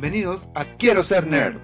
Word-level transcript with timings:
Bienvenidos 0.00 0.48
a 0.54 0.64
Quiero 0.76 1.02
ser 1.02 1.26
nerd. 1.26 1.58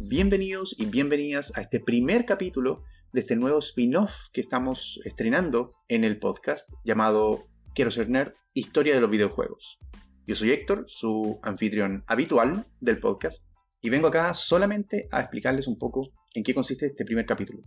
Bienvenidos 0.00 0.76
y 0.78 0.84
bienvenidas 0.84 1.56
a 1.56 1.62
este 1.62 1.80
primer 1.80 2.26
capítulo 2.26 2.82
de 3.14 3.20
este 3.20 3.36
nuevo 3.36 3.58
spin-off 3.60 4.12
que 4.34 4.42
estamos 4.42 5.00
estrenando 5.06 5.72
en 5.88 6.04
el 6.04 6.18
podcast 6.18 6.70
llamado 6.84 7.48
Quiero 7.74 7.90
ser 7.90 8.10
nerd, 8.10 8.34
historia 8.52 8.94
de 8.94 9.00
los 9.00 9.08
videojuegos. 9.08 9.78
Yo 10.26 10.34
soy 10.34 10.50
Héctor, 10.50 10.84
su 10.88 11.40
anfitrión 11.42 12.04
habitual 12.06 12.66
del 12.82 13.00
podcast, 13.00 13.46
y 13.80 13.88
vengo 13.88 14.08
acá 14.08 14.34
solamente 14.34 15.08
a 15.10 15.22
explicarles 15.22 15.66
un 15.68 15.78
poco 15.78 16.12
en 16.34 16.42
qué 16.42 16.52
consiste 16.52 16.84
este 16.84 17.06
primer 17.06 17.24
capítulo. 17.24 17.62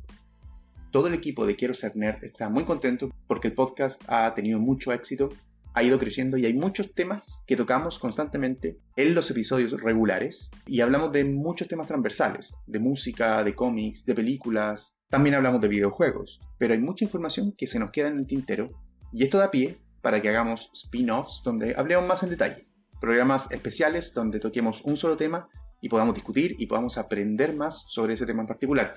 Todo 0.96 1.08
el 1.08 1.14
equipo 1.14 1.46
de 1.46 1.58
Quiero 1.58 1.74
ser 1.74 1.98
nerd 1.98 2.24
está 2.24 2.48
muy 2.48 2.64
contento 2.64 3.10
porque 3.28 3.50
el 3.50 3.54
podcast 3.54 4.02
ha 4.08 4.34
tenido 4.34 4.62
mucho 4.62 4.94
éxito, 4.94 5.28
ha 5.74 5.84
ido 5.84 6.00
creciendo 6.00 6.38
y 6.38 6.46
hay 6.46 6.54
muchos 6.54 6.94
temas 6.94 7.44
que 7.46 7.58
tocamos 7.58 8.00
constantemente 8.00 8.78
en 8.96 9.14
los 9.14 9.30
episodios 9.30 9.74
regulares 9.82 10.52
y 10.66 10.80
hablamos 10.80 11.12
de 11.12 11.26
muchos 11.26 11.68
temas 11.68 11.88
transversales, 11.88 12.54
de 12.66 12.80
música, 12.80 13.44
de 13.44 13.54
cómics, 13.54 14.06
de 14.06 14.16
películas, 14.16 14.96
también 15.10 15.36
hablamos 15.36 15.60
de 15.60 15.68
videojuegos, 15.68 16.40
pero 16.58 16.74
hay 16.74 16.80
mucha 16.80 17.04
información 17.04 17.54
que 17.58 17.68
se 17.68 17.78
nos 17.78 17.92
queda 17.92 18.08
en 18.08 18.20
el 18.20 18.26
tintero 18.26 18.70
y 19.12 19.26
esto 19.26 19.38
da 19.38 19.52
pie 19.52 19.78
para 20.02 20.22
que 20.22 20.30
hagamos 20.30 20.70
spin-offs 20.74 21.42
donde 21.44 21.76
hablemos 21.76 22.08
más 22.08 22.24
en 22.24 22.30
detalle, 22.30 22.70
programas 23.02 23.52
especiales 23.52 24.14
donde 24.14 24.40
toquemos 24.40 24.82
un 24.86 24.96
solo 24.96 25.18
tema 25.18 25.50
y 25.82 25.90
podamos 25.90 26.16
discutir 26.16 26.56
y 26.58 26.68
podamos 26.68 26.98
aprender 26.98 27.54
más 27.54 27.84
sobre 27.90 28.14
ese 28.14 28.26
tema 28.26 28.44
en 28.44 28.48
particular. 28.48 28.96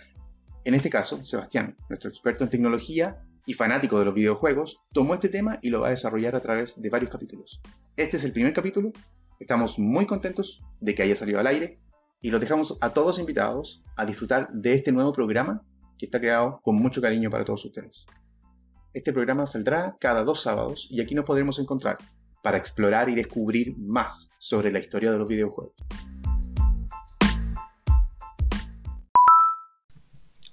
En 0.65 0.75
este 0.75 0.91
caso, 0.91 1.25
Sebastián, 1.25 1.77
nuestro 1.89 2.11
experto 2.11 2.45
en 2.45 2.51
tecnología 2.51 3.23
y 3.47 3.55
fanático 3.55 3.99
de 3.99 4.05
los 4.05 4.15
videojuegos, 4.15 4.81
tomó 4.93 5.15
este 5.15 5.29
tema 5.29 5.59
y 5.63 5.71
lo 5.71 5.81
va 5.81 5.89
a 5.89 5.91
desarrollar 5.91 6.37
a 6.37 6.41
través 6.41 6.81
de 6.81 6.91
varios 6.91 7.11
capítulos. 7.11 7.61
Este 7.97 8.17
es 8.17 8.25
el 8.25 8.33
primer 8.33 8.53
capítulo, 8.53 8.93
estamos 9.41 9.79
muy 9.79 10.07
contentos 10.07 10.63
de 10.81 10.95
que 10.95 11.03
haya 11.03 11.17
salido 11.17 11.41
al 11.41 11.47
aire 11.47 11.79
y 12.21 12.31
los 12.31 12.41
dejamos 12.41 12.77
a 12.81 12.91
todos 12.91 13.19
invitados 13.19 13.83
a 13.97 14.05
disfrutar 14.05 14.51
de 14.53 14.75
este 14.75 14.93
nuevo 14.93 15.13
programa 15.13 15.63
que 15.97 16.07
está 16.07 16.21
creado 16.21 16.61
con 16.63 16.77
mucho 16.77 17.01
cariño 17.01 17.31
para 17.31 17.45
todos 17.45 17.65
ustedes. 17.65 18.07
Este 18.93 19.13
programa 19.13 19.47
saldrá 19.47 19.97
cada 20.01 20.25
dos 20.25 20.43
sábados 20.43 20.89
y 20.91 21.01
aquí 21.01 21.15
nos 21.15 21.25
podremos 21.25 21.59
encontrar 21.59 21.99
para 22.43 22.59
explorar 22.59 23.09
y 23.09 23.15
descubrir 23.15 23.77
más 23.79 24.31
sobre 24.39 24.73
la 24.73 24.79
historia 24.79 25.13
de 25.13 25.19
los 25.19 25.29
videojuegos. 25.29 25.75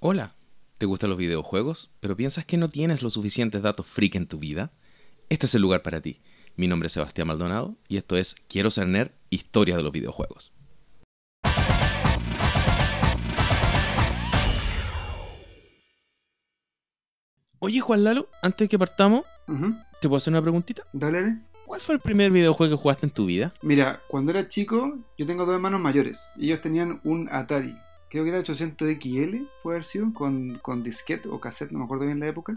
Hola, 0.00 0.34
¿te 0.78 0.86
gustan 0.86 1.10
los 1.10 1.18
videojuegos, 1.18 1.90
pero 2.00 2.16
piensas 2.16 2.44
que 2.44 2.56
no 2.56 2.68
tienes 2.68 3.02
los 3.02 3.14
suficientes 3.14 3.62
datos 3.62 3.86
freak 3.86 4.14
en 4.16 4.26
tu 4.26 4.38
vida? 4.38 4.70
Este 5.28 5.46
es 5.46 5.54
el 5.54 5.62
lugar 5.62 5.82
para 5.82 6.00
ti. 6.00 6.20
Mi 6.56 6.66
nombre 6.68 6.86
es 6.88 6.92
Sebastián 6.92 7.28
Maldonado 7.28 7.76
y 7.88 7.96
esto 7.96 8.16
es 8.16 8.34
Quiero 8.48 8.70
ser 8.70 8.88
nerd, 8.88 9.10
historia 9.30 9.76
de 9.76 9.82
los 9.82 9.92
videojuegos. 9.92 10.52
Oye, 17.58 17.80
Juan 17.80 18.04
Lalo, 18.04 18.28
antes 18.42 18.66
de 18.66 18.68
que 18.68 18.78
partamos, 18.78 19.22
¿te 20.00 20.08
puedo 20.08 20.18
hacer 20.18 20.32
una 20.32 20.42
preguntita? 20.42 20.82
Dale, 20.92 21.20
dale. 21.20 21.38
¿Cuál 21.64 21.80
fue 21.80 21.94
el 21.96 22.00
primer 22.00 22.30
videojuego 22.30 22.76
que 22.76 22.80
jugaste 22.82 23.06
en 23.06 23.10
tu 23.10 23.26
vida? 23.26 23.52
Mira, 23.62 24.00
cuando 24.08 24.30
era 24.30 24.48
chico, 24.48 24.98
yo 25.18 25.26
tengo 25.26 25.44
dos 25.46 25.54
hermanos 25.54 25.80
mayores. 25.80 26.20
y 26.36 26.46
Ellos 26.46 26.60
tenían 26.60 27.00
un 27.02 27.28
Atari. 27.32 27.76
Creo 28.16 28.24
que 28.24 28.30
era 28.30 28.40
800XL, 28.40 29.46
puede 29.62 29.76
haber 29.76 29.84
sido, 29.84 30.14
con, 30.14 30.58
con 30.62 30.82
disquete 30.82 31.28
o 31.28 31.38
cassette, 31.38 31.70
no 31.70 31.80
me 31.80 31.84
acuerdo 31.84 32.06
bien 32.06 32.18
la 32.18 32.26
época. 32.26 32.54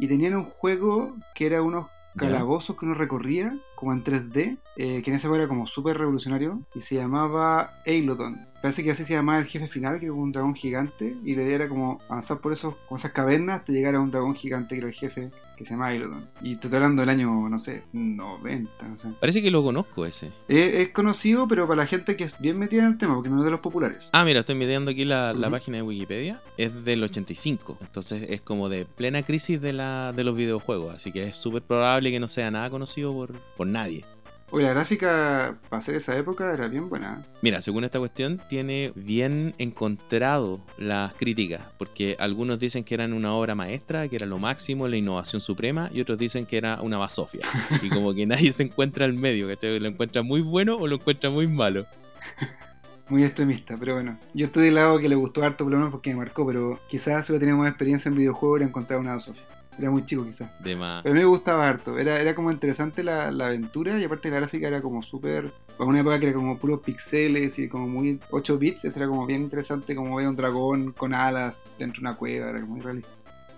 Y 0.00 0.08
tenían 0.08 0.34
un 0.34 0.42
juego 0.42 1.14
que 1.36 1.46
era 1.46 1.62
unos 1.62 1.86
calabozos 2.16 2.76
que 2.76 2.84
uno 2.84 2.94
recorría, 2.94 3.56
como 3.76 3.92
en 3.92 4.02
3D, 4.02 4.58
eh, 4.76 5.02
que 5.04 5.10
en 5.10 5.16
esa 5.16 5.28
época 5.28 5.42
era 5.42 5.48
como 5.48 5.68
súper 5.68 5.98
revolucionario, 5.98 6.62
y 6.74 6.80
se 6.80 6.96
llamaba 6.96 7.80
Eilodon. 7.84 8.48
Parece 8.60 8.82
que 8.82 8.90
así 8.90 9.04
se 9.04 9.14
llamaba 9.14 9.38
el 9.38 9.46
jefe 9.46 9.68
final, 9.68 10.00
que 10.00 10.06
era 10.06 10.14
un 10.14 10.32
dragón 10.32 10.56
gigante, 10.56 11.16
y 11.22 11.36
la 11.36 11.44
idea 11.44 11.54
era 11.54 11.68
como 11.68 12.00
avanzar 12.08 12.38
por 12.38 12.52
esos, 12.52 12.74
con 12.88 12.98
esas 12.98 13.12
cavernas 13.12 13.60
hasta 13.60 13.70
llegar 13.70 13.94
a 13.94 14.00
un 14.00 14.10
dragón 14.10 14.34
gigante 14.34 14.74
que 14.74 14.78
era 14.80 14.88
el 14.88 14.94
jefe, 14.94 15.30
que 15.58 15.64
se 15.64 15.72
llama 15.72 15.92
Eilodon. 15.92 16.28
Y 16.40 16.52
estoy 16.52 16.72
hablando 16.74 17.02
del 17.02 17.08
año, 17.08 17.48
no 17.48 17.58
sé, 17.58 17.82
90, 17.92 18.88
no 18.88 18.98
sé. 18.98 19.08
Parece 19.20 19.42
que 19.42 19.50
lo 19.50 19.62
conozco 19.64 20.06
ese. 20.06 20.28
Es, 20.46 20.74
es 20.74 20.88
conocido, 20.90 21.48
pero 21.48 21.66
para 21.66 21.82
la 21.82 21.86
gente 21.86 22.16
que 22.16 22.24
es 22.24 22.38
bien 22.38 22.58
metida 22.58 22.82
en 22.82 22.92
el 22.92 22.98
tema, 22.98 23.14
porque 23.14 23.28
no 23.28 23.38
es 23.38 23.44
de 23.44 23.50
los 23.50 23.60
populares. 23.60 24.08
Ah, 24.12 24.24
mira, 24.24 24.40
estoy 24.40 24.54
mirando 24.54 24.92
aquí 24.92 25.04
la, 25.04 25.32
la 25.32 25.50
página 25.50 25.78
de 25.78 25.82
Wikipedia. 25.82 26.40
Es 26.56 26.84
del 26.84 27.02
85. 27.02 27.78
Entonces 27.80 28.30
es 28.30 28.40
como 28.40 28.68
de 28.68 28.84
plena 28.84 29.22
crisis 29.24 29.60
de, 29.60 29.72
la, 29.72 30.12
de 30.12 30.24
los 30.24 30.36
videojuegos. 30.36 30.94
Así 30.94 31.10
que 31.10 31.24
es 31.24 31.36
súper 31.36 31.62
probable 31.62 32.10
que 32.10 32.20
no 32.20 32.28
sea 32.28 32.50
nada 32.50 32.70
conocido 32.70 33.12
por, 33.12 33.32
por 33.56 33.66
nadie. 33.66 34.04
Oye, 34.50 34.64
la 34.64 34.70
gráfica 34.72 35.58
para 35.68 35.80
hacer 35.80 35.94
esa 35.94 36.16
época 36.16 36.52
era 36.52 36.68
bien 36.68 36.88
buena. 36.88 37.22
Mira, 37.42 37.60
según 37.60 37.84
esta 37.84 37.98
cuestión, 37.98 38.40
tiene 38.48 38.92
bien 38.94 39.54
encontrado 39.58 40.60
las 40.78 41.12
críticas. 41.14 41.60
Porque 41.76 42.16
algunos 42.18 42.58
dicen 42.58 42.82
que 42.82 42.94
eran 42.94 43.12
una 43.12 43.34
obra 43.34 43.54
maestra, 43.54 44.08
que 44.08 44.16
era 44.16 44.24
lo 44.24 44.38
máximo, 44.38 44.88
la 44.88 44.96
innovación 44.96 45.42
suprema. 45.42 45.90
Y 45.92 46.00
otros 46.00 46.16
dicen 46.16 46.46
que 46.46 46.56
era 46.56 46.80
una 46.80 46.96
basofia. 46.96 47.42
y 47.82 47.90
como 47.90 48.14
que 48.14 48.24
nadie 48.24 48.52
se 48.52 48.62
encuentra 48.62 49.04
al 49.04 49.12
medio, 49.12 49.48
¿cachai? 49.48 49.78
Lo 49.80 49.88
encuentra 49.88 50.22
muy 50.22 50.40
bueno 50.40 50.76
o 50.76 50.86
lo 50.86 50.96
encuentra 50.96 51.28
muy 51.28 51.46
malo. 51.46 51.86
Muy 53.10 53.24
extremista, 53.24 53.74
pero 53.78 53.94
bueno. 53.94 54.18
Yo 54.34 54.46
estoy 54.46 54.66
del 54.66 54.74
lado 54.74 54.98
que 54.98 55.08
le 55.08 55.14
gustó 55.14 55.42
harto 55.42 55.64
por 55.64 55.72
lo 55.72 55.78
menos 55.78 55.92
porque 55.92 56.10
me 56.10 56.16
marcó, 56.16 56.46
pero 56.46 56.78
quizás 56.90 57.24
si 57.24 57.32
hubiera 57.32 57.40
tenido 57.40 57.56
más 57.56 57.70
experiencia 57.70 58.10
en 58.10 58.16
videojuegos 58.16 58.56
hubiera 58.56 58.68
encontrado 58.68 59.00
una 59.00 59.18
Sofía. 59.18 59.44
Era 59.78 59.90
muy 59.90 60.04
chico 60.04 60.24
quizás. 60.24 60.50
De 60.60 60.74
más. 60.74 61.00
Pero 61.02 61.12
a 61.12 61.14
mí 61.14 61.20
me 61.20 61.26
gustaba 61.26 61.68
harto. 61.68 61.98
Era, 61.98 62.20
era 62.20 62.34
como 62.34 62.50
interesante 62.50 63.04
la, 63.04 63.30
la 63.30 63.46
aventura 63.46 63.98
y 63.98 64.04
aparte 64.04 64.30
la 64.30 64.36
gráfica 64.36 64.66
era 64.66 64.82
como 64.82 65.02
súper... 65.02 65.52
Para 65.76 65.88
una 65.88 66.00
época 66.00 66.18
que 66.18 66.26
era 66.26 66.34
como 66.34 66.58
puros 66.58 66.80
pixeles 66.80 67.58
y 67.58 67.68
como 67.68 67.86
muy 67.86 68.18
8 68.30 68.58
bits, 68.58 68.84
esto 68.84 68.98
era 68.98 69.08
como 69.08 69.24
bien 69.26 69.42
interesante 69.42 69.94
como 69.94 70.16
ver 70.16 70.26
un 70.26 70.34
dragón 70.34 70.92
con 70.92 71.14
alas 71.14 71.66
dentro 71.78 72.00
de 72.00 72.08
una 72.08 72.16
cueva, 72.16 72.50
era 72.50 72.60
como 72.60 72.74
muy 72.74 72.80
realista. 72.80 73.10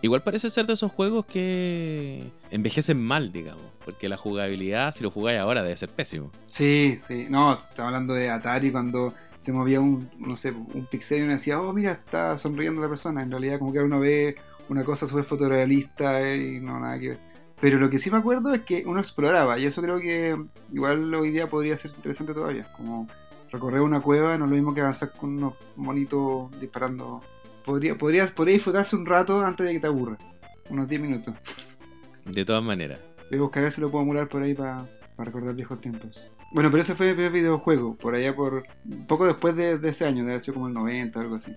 Igual 0.03 0.23
parece 0.23 0.49
ser 0.49 0.67
de 0.67 0.73
esos 0.73 0.91
juegos 0.93 1.27
que 1.27 2.31
envejecen 2.51 3.03
mal, 3.03 3.33
digamos. 3.33 3.65
Porque 3.85 4.09
la 4.09 4.17
jugabilidad, 4.17 4.93
si 4.93 5.03
lo 5.03 5.11
jugáis 5.11 5.39
ahora, 5.39 5.63
debe 5.63 5.77
ser 5.77 5.91
pésimo. 5.91 6.31
Sí, 6.47 6.97
sí. 7.07 7.27
No, 7.29 7.59
estaba 7.59 7.89
hablando 7.89 8.15
de 8.15 8.31
Atari 8.31 8.73
cuando 8.73 9.13
se 9.37 9.53
movía 9.53 9.81
un, 9.81 10.09
no 10.19 10.37
sé, 10.37 10.53
un 10.53 10.87
pixel 10.91 11.19
y 11.19 11.23
uno 11.23 11.33
decía, 11.33 11.61
oh, 11.61 11.73
mira, 11.73 11.93
está 11.93 12.39
sonriendo 12.39 12.81
la 12.81 12.89
persona. 12.89 13.23
En 13.23 13.31
realidad, 13.31 13.59
como 13.59 13.73
que 13.73 13.81
uno 13.81 14.01
ve 14.01 14.37
una 14.71 14.85
cosa 14.85 15.09
súper 15.09 15.25
fotorrealista 15.25 16.23
eh, 16.23 16.37
y 16.37 16.61
no, 16.61 16.79
nada 16.79 16.99
que 16.99 17.09
ver. 17.09 17.19
Pero 17.61 17.79
lo 17.79 17.91
que 17.91 17.99
sí 17.99 18.11
me 18.11 18.19
acuerdo 18.19 18.55
es 18.55 18.63
que 18.63 18.85
uno 18.87 19.01
exploraba 19.01 19.59
y 19.59 19.67
eso 19.67 19.83
creo 19.83 19.99
que 19.99 20.37
igual 20.73 21.13
hoy 21.13 21.31
día 21.31 21.49
podría 21.49 21.77
ser 21.77 21.91
interesante 21.95 22.33
todavía. 22.33 22.73
Como 22.77 23.07
recorrer 23.51 23.83
una 23.83 24.01
cueva 24.01 24.39
no 24.39 24.45
es 24.45 24.51
lo 24.51 24.57
mismo 24.57 24.73
que 24.73 24.81
avanzar 24.81 25.13
con 25.13 25.37
unos 25.37 25.55
monitos 25.77 26.59
disparando. 26.61 27.21
Podría, 27.65 27.99
podría, 27.99 28.27
podría 28.29 28.55
disfrutarse 28.55 28.97
un 28.97 29.05
rato 29.05 29.45
antes 29.45 29.67
de 29.67 29.75
que 29.75 29.81
te 29.81 29.89
aburra. 29.89 30.17
Unos 30.71 30.89
10 30.89 31.01
minutos. 31.01 31.35
De 32.25 32.45
todas 32.45 32.63
maneras. 32.63 33.01
Voy 33.29 33.41
a 33.41 33.43
buscar 33.43 33.63
a 33.63 33.65
ver 33.65 33.73
si 33.73 33.81
lo 33.81 33.91
puedo 33.91 34.05
emular 34.05 34.29
por 34.29 34.43
ahí 34.43 34.55
para 34.55 34.87
recordar 35.19 35.55
viejos 35.55 35.81
tiempos. 35.81 36.31
Bueno, 36.53 36.71
pero 36.71 36.83
ese 36.83 36.95
fue 36.95 37.09
mi 37.09 37.13
primer 37.13 37.33
videojuego, 37.33 37.97
por 37.97 38.15
allá 38.15 38.35
por... 38.35 38.65
Poco 39.07 39.27
después 39.27 39.55
de, 39.55 39.79
de 39.79 39.89
ese 39.91 40.07
año, 40.07 40.19
debe 40.19 40.33
haber 40.33 40.43
sido 40.43 40.55
como 40.55 40.69
el 40.69 40.75
90 40.75 41.19
o 41.19 41.23
algo 41.23 41.35
así. 41.37 41.55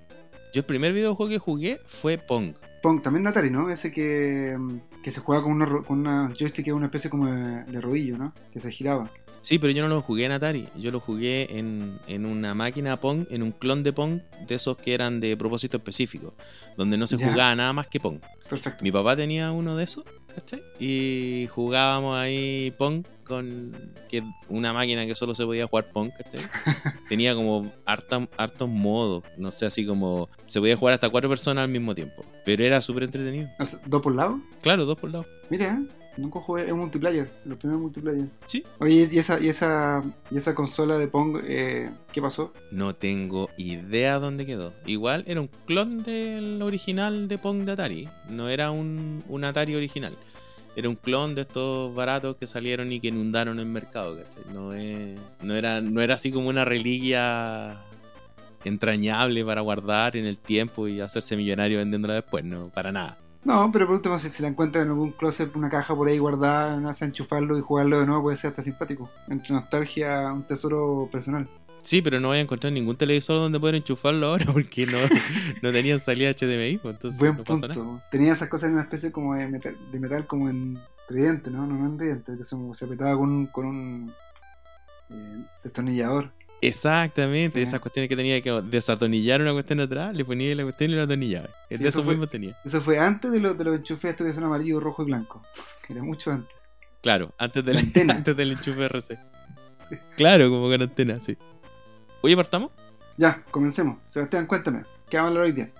Yo 0.53 0.59
el 0.59 0.65
primer 0.65 0.93
videojuego 0.93 1.29
que 1.31 1.39
jugué 1.39 1.79
fue 1.87 2.17
Pong. 2.17 2.53
Pong, 2.81 3.01
también 3.01 3.23
de 3.23 3.29
Atari, 3.29 3.49
¿no? 3.49 3.69
Ese 3.69 3.91
que, 3.91 4.57
que 5.01 5.11
se 5.11 5.19
jugaba 5.19 5.43
con 5.43 5.53
una, 5.53 5.65
con 5.83 5.99
una 5.99 6.27
joystick 6.37 6.65
que 6.65 6.69
era 6.69 6.75
una 6.75 6.87
especie 6.87 7.09
como 7.09 7.25
de, 7.27 7.63
de 7.63 7.81
rodillo, 7.81 8.17
¿no? 8.17 8.33
Que 8.51 8.59
se 8.59 8.69
giraba. 8.71 9.09
Sí, 9.41 9.57
pero 9.59 9.73
yo 9.73 9.81
no 9.83 9.89
lo 9.93 10.01
jugué 10.01 10.25
en 10.25 10.31
Atari. 10.31 10.67
Yo 10.77 10.91
lo 10.91 10.99
jugué 11.01 11.57
en, 11.57 11.97
en 12.07 12.25
una 12.25 12.53
máquina 12.53 12.95
Pong, 12.97 13.25
en 13.29 13.43
un 13.43 13.51
clon 13.51 13.83
de 13.83 13.91
Pong, 13.93 14.19
de 14.47 14.55
esos 14.55 14.77
que 14.77 14.93
eran 14.93 15.19
de 15.19 15.35
propósito 15.35 15.77
específico, 15.77 16.33
donde 16.77 16.97
no 16.97 17.07
se 17.07 17.17
Ya. 17.17 17.29
jugaba 17.31 17.53
nada 17.55 17.73
más 17.73 17.87
que 17.87 17.99
Pong. 17.99 18.19
Perfecto. 18.49 18.83
Mi 18.83 18.91
papá 18.91 19.15
tenía 19.17 19.51
uno 19.51 19.75
de 19.75 19.83
esos, 19.83 20.05
¿cachai? 20.33 20.61
Y 20.79 21.47
jugábamos 21.51 22.15
ahí 22.17 22.73
Pong 22.77 23.05
con 23.35 23.71
que 24.09 24.23
una 24.49 24.73
máquina 24.73 25.05
que 25.05 25.15
solo 25.15 25.33
se 25.33 25.45
podía 25.45 25.67
jugar 25.67 25.85
Pong, 25.91 26.11
¿cachai? 26.17 26.41
Tenía 27.09 27.35
como 27.35 27.71
harta- 27.85 28.27
hartos 28.37 28.69
modos, 28.69 29.23
no 29.37 29.51
sé, 29.51 29.65
así 29.65 29.85
como 29.85 30.29
se 30.45 30.59
podía 30.59 30.77
jugar 30.77 30.95
hasta 30.95 31.09
cuatro 31.09 31.29
personas 31.29 31.63
al 31.63 31.69
mismo 31.69 31.93
tiempo. 31.95 32.23
Pero 32.45 32.63
era 32.63 32.81
súper 32.81 33.03
entretenido. 33.03 33.49
¿Dos 33.85 34.01
por 34.01 34.15
lado? 34.15 34.39
Claro, 34.61 34.85
dos 34.85 34.99
por 34.99 35.11
lado. 35.11 35.25
Mira, 35.49 35.65
¿eh? 35.79 35.87
nunca 36.15 36.39
jugué 36.39 36.69
en 36.69 36.77
multiplayer, 36.77 37.29
los 37.45 37.57
primeros 37.57 37.81
multiplayer. 37.81 38.27
Sí. 38.45 38.63
Oye, 38.79 39.07
¿y 39.11 39.17
esa, 39.17 39.39
y 39.39 39.49
esa, 39.49 40.01
y 40.29 40.37
esa 40.37 40.53
consola 40.53 40.97
de 40.99 41.07
Pong, 41.07 41.39
eh, 41.43 41.89
qué 42.11 42.21
pasó? 42.21 42.53
No 42.71 42.93
tengo 42.95 43.49
idea 43.57 44.19
dónde 44.19 44.45
quedó. 44.45 44.73
Igual 44.85 45.23
era 45.27 45.41
un 45.41 45.49
clon 45.65 46.03
del 46.03 46.61
original 46.61 47.27
de 47.27 47.37
Pong 47.39 47.63
de 47.63 47.71
Atari. 47.71 48.09
No 48.29 48.47
era 48.49 48.69
un, 48.71 49.23
un 49.27 49.43
Atari 49.43 49.75
original. 49.75 50.15
Era 50.75 50.89
un 50.89 50.95
clon 50.95 51.35
de 51.35 51.41
estos 51.41 51.93
baratos 51.93 52.35
que 52.37 52.47
salieron 52.47 52.91
y 52.91 52.99
que 52.99 53.09
inundaron 53.09 53.59
el 53.59 53.65
mercado, 53.67 54.17
¿cachai? 54.17 54.43
No, 54.53 54.73
es- 54.73 55.19
no, 55.41 55.53
era, 55.55 55.81
no 55.81 56.01
era 56.01 56.15
así 56.15 56.31
como 56.31 56.49
una 56.49 56.65
reliquia 56.65 57.77
entrañable 58.63 59.43
para 59.45 59.61
guardar 59.61 60.15
en 60.15 60.25
el 60.25 60.37
tiempo 60.37 60.87
y 60.87 61.01
hacerse 61.01 61.35
millonario 61.35 61.77
vendiéndola 61.79 62.15
después, 62.15 62.43
no, 62.43 62.69
para 62.69 62.91
nada. 62.91 63.17
No, 63.43 63.69
pero 63.73 63.85
por 63.87 63.95
último, 63.95 64.17
si 64.19 64.29
se 64.29 64.41
la 64.41 64.47
encuentran 64.47 64.85
en 64.85 64.91
algún 64.91 65.11
closet, 65.11 65.53
una 65.55 65.69
caja 65.69 65.93
por 65.93 66.07
ahí 66.07 66.17
guardada, 66.17 66.77
no 66.77 66.89
hace 66.89 67.03
enchufarlo 67.05 67.57
y 67.57 67.61
jugarlo 67.61 67.99
de 67.99 68.05
nuevo, 68.05 68.23
puede 68.23 68.37
ser 68.37 68.51
hasta 68.51 68.61
simpático. 68.61 69.09
Entre 69.27 69.53
nostalgia, 69.53 70.31
un 70.31 70.43
tesoro 70.43 71.09
personal. 71.11 71.49
Sí, 71.83 72.01
pero 72.01 72.19
no 72.19 72.29
voy 72.29 72.37
a 72.37 72.41
encontrar 72.41 72.73
ningún 72.73 72.95
televisor 72.95 73.35
donde 73.37 73.59
poder 73.59 73.75
enchufarlo 73.75 74.27
ahora 74.27 74.45
porque 74.53 74.85
no, 74.85 74.97
no 75.61 75.71
tenían 75.71 75.99
salida 75.99 76.31
HDMI, 76.31 76.77
pues, 76.77 76.95
entonces 76.95 77.19
Buen 77.19 77.37
no 77.37 77.43
pasa 77.43 77.67
punto. 77.67 77.83
nada. 77.85 78.07
Tenía 78.09 78.33
esas 78.33 78.49
cosas 78.49 78.67
en 78.69 78.73
una 78.73 78.83
especie 78.83 79.11
como 79.11 79.35
de 79.35 79.47
metal, 79.49 79.77
de 79.91 79.99
metal 79.99 80.25
como 80.25 80.49
en 80.49 80.79
tridente, 81.07 81.51
¿no? 81.51 81.67
No, 81.67 81.75
no 81.77 81.85
en 81.85 81.97
tridente, 81.97 82.37
que 82.37 82.43
son- 82.43 82.73
se 82.73 82.85
apretaba 82.85 83.15
con 83.17 83.29
un, 83.29 83.45
con 83.47 83.65
un 83.65 84.13
eh, 85.09 85.43
destornillador. 85.63 86.31
Exactamente, 86.61 87.57
Sí. 87.57 87.63
esas 87.63 87.81
cuestiones 87.81 88.07
que 88.07 88.15
tenía 88.15 88.41
que 88.41 88.49
desatornillar 88.69 89.41
una 89.41 89.51
cuestión 89.51 89.81
atrás, 89.81 90.15
le 90.15 90.23
ponía 90.23 90.55
la 90.55 90.63
cuestión 90.63 90.91
y 90.91 90.95
la 90.95 91.03
atornillaba. 91.03 91.49
Sí, 91.69 91.75
de 91.75 91.75
eso 91.75 91.99
eso 91.99 92.03
fue- 92.05 92.13
mismo 92.13 92.27
tenía. 92.27 92.57
Eso 92.63 92.79
fue 92.79 92.97
antes 92.99 93.29
de, 93.33 93.41
lo- 93.41 93.53
de 93.53 93.63
los 93.65 93.75
enchufes 93.75 94.15
son 94.17 94.45
amarillo, 94.45 94.79
rojo 94.79 95.03
y 95.03 95.07
blanco. 95.07 95.43
Era 95.89 96.01
mucho 96.01 96.31
antes. 96.31 96.55
Claro, 97.01 97.33
antes 97.37 97.65
La 97.65 97.77
antena. 97.77 98.13
antes 98.15 98.37
del 98.37 98.51
enchufe 98.53 98.85
RC. 98.85 99.19
Claro, 100.15 100.49
como 100.49 100.69
con 100.69 100.81
antena, 100.81 101.19
sí. 101.19 101.37
Oye, 102.25 102.37
partamos. 102.37 102.71
Ya, 103.17 103.43
comencemos. 103.51 103.97
Sebastián, 104.07 104.47
cuéntame. 104.47 104.85
¿Qué 105.09 105.17
vamos 105.17 105.27
a 105.27 105.31
hablar 105.31 105.43
hoy 105.43 105.51
día? 105.51 105.71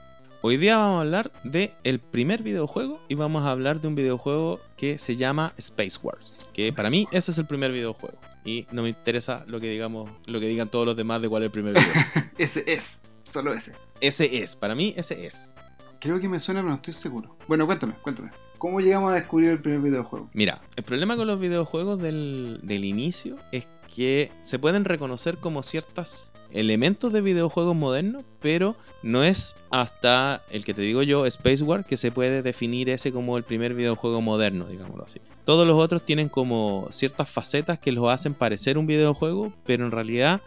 Hoy 0.42 0.57
día 0.57 0.75
vamos 0.75 0.98
a 0.98 1.00
hablar 1.00 1.31
de 1.45 1.74
el 1.86 2.01
primer 2.01 2.44
videojuego 2.44 3.00
y 3.07 3.16
vamos 3.16 3.45
a 3.45 3.51
hablar 3.51 3.80
de 3.80 3.88
un 3.88 3.95
videojuego 3.95 4.60
que 4.75 4.98
se 4.98 5.16
llama 5.16 5.54
Space 5.56 5.98
Wars, 6.04 6.50
que 6.54 6.74
para 6.74 6.90
mí 6.90 7.07
ese 7.13 7.31
es 7.31 7.38
el 7.38 7.45
primer 7.45 7.72
videojuego 7.72 8.18
y 8.44 8.68
no 8.74 8.81
me 8.81 8.90
interesa 8.90 9.45
lo 9.48 9.62
que 9.62 9.69
digamos, 9.69 10.12
lo 10.25 10.42
que 10.42 10.48
digan 10.48 10.68
todos 10.68 10.86
los 10.86 10.98
demás 10.98 11.22
de 11.22 11.30
cuál 11.30 11.44
es 11.44 11.45
el 11.45 11.51
primer 11.51 11.75
videojuego. 11.75 12.28
Ese 12.38 12.66
es. 12.68 13.04
Solo 13.24 13.54
ese. 13.54 13.72
ese 14.01 14.44
es, 14.44 14.57
para 14.57 14.75
mí 14.75 14.94
ese 14.98 15.25
es. 15.25 15.56
Creo 16.01 16.19
que 16.19 16.28
me 16.28 16.42
suena, 16.42 16.60
pero 16.60 16.72
no 16.72 16.75
estoy 16.75 16.94
seguro. 16.94 17.38
Bueno, 17.48 17.66
cuéntame, 17.66 17.94
cuéntame. 18.01 18.31
¿Cómo 18.57 18.81
llegamos 18.81 19.13
a 19.13 19.16
descubrir 19.16 19.51
el 19.51 19.62
primer 19.62 19.80
videojuego? 19.80 20.30
Mira, 20.34 20.62
el 20.75 20.84
problema 20.84 21.16
con 21.16 21.25
los 21.25 21.39
videojuegos 21.39 22.01
del, 22.01 22.60
del 22.63 22.84
inicio 22.84 23.38
es 23.54 23.66
que 23.95 24.31
se 24.42 24.57
pueden 24.57 24.86
reconocer 24.86 25.38
como 25.38 25.62
ciertos 25.62 26.34
elementos 26.51 27.13
de 27.13 27.22
videojuegos 27.22 27.75
modernos, 27.75 28.24
pero 28.42 28.75
no 29.04 29.24
es 29.24 29.56
hasta 29.69 30.44
el 30.50 30.66
que 30.66 30.74
te 30.74 30.81
digo 30.81 31.04
yo, 31.04 31.25
Space 31.25 31.63
War, 31.63 31.86
que 31.86 31.98
se 31.98 32.12
puede 32.12 32.42
definir 32.42 32.90
ese 32.90 33.12
como 33.12 33.38
el 33.38 33.44
primer 33.44 33.74
videojuego 33.75 34.22
moderno, 34.22 34.66
digámoslo 34.66 35.04
así. 35.04 35.19
Todos 35.45 35.68
los 35.68 35.80
otros 35.80 36.04
tienen 36.04 36.30
como 36.30 36.88
ciertas 36.90 37.30
facetas 37.30 37.80
que 37.80 37.92
los 37.92 38.10
hacen 38.10 38.34
parecer 38.34 38.78
un 38.78 38.88
videojuego, 38.88 39.54
pero 39.66 39.86
en 39.86 39.92
realidad 39.92 40.42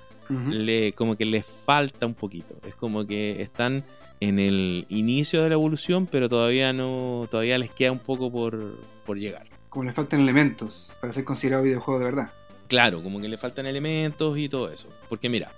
le, 0.50 0.92
como 0.92 1.16
que 1.16 1.24
les 1.24 1.46
falta 1.46 2.06
un 2.06 2.14
poquito. 2.14 2.56
Es 2.66 2.74
como 2.74 3.06
que 3.06 3.42
están 3.42 3.84
en 4.18 4.40
el 4.40 4.86
inicio 4.88 5.42
de 5.42 5.50
la 5.50 5.54
evolución, 5.54 6.06
pero 6.06 6.28
todavía 6.28 6.72
no, 6.72 7.28
todavía 7.30 7.58
les 7.58 7.70
queda 7.70 7.92
un 7.92 8.00
poco 8.00 8.32
por, 8.32 8.76
por 9.04 9.18
llegar. 9.18 9.46
Como 9.68 9.84
le 9.84 9.92
faltan 9.92 10.20
elementos 10.20 10.90
para 11.00 11.12
ser 11.12 11.24
considerado 11.24 11.62
videojuego 11.62 12.00
de 12.00 12.06
verdad. 12.06 12.30
Claro, 12.68 13.02
como 13.02 13.20
que 13.20 13.28
le 13.28 13.38
faltan 13.38 13.66
elementos 13.66 14.36
y 14.38 14.48
todo 14.48 14.70
eso. 14.70 14.88
Porque 15.08 15.28
mira, 15.28 15.52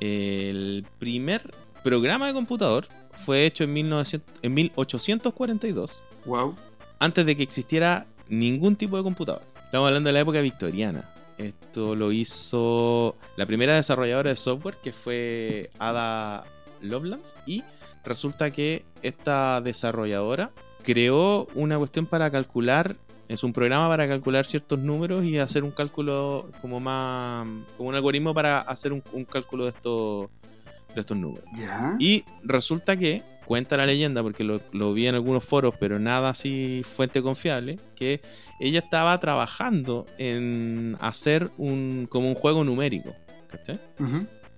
el 0.00 0.86
primer 0.98 1.52
programa 1.82 2.26
de 2.26 2.32
computador 2.32 2.86
fue 3.24 3.46
hecho 3.46 3.64
en, 3.64 3.72
1900 3.72 4.34
en 4.42 4.54
1842, 4.54 6.02
Wow. 6.26 6.54
antes 6.98 7.26
de 7.26 7.36
que 7.36 7.42
existiera 7.42 8.06
ningún 8.28 8.76
tipo 8.76 8.96
de 8.96 9.02
computador. 9.02 9.42
Estamos 9.64 9.88
hablando 9.88 10.08
de 10.08 10.12
la 10.14 10.20
época 10.20 10.40
victoriana. 10.40 11.10
Esto 11.36 11.96
lo 11.96 12.12
hizo 12.12 13.16
la 13.36 13.44
primera 13.44 13.74
desarrolladora 13.76 14.30
de 14.30 14.36
software, 14.36 14.76
que 14.82 14.92
fue 14.92 15.70
Ada 15.78 16.44
Lovelace. 16.80 17.36
Y 17.44 17.64
resulta 18.04 18.50
que 18.50 18.84
esta 19.02 19.60
desarrolladora 19.60 20.52
creó 20.82 21.48
una 21.54 21.76
cuestión 21.76 22.06
para 22.06 22.30
calcular, 22.30 22.96
es 23.28 23.42
un 23.44 23.52
programa 23.52 23.88
para 23.88 24.06
calcular 24.06 24.46
ciertos 24.46 24.78
números 24.78 25.24
y 25.24 25.38
hacer 25.38 25.64
un 25.64 25.70
cálculo 25.70 26.50
como 26.60 26.80
más, 26.80 27.46
como 27.76 27.88
un 27.88 27.94
algoritmo 27.94 28.34
para 28.34 28.60
hacer 28.60 28.92
un, 28.92 29.02
un 29.12 29.24
cálculo 29.24 29.64
de 29.64 29.70
estos, 29.70 30.28
de 30.94 31.00
estos 31.00 31.16
números. 31.16 31.44
Ya. 31.56 31.96
Y 31.98 32.24
resulta 32.42 32.96
que, 32.96 33.22
cuenta 33.46 33.76
la 33.76 33.86
leyenda, 33.86 34.22
porque 34.22 34.44
lo, 34.44 34.60
lo 34.72 34.92
vi 34.94 35.06
en 35.06 35.14
algunos 35.14 35.44
foros, 35.44 35.74
pero 35.78 35.98
nada 35.98 36.30
así 36.30 36.82
fuente 36.96 37.22
confiable, 37.22 37.78
que 37.94 38.20
ella 38.60 38.78
estaba 38.80 39.18
trabajando 39.20 40.06
en 40.18 40.96
hacer 41.00 41.50
un 41.56 42.06
como 42.10 42.28
un 42.28 42.34
juego 42.34 42.64
numérico. 42.64 43.14
¿cachai? 43.50 43.78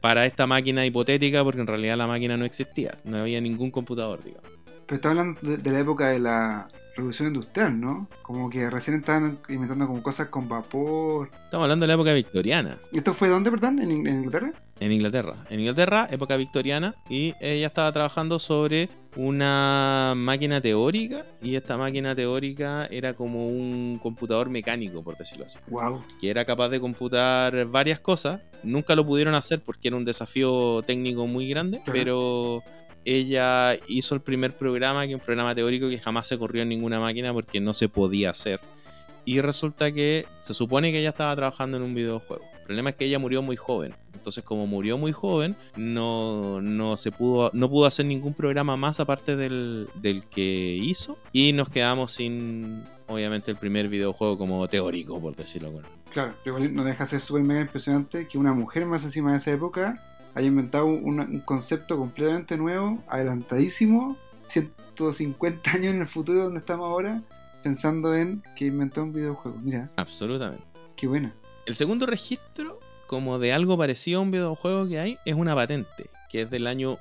Para 0.01 0.27
esta 0.27 0.47
máquina 0.47 0.87
hipotética, 0.87 1.43
porque 1.43 1.61
en 1.61 1.67
realidad 1.67 1.97
la 1.97 2.07
máquina 2.07 2.37
no 2.37 2.45
existía, 2.45 2.97
no 3.05 3.19
había 3.19 3.41
ningún 3.41 3.71
computador, 3.71 4.23
digamos. 4.23 4.51
Pero 4.87 4.97
está 4.97 5.11
hablando 5.11 5.41
de, 5.41 5.57
de 5.57 5.73
la 5.73 5.81
época 5.81 6.09
de 6.09 6.21
la 6.21 6.69
revolución 6.96 7.28
industrial, 7.28 7.78
¿no? 7.81 8.08
Como 8.22 8.48
que 8.50 8.69
recién 8.70 8.96
estaban 8.96 9.38
inventando 9.48 9.87
como 9.87 10.02
cosas 10.02 10.28
con 10.28 10.48
vapor. 10.48 11.31
Estamos 11.44 11.64
hablando 11.64 11.84
de 11.84 11.88
la 11.88 11.94
época 11.94 12.12
victoriana, 12.14 12.78
¿Y 12.90 12.98
¿Esto 12.98 13.12
fue 13.14 13.28
dónde, 13.28 13.50
perdón? 13.50 13.78
¿En, 13.81 13.90
In- 13.90 14.06
en 14.06 14.16
Inglaterra? 14.25 14.52
en 14.81 14.93
Inglaterra. 14.93 15.34
En 15.50 15.60
Inglaterra, 15.60 16.08
época 16.10 16.37
victoriana, 16.37 16.94
y 17.08 17.34
ella 17.40 17.66
estaba 17.66 17.90
trabajando 17.93 18.38
sobre 18.38 18.88
una 19.16 20.12
máquina 20.16 20.60
teórica, 20.60 21.25
y 21.43 21.54
esta 21.56 21.76
máquina 21.76 22.14
teórica 22.14 22.87
era 22.90 23.14
como 23.14 23.46
un 23.46 23.98
computador 24.02 24.50
mecánico, 24.50 25.02
por 25.02 25.16
decirlo 25.16 25.46
así. 25.46 25.58
Wow. 25.69 26.02
que 26.20 26.28
era 26.31 26.44
capaz 26.44 26.69
de 26.70 26.81
computar 26.81 27.66
varias 27.66 28.00
cosas. 28.00 28.40
Nunca 28.62 28.94
lo 28.94 29.06
pudieron 29.06 29.34
hacer 29.34 29.62
porque 29.62 29.88
era 29.88 29.96
un 29.96 30.04
desafío 30.04 30.82
técnico 30.87 31.26
muy 31.26 31.48
grande, 31.48 31.81
Claro. 31.84 31.93
pero 31.93 32.62
ella 33.06 33.79
hizo 33.87 34.14
el 34.17 34.20
primer 34.20 34.56
programa, 34.56 35.06
que 35.06 35.12
es 35.12 35.14
un 35.14 35.25
programa 35.25 35.55
teórico 35.55 35.88
que 35.88 35.99
jamás 35.99 36.26
se 36.26 36.38
corrió 36.38 36.62
en 36.62 36.69
ninguna 36.69 37.00
máquina 37.00 37.32
porque 37.32 37.61
no 37.61 37.73
se 37.73 37.88
podía 37.88 38.31
hacer. 38.31 38.61
Y 39.25 39.41
resulta 39.41 39.93
que 39.93 40.26
se 40.41 40.55
supone 40.55 40.93
que 40.93 41.00
ella 41.00 41.11
estaba 41.11 41.35
trabajando 41.35 41.76
en 41.76 41.85
un 41.85 41.94
videojuego. 41.94 42.44
El 42.58 42.62
problema 42.64 42.91
es 42.91 42.97
que 42.97 43.05
ella 43.05 43.19
murió 43.19 43.43
muy 43.43 43.56
joven. 43.56 43.94
Entonces, 44.14 44.43
como 44.43 44.67
murió 44.67 44.99
muy 44.99 45.12
joven, 45.12 45.55
no, 45.76 46.61
no 46.61 46.97
se 46.97 47.12
pudo, 47.12 47.50
no 47.53 47.70
pudo 47.70 47.87
hacer 47.87 48.06
ningún 48.06 48.35
programa 48.35 48.76
más 48.76 48.99
aparte 48.99 49.37
del, 49.37 49.88
del 49.94 50.25
que 50.25 50.43
hizo. 50.43 51.17
Y 51.32 51.53
nos 51.53 51.69
quedamos 51.69 52.12
sin, 52.12 52.82
obviamente, 53.06 53.53
el 53.53 53.56
primer 53.56 53.88
videojuego 53.88 54.37
como 54.37 54.67
teórico, 54.67 55.20
por 55.20 55.37
decirlo 55.37 55.70
bueno. 55.70 55.88
Claro, 56.12 56.35
pero 56.43 56.58
no 56.58 56.82
deja 56.82 57.05
de 57.05 57.11
ser 57.11 57.20
súper 57.20 57.44
mega 57.44 57.61
impresionante 57.61 58.26
que 58.26 58.38
una 58.38 58.53
mujer 58.53 58.87
más 58.87 59.05
encima 59.05 59.31
de 59.31 59.37
esa 59.37 59.53
época 59.53 60.16
haya 60.37 60.49
inventado 60.49 60.85
un, 60.85 61.19
un 61.19 61.41
concepto 61.41 61.97
completamente 61.97 62.59
nuevo, 62.59 63.03
adelantadísimo, 63.09 64.19
150 64.44 65.70
años 65.70 65.94
en 65.94 66.03
el 66.03 66.06
futuro 66.06 66.44
donde 66.44 66.58
estamos 66.58 66.84
ahora, 66.84 67.22
pensando 67.63 68.15
en 68.15 68.43
que 68.55 68.67
inventó 68.67 69.03
un 69.03 69.15
videojuego. 69.15 69.58
Mira, 69.63 69.91
Absolutamente. 69.96 70.63
qué 70.94 71.06
buena. 71.06 71.34
El 71.65 71.75
segundo 71.75 72.05
registro, 72.05 72.79
como 73.06 73.39
de 73.39 73.55
algo 73.55 73.79
parecido 73.79 74.19
a 74.19 74.22
un 74.22 74.31
videojuego 74.31 74.87
que 74.87 75.01
hay, 75.01 75.19
es 75.25 75.34
una 75.34 75.55
patente, 75.55 76.10
que 76.31 76.43
es 76.43 76.51
del 76.51 76.67
año 76.67 76.99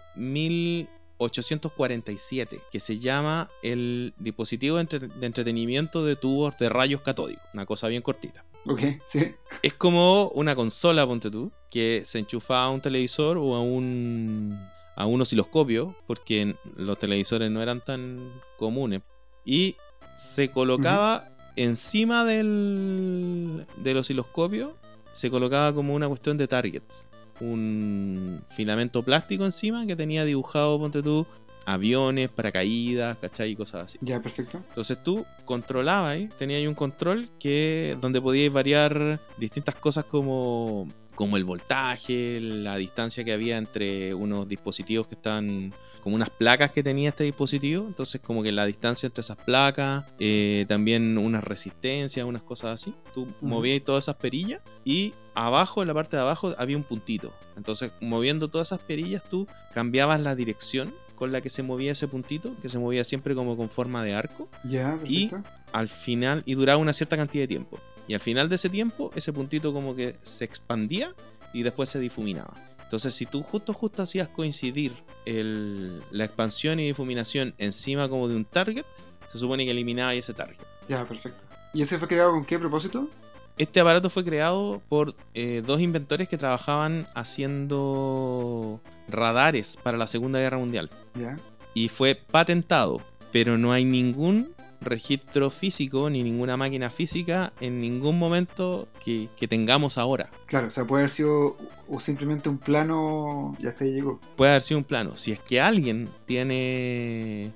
1847, 1.19 2.60
que 2.72 2.79
se 2.79 3.00
llama 3.00 3.50
el 3.63 4.13
dispositivo 4.17 4.75
de, 4.77 4.81
entre- 4.81 5.07
de 5.07 5.25
entretenimiento 5.25 6.03
de 6.05 6.15
tubos 6.15 6.57
de 6.57 6.69
rayos 6.69 7.01
catódicos. 7.01 7.43
Una 7.53 7.65
cosa 7.65 7.88
bien 7.88 8.01
cortita. 8.01 8.45
Ok, 8.67 8.81
sí. 9.05 9.34
Es 9.62 9.74
como 9.74 10.29
una 10.29 10.55
consola, 10.55 11.05
ponte 11.05 11.29
tú, 11.29 11.51
que 11.69 12.01
se 12.05 12.19
enchufa 12.19 12.63
a 12.63 12.69
un 12.69 12.81
televisor 12.81 13.38
o 13.38 13.55
a 13.55 13.62
un, 13.62 14.57
a 14.95 15.05
un 15.05 15.22
osciloscopio, 15.22 15.95
porque 16.07 16.55
los 16.75 16.98
televisores 16.98 17.51
no 17.51 17.62
eran 17.62 17.81
tan 17.81 18.31
comunes. 18.57 19.01
Y 19.45 19.75
se 20.15 20.50
colocaba 20.50 21.29
encima 21.55 22.25
del, 22.25 23.65
del 23.77 23.98
osciloscopio, 23.98 24.75
se 25.13 25.29
colocaba 25.29 25.74
como 25.74 25.93
una 25.93 26.07
cuestión 26.07 26.38
de 26.38 26.48
targets. 26.48 27.07
Un 27.39 28.41
filamento 28.49 29.03
plástico 29.03 29.45
encima 29.45 29.85
que 29.85 29.95
tenía 29.95 30.23
dibujado, 30.23 30.79
ponte 30.79 31.03
tú, 31.03 31.27
aviones, 31.65 32.29
paracaídas, 32.29 33.17
¿cachai? 33.17 33.51
Y 33.51 33.55
cosas 33.55 33.83
así. 33.85 33.97
Ya, 34.01 34.21
perfecto. 34.21 34.61
Entonces 34.69 35.01
tú 35.03 35.25
controlabas 35.43 36.17
tenías 36.37 36.59
ahí 36.59 36.67
un 36.67 36.75
control 36.75 37.27
que 37.39 37.97
donde 37.99 38.21
podías 38.21 38.53
variar 38.53 39.19
distintas 39.37 39.75
cosas 39.75 40.05
como, 40.05 40.87
como 41.15 41.37
el 41.37 41.43
voltaje, 41.43 42.39
la 42.39 42.77
distancia 42.77 43.23
que 43.23 43.33
había 43.33 43.57
entre 43.57 44.13
unos 44.13 44.47
dispositivos 44.47 45.07
que 45.07 45.15
están 45.15 45.73
como 46.05 46.15
unas 46.17 46.29
placas 46.29 46.71
que 46.71 46.83
tenía 46.83 47.09
este 47.09 47.24
dispositivo, 47.24 47.83
entonces 47.88 48.21
como 48.21 48.43
que 48.43 48.51
la 48.51 48.67
distancia 48.67 49.07
entre 49.07 49.21
esas 49.21 49.38
placas, 49.38 50.05
eh, 50.19 50.65
también 50.67 51.17
unas 51.17 51.43
resistencias, 51.43 52.24
unas 52.27 52.43
cosas 52.43 52.79
así. 52.79 52.93
Tú 53.15 53.25
movías 53.41 53.83
todas 53.83 54.05
esas 54.05 54.15
perillas 54.17 54.62
y 54.83 55.15
abajo, 55.33 55.81
en 55.81 55.88
la 55.88 55.95
parte 55.95 56.15
de 56.15 56.21
abajo, 56.21 56.53
había 56.59 56.77
un 56.77 56.83
puntito. 56.83 57.33
Entonces 57.57 57.91
moviendo 58.01 58.50
todas 58.50 58.67
esas 58.67 58.83
perillas 58.83 59.24
tú 59.27 59.47
cambiabas 59.74 60.21
la 60.21 60.35
dirección 60.35 60.93
con 61.15 61.31
la 61.31 61.41
que 61.41 61.50
se 61.50 61.63
movía 61.63 61.93
ese 61.93 62.07
puntito, 62.07 62.55
que 62.62 62.69
se 62.69 62.77
movía 62.77 63.03
siempre 63.03 63.33
como 63.33 63.57
con 63.57 63.71
forma 63.71 64.03
de 64.03 64.13
arco, 64.13 64.47
Ya, 64.63 65.00
Y- 65.07 65.31
al 65.71 65.88
final, 65.88 66.43
y 66.45 66.53
duraba 66.53 66.77
una 66.77 66.93
cierta 66.93 67.17
cantidad 67.17 67.43
de 67.43 67.47
tiempo. 67.47 67.79
Y 68.07 68.13
al 68.13 68.19
final 68.19 68.47
de 68.47 68.55
ese 68.55 68.69
tiempo, 68.69 69.09
ese 69.15 69.33
puntito 69.33 69.74
como 69.74 69.95
que 69.95 70.17
se 70.21 70.45
expandía 70.45 71.15
y 71.51 71.63
después 71.63 71.89
se 71.89 72.00
difuminaba. 72.00 72.53
Entonces, 72.95 73.13
si 73.13 73.25
tú 73.25 73.43
justo 73.43 73.73
justo 73.73 74.01
hacías 74.03 74.29
coincidir 74.29 74.93
el- 75.25 76.01
la 76.11 76.23
expansión 76.23 76.79
y 76.79 76.85
difuminación 76.87 77.53
encima 77.57 78.07
como 78.07 78.29
de 78.29 78.37
un 78.37 78.45
target, 78.45 78.85
se 79.29 79.37
supone 79.37 79.65
que 79.65 79.71
eliminaba 79.71 80.13
ese 80.13 80.33
target. 80.33 80.55
Ya, 80.87 81.03
perfecto. 81.03 81.43
¿Y 81.73 81.81
ese 81.81 81.99
fue 81.99 82.07
creado 82.07 82.31
con 82.31 82.45
qué 82.45 82.57
propósito? 82.57 83.09
Este 83.57 83.81
aparato 83.81 84.09
fue 84.09 84.23
creado 84.23 84.81
por 84.87 85.13
eh, 85.33 85.61
dos 85.65 85.81
inventores 85.81 86.29
que 86.29 86.37
trabajaban 86.37 87.05
haciendo 87.15 88.79
radares 89.09 89.77
para 89.83 89.97
la 89.97 90.07
Segunda 90.07 90.39
Guerra 90.39 90.57
Mundial. 90.57 90.89
Ya. 91.19 91.35
Y 91.73 91.89
fue 91.89 92.15
patentado, 92.15 93.01
pero 93.33 93.57
no 93.57 93.73
hay 93.73 93.83
ningún 93.83 94.54
registro 94.82 95.50
físico 95.50 96.10
ni 96.10 96.24
ninguna 96.24 96.58
máquina 96.58 96.89
física 96.89 97.53
en 97.60 97.79
ningún 97.79 98.20
momento 98.20 98.88
que, 99.03 99.29
que 99.38 99.48
tengamos 99.48 99.98
ahora. 99.98 100.29
Claro, 100.46 100.67
o 100.67 100.72
sea, 100.72 100.86
puede 100.86 101.03
haber 101.03 101.12
sido 101.12 101.58
o 101.88 102.00
simplemente 102.00 102.50
un 102.50 102.58
plano. 102.58 103.55
Ya 103.60 103.70
hasta 103.70 103.86
ahí 103.86 103.94
llegó. 103.94 104.20
Puede 104.36 104.51
haber 104.51 104.62
sido 104.62 104.77
un 104.79 104.84
plano. 104.84 105.15
Si 105.15 105.32
es 105.32 105.39
que 105.39 105.62
alguien 105.62 106.10
tiene 106.25 107.51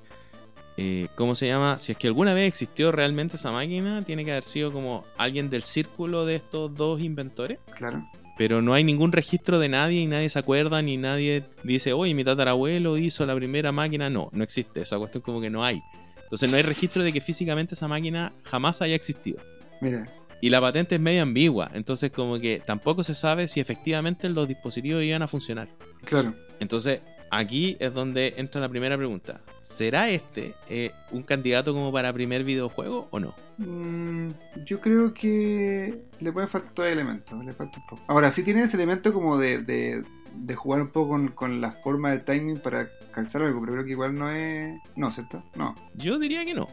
eh, 0.81 1.09
¿cómo 1.15 1.35
se 1.35 1.45
llama? 1.45 1.77
Si 1.77 1.91
es 1.91 1.97
que 1.97 2.07
alguna 2.07 2.33
vez 2.33 2.47
existió 2.47 2.93
realmente 2.93 3.35
esa 3.35 3.51
máquina, 3.51 4.01
tiene 4.05 4.23
que 4.23 4.31
haber 4.31 4.45
sido 4.45 4.71
como 4.71 5.03
alguien 5.17 5.49
del 5.49 5.61
círculo 5.61 6.25
de 6.25 6.35
estos 6.35 6.73
dos 6.73 7.01
inventores. 7.01 7.59
Claro. 7.75 8.01
Pero 8.37 8.61
no 8.61 8.73
hay 8.73 8.85
ningún 8.85 9.11
registro 9.11 9.59
de 9.59 9.67
nadie 9.67 9.99
y 9.99 10.07
nadie 10.07 10.29
se 10.29 10.39
acuerda 10.39 10.81
ni 10.81 10.95
nadie 10.95 11.43
dice, 11.63 11.91
oye, 11.91 12.13
mi 12.13 12.23
tatarabuelo 12.23 12.97
hizo 12.97 13.25
la 13.25 13.35
primera 13.35 13.73
máquina. 13.73 14.09
No, 14.09 14.29
no 14.31 14.41
existe. 14.41 14.83
Esa 14.83 14.97
cuestión 14.97 15.21
como 15.21 15.41
que 15.41 15.49
no 15.49 15.65
hay. 15.65 15.81
Entonces 16.29 16.47
no 16.51 16.57
hay 16.57 16.61
registro 16.61 17.03
de 17.03 17.11
que 17.11 17.21
físicamente 17.21 17.73
esa 17.73 17.87
máquina 17.87 18.33
jamás 18.43 18.83
haya 18.83 18.93
existido. 18.93 19.41
Mira, 19.81 20.05
Y 20.41 20.51
la 20.51 20.61
patente 20.61 20.93
es 20.93 21.01
medio 21.01 21.23
ambigua. 21.23 21.71
Entonces 21.73 22.11
como 22.11 22.37
que 22.37 22.61
tampoco 22.63 23.01
se 23.01 23.15
sabe 23.15 23.47
si 23.47 23.59
efectivamente 23.59 24.29
los 24.29 24.47
dispositivos 24.47 25.01
iban 25.03 25.23
a 25.23 25.27
funcionar. 25.27 25.69
claro. 26.05 26.35
Entonces, 26.59 27.01
aquí 27.31 27.77
es 27.79 27.93
donde 27.93 28.33
entra 28.37 28.61
la 28.61 28.69
primera 28.69 28.97
pregunta. 28.97 29.41
¿Será 29.57 30.09
este 30.09 30.55
eh, 30.69 30.91
un 31.11 31.23
candidato 31.23 31.73
como 31.73 31.91
para 31.91 32.13
primer 32.13 32.43
videojuego 32.43 33.07
o 33.11 33.19
no? 33.19 33.33
Mm, 33.57 34.29
yo 34.65 34.79
creo 34.79 35.13
que 35.13 36.01
le 36.19 36.31
puede 36.31 36.47
faltar 36.47 36.73
todo 36.73 36.85
elemento, 36.85 37.41
le 37.43 37.53
falta 37.53 37.79
un 37.79 37.87
poco. 37.87 38.03
Ahora, 38.07 38.31
sí 38.31 38.43
tiene 38.43 38.63
ese 38.63 38.77
elemento 38.77 39.13
como 39.13 39.37
de, 39.37 39.59
de, 39.63 40.03
de 40.35 40.55
jugar 40.55 40.81
un 40.81 40.89
poco 40.89 41.09
con, 41.09 41.27
con 41.29 41.61
la 41.61 41.71
forma 41.71 42.11
del 42.11 42.23
timing 42.23 42.59
para 42.59 42.89
calzar 43.11 43.41
algo, 43.41 43.59
pero 43.61 43.73
creo 43.73 43.85
que 43.85 43.91
igual 43.91 44.15
no 44.15 44.29
es... 44.29 44.79
No, 44.95 45.11
¿cierto? 45.11 45.43
No. 45.55 45.75
Yo 45.95 46.19
diría 46.19 46.45
que 46.45 46.53
no. 46.53 46.67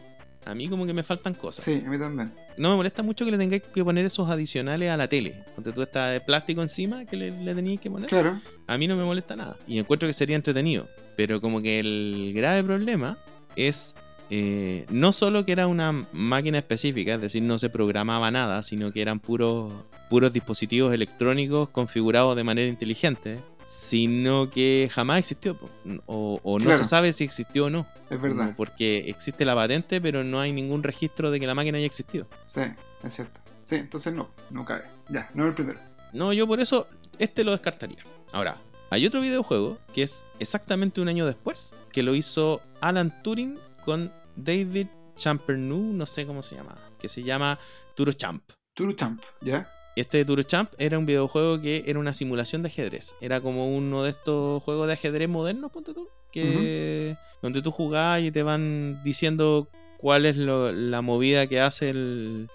A 0.47 0.55
mí 0.55 0.69
como 0.69 0.85
que 0.85 0.93
me 0.93 1.03
faltan 1.03 1.33
cosas. 1.33 1.65
Sí, 1.65 1.83
a 1.85 1.89
mí 1.89 1.99
también. 1.99 2.31
No 2.57 2.69
me 2.69 2.77
molesta 2.77 3.03
mucho 3.03 3.25
que 3.25 3.31
le 3.31 3.37
tengáis 3.37 3.63
que 3.63 3.83
poner 3.83 4.05
esos 4.05 4.29
adicionales 4.29 4.89
a 4.89 4.95
la 4.95 5.09
tele. 5.09 5.43
Porque 5.55 5.73
tú 5.73 5.81
estás 5.81 6.13
de 6.13 6.21
plástico 6.21 6.61
encima 6.61 7.05
que 7.05 7.17
le, 7.17 7.31
le 7.31 7.53
tenías 7.53 7.81
que 7.81 7.91
poner. 7.91 8.09
Claro. 8.09 8.39
A 8.65 8.77
mí 8.77 8.87
no 8.87 8.95
me 8.95 9.03
molesta 9.03 9.35
nada. 9.35 9.57
Y 9.67 9.77
encuentro 9.77 10.07
que 10.07 10.13
sería 10.13 10.37
entretenido. 10.37 10.87
Pero 11.17 11.41
como 11.41 11.61
que 11.61 11.79
el 11.79 12.31
grave 12.33 12.63
problema 12.63 13.17
es 13.57 13.95
eh, 14.29 14.85
no 14.89 15.11
solo 15.11 15.45
que 15.45 15.51
era 15.51 15.67
una 15.67 16.05
máquina 16.13 16.57
específica, 16.57 17.15
es 17.15 17.21
decir, 17.21 17.43
no 17.43 17.59
se 17.59 17.69
programaba 17.69 18.31
nada, 18.31 18.61
sino 18.63 18.93
que 18.93 19.01
eran 19.01 19.19
puros, 19.19 19.73
puros 20.09 20.31
dispositivos 20.31 20.93
electrónicos 20.93 21.69
configurados 21.69 22.35
de 22.35 22.43
manera 22.43 22.69
inteligente, 22.69 23.37
sino 23.67 24.49
que 24.49 24.89
jamás 24.89 25.19
existió. 25.19 25.57
O, 26.05 26.39
o 26.41 26.57
no 26.57 26.63
Claro. 26.65 26.77
se 26.77 26.85
sabe 26.85 27.11
si 27.11 27.25
existió 27.25 27.65
o 27.65 27.69
no. 27.69 27.85
Es 28.09 28.21
verdad. 28.21 28.45
Como 28.45 28.55
Porque 28.55 29.09
existe 29.09 29.43
la 29.43 29.55
patente, 29.55 29.99
pero 29.99 30.23
no 30.23 30.39
hay 30.39 30.53
ningún 30.53 30.83
registro 30.83 31.31
de 31.31 31.39
que 31.41 31.47
la 31.47 31.53
máquina 31.53 31.77
haya 31.77 31.85
existido. 31.85 32.27
Sí, 32.45 32.61
es 33.03 33.13
cierto. 33.13 33.41
Sí, 33.65 33.75
entonces 33.75 34.13
no, 34.13 34.29
no 34.51 34.63
cabe. 34.63 34.85
Ya, 35.09 35.29
no 35.33 35.43
es 35.43 35.49
el 35.49 35.55
primero. 35.55 35.79
No, 36.13 36.31
yo 36.31 36.47
por 36.47 36.61
eso 36.61 36.87
este 37.19 37.43
lo 37.43 37.51
descartaría. 37.51 37.97
Ahora, 38.31 38.55
hay 38.89 39.05
otro 39.05 39.19
videojuego 39.19 39.77
que 39.93 40.03
es 40.03 40.23
exactamente 40.39 41.01
un 41.01 41.09
año 41.09 41.25
después, 41.25 41.75
que 41.91 42.03
lo 42.03 42.15
hizo 42.15 42.61
Alan 42.79 43.21
Turing 43.21 43.59
con 43.83 44.13
David 44.37 44.87
Champernou, 45.17 45.91
no 45.93 46.05
sé 46.05 46.25
cómo 46.25 46.41
se 46.41 46.55
llama, 46.55 46.77
que 46.99 47.09
se 47.09 47.21
llama 47.21 47.59
Turo 47.95 48.13
Champ. 48.13 48.41
Turu 48.73 48.93
Champ, 48.93 49.21
¿ya? 49.41 49.69
Este 49.99 50.23
Turo 50.25 50.43
Champ 50.43 50.71
era 50.77 50.97
un 50.99 51.05
videojuego 51.05 51.59
que 51.61 51.83
era 51.87 51.99
una 51.99 52.13
simulación 52.13 52.61
de 52.63 52.69
ajedrez. 52.69 53.15
Era 53.21 53.41
como 53.41 53.75
uno 53.75 54.03
de 54.03 54.11
estos 54.11 54.61
juegos 54.63 54.87
de 54.87 54.93
ajedrez 54.93 55.27
modernos, 55.29 55.71
ponte 55.71 55.93
tú, 55.93 56.07
que 56.31 57.15
donde 57.41 57.61
tú 57.61 57.71
jugás 57.71 58.21
y 58.21 58.31
te 58.31 58.43
van 58.43 59.01
diciendo 59.03 59.67
cuál 59.97 60.25
es 60.25 60.37
lo- 60.37 60.71
la 60.71 61.01
movida 61.01 61.47
que 61.47 61.59
hace 61.61 61.89
el, 61.89 62.47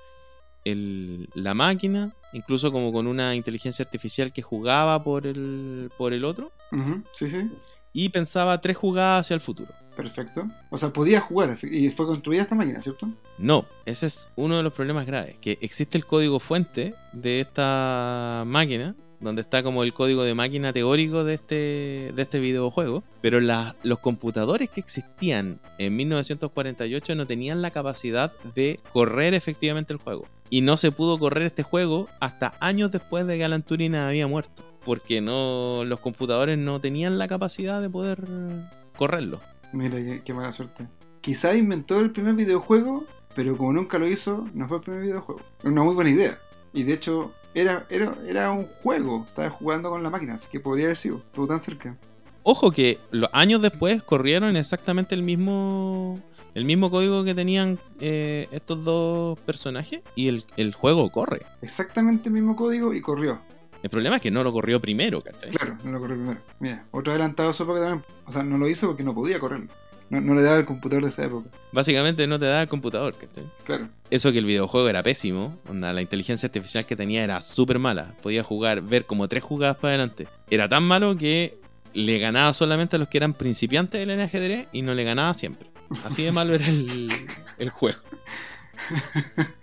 el- 0.65 1.29
la 1.35 1.55
máquina, 1.55 2.15
incluso 2.33 2.71
como 2.73 2.93
con 2.93 3.07
una 3.07 3.35
inteligencia 3.35 3.85
artificial 3.85 4.33
que 4.33 4.43
jugaba 4.43 5.03
por 5.03 5.27
el, 5.27 5.91
por 5.99 6.13
el 6.13 6.25
otro 6.25 6.53
Sí, 7.13 7.29
sí. 7.29 7.51
y 7.93 8.09
pensaba 8.11 8.61
tres 8.61 8.77
jugadas 8.77 9.27
hacia 9.27 9.35
el 9.35 9.41
futuro. 9.41 9.73
Perfecto. 9.97 10.49
O 10.71 10.79
sea, 10.79 10.91
podía 10.91 11.21
jugar 11.21 11.59
y 11.63 11.91
fue 11.91 12.07
construida 12.07 12.43
esta 12.43 12.55
máquina, 12.55 12.81
¿cierto? 12.81 13.09
No, 13.39 13.67
ese 13.85 14.07
es 14.07 14.31
uno 14.37 14.57
de 14.57 14.63
los 14.63 14.73
problemas 14.73 15.07
graves, 15.07 15.37
que 15.41 15.59
existe 15.61 15.99
el 15.99 16.07
código 16.07 16.41
fuente 16.41 16.95
de 17.13 17.41
esta 17.41 18.45
máquina, 18.47 18.95
donde 19.21 19.43
está 19.43 19.63
como 19.63 19.85
el 19.85 19.95
código 19.95 20.25
de 20.25 20.35
máquina 20.35 20.73
teórico 20.73 21.25
de 21.25 21.35
este, 21.35 22.13
de 22.15 22.23
este 22.23 22.41
videojuego, 22.41 23.05
pero 23.21 23.41
los 23.41 23.99
computadores 24.01 24.69
que 24.69 24.81
existían 24.81 25.61
en 25.79 25.97
1948 25.97 27.15
no 27.15 27.27
tenían 27.27 27.63
la 27.63 27.71
capacidad 27.71 28.33
de 28.55 28.81
correr 28.93 29.35
efectivamente 29.35 29.93
el 29.93 30.01
juego. 30.01 30.27
Y 30.51 30.61
no 30.61 30.77
se 30.77 30.91
pudo 30.91 31.19
correr 31.19 31.45
este 31.45 31.63
juego 31.63 32.09
hasta 32.21 32.55
años 32.61 32.91
después 32.91 33.27
de 33.27 33.39
que 33.39 33.45
había 33.45 34.27
muerto, 34.27 34.63
porque 34.85 35.21
no, 35.21 35.85
los 35.85 36.01
computadores 36.01 36.59
no 36.59 36.81
tenían 36.81 37.19
la 37.19 37.29
capacidad 37.29 37.81
de 37.81 37.89
poder 37.89 38.19
correrlo. 38.97 39.41
Mira, 39.73 39.97
qué, 39.99 40.23
qué 40.25 40.35
mala 40.35 40.53
suerte. 40.53 40.89
Quizá 41.21 41.55
inventó 41.55 42.01
el 42.01 42.11
primer 42.11 42.35
videojuego, 42.35 43.05
pero 43.35 43.57
como 43.57 43.73
nunca 43.73 43.99
lo 43.99 44.09
hizo, 44.09 44.45
no 44.55 44.69
fue 44.69 44.79
el 44.79 44.83
primer 44.83 45.03
videojuego. 45.03 45.41
Una 45.65 45.83
muy 45.83 45.95
buena 45.95 46.11
idea. 46.11 46.39
Y 46.73 46.85
de 46.85 46.95
hecho, 46.95 47.33
era, 47.55 47.87
era, 47.91 48.15
era 48.27 48.51
un 48.51 48.67
juego. 48.67 49.25
Estaba 49.27 49.51
jugando 49.51 49.91
con 49.91 50.03
la 50.03 50.11
máquina, 50.11 50.35
así 50.35 50.47
que 50.51 50.61
podría 50.61 50.87
haber 50.87 50.97
sido. 50.97 51.19
Estuvo 51.19 51.47
tan 51.47 51.61
cerca. 51.61 51.97
Ojo 52.43 52.73
que 52.73 52.99
los 53.11 53.31
años 53.33 53.63
después 53.63 54.03
corrieron 54.03 54.57
exactamente 54.57 55.15
el 55.15 55.23
mismo 55.23 56.19
el 56.55 56.65
mismo 56.65 56.91
código 56.91 57.25
que 57.25 57.35
tenían 57.35 57.79
eh, 58.01 58.47
estos 58.51 58.85
dos 58.85 59.41
personajes 59.41 60.03
y 60.15 60.29
el, 60.29 60.45
el 60.57 60.75
juego 60.75 61.11
corre. 61.11 61.43
Exactamente 61.63 62.29
el 62.29 62.35
mismo 62.35 62.57
código 62.57 62.93
y 62.93 63.01
corrió. 63.01 63.41
El 63.83 63.91
problema 63.91 64.17
es 64.17 64.23
que 64.23 64.31
no 64.31 64.45
lo 64.45 64.53
corrió 64.53 64.81
primero, 64.81 65.21
¿cachai? 65.21 65.51
Claro, 65.51 65.77
no 65.85 65.93
lo 65.93 66.01
corrió 66.01 66.17
primero. 66.17 66.41
Mira, 66.61 66.85
otro 66.93 67.13
adelantado 67.13 67.51
a 67.51 67.53
su 67.53 67.65
época 67.65 67.81
también. 67.81 68.05
O 68.27 68.33
sea, 68.33 68.43
no 68.43 68.59
lo 68.59 68.69
hizo 68.69 68.87
porque 68.87 69.03
no 69.03 69.15
podía 69.15 69.41
correrlo. 69.41 69.69
No, 70.09 70.21
no 70.21 70.35
le 70.35 70.43
daba 70.43 70.59
el 70.59 70.67
computador 70.67 71.03
de 71.05 71.09
esa 71.09 71.25
época. 71.25 71.49
Básicamente 71.73 72.27
no 72.27 72.39
te 72.39 72.45
da 72.45 72.63
el 72.63 72.69
computador, 72.69 73.17
¿cachai? 73.17 73.45
Claro. 73.65 73.89
Eso 74.11 74.31
que 74.31 74.39
el 74.39 74.45
videojuego 74.45 74.89
era 74.89 75.03
pésimo, 75.03 75.59
onda, 75.69 75.93
la 75.93 76.03
inteligencia 76.03 76.47
artificial 76.47 76.87
que 76.87 76.97
tenía 76.97 77.25
era 77.25 77.41
súper 77.41 77.79
mala. 77.79 78.15
Podía 78.23 78.43
jugar, 78.43 78.83
ver 78.83 79.07
como 79.07 79.27
tres 79.27 79.43
jugadas 79.43 79.77
para 79.77 79.95
adelante. 79.95 80.29
Era 80.51 80.69
tan 80.69 80.83
malo 80.85 81.17
que 81.17 81.59
le 81.95 82.19
ganaba 82.19 82.55
solamente 82.55 82.97
a 82.97 82.99
los 82.99 83.09
que 83.09 83.19
eran 83.19 83.35
principiantes 83.35 84.07
del 84.07 84.21
ajedrez 84.21 84.69
y 84.73 84.83
no 84.83 84.95
le 84.95 85.03
ganaba 85.05 85.35
siempre. 85.35 85.71
Así 86.05 86.23
de 86.23 86.33
malo 86.33 86.55
era 86.55 86.67
el, 86.69 87.09
el 87.59 87.71
juego. 87.71 87.99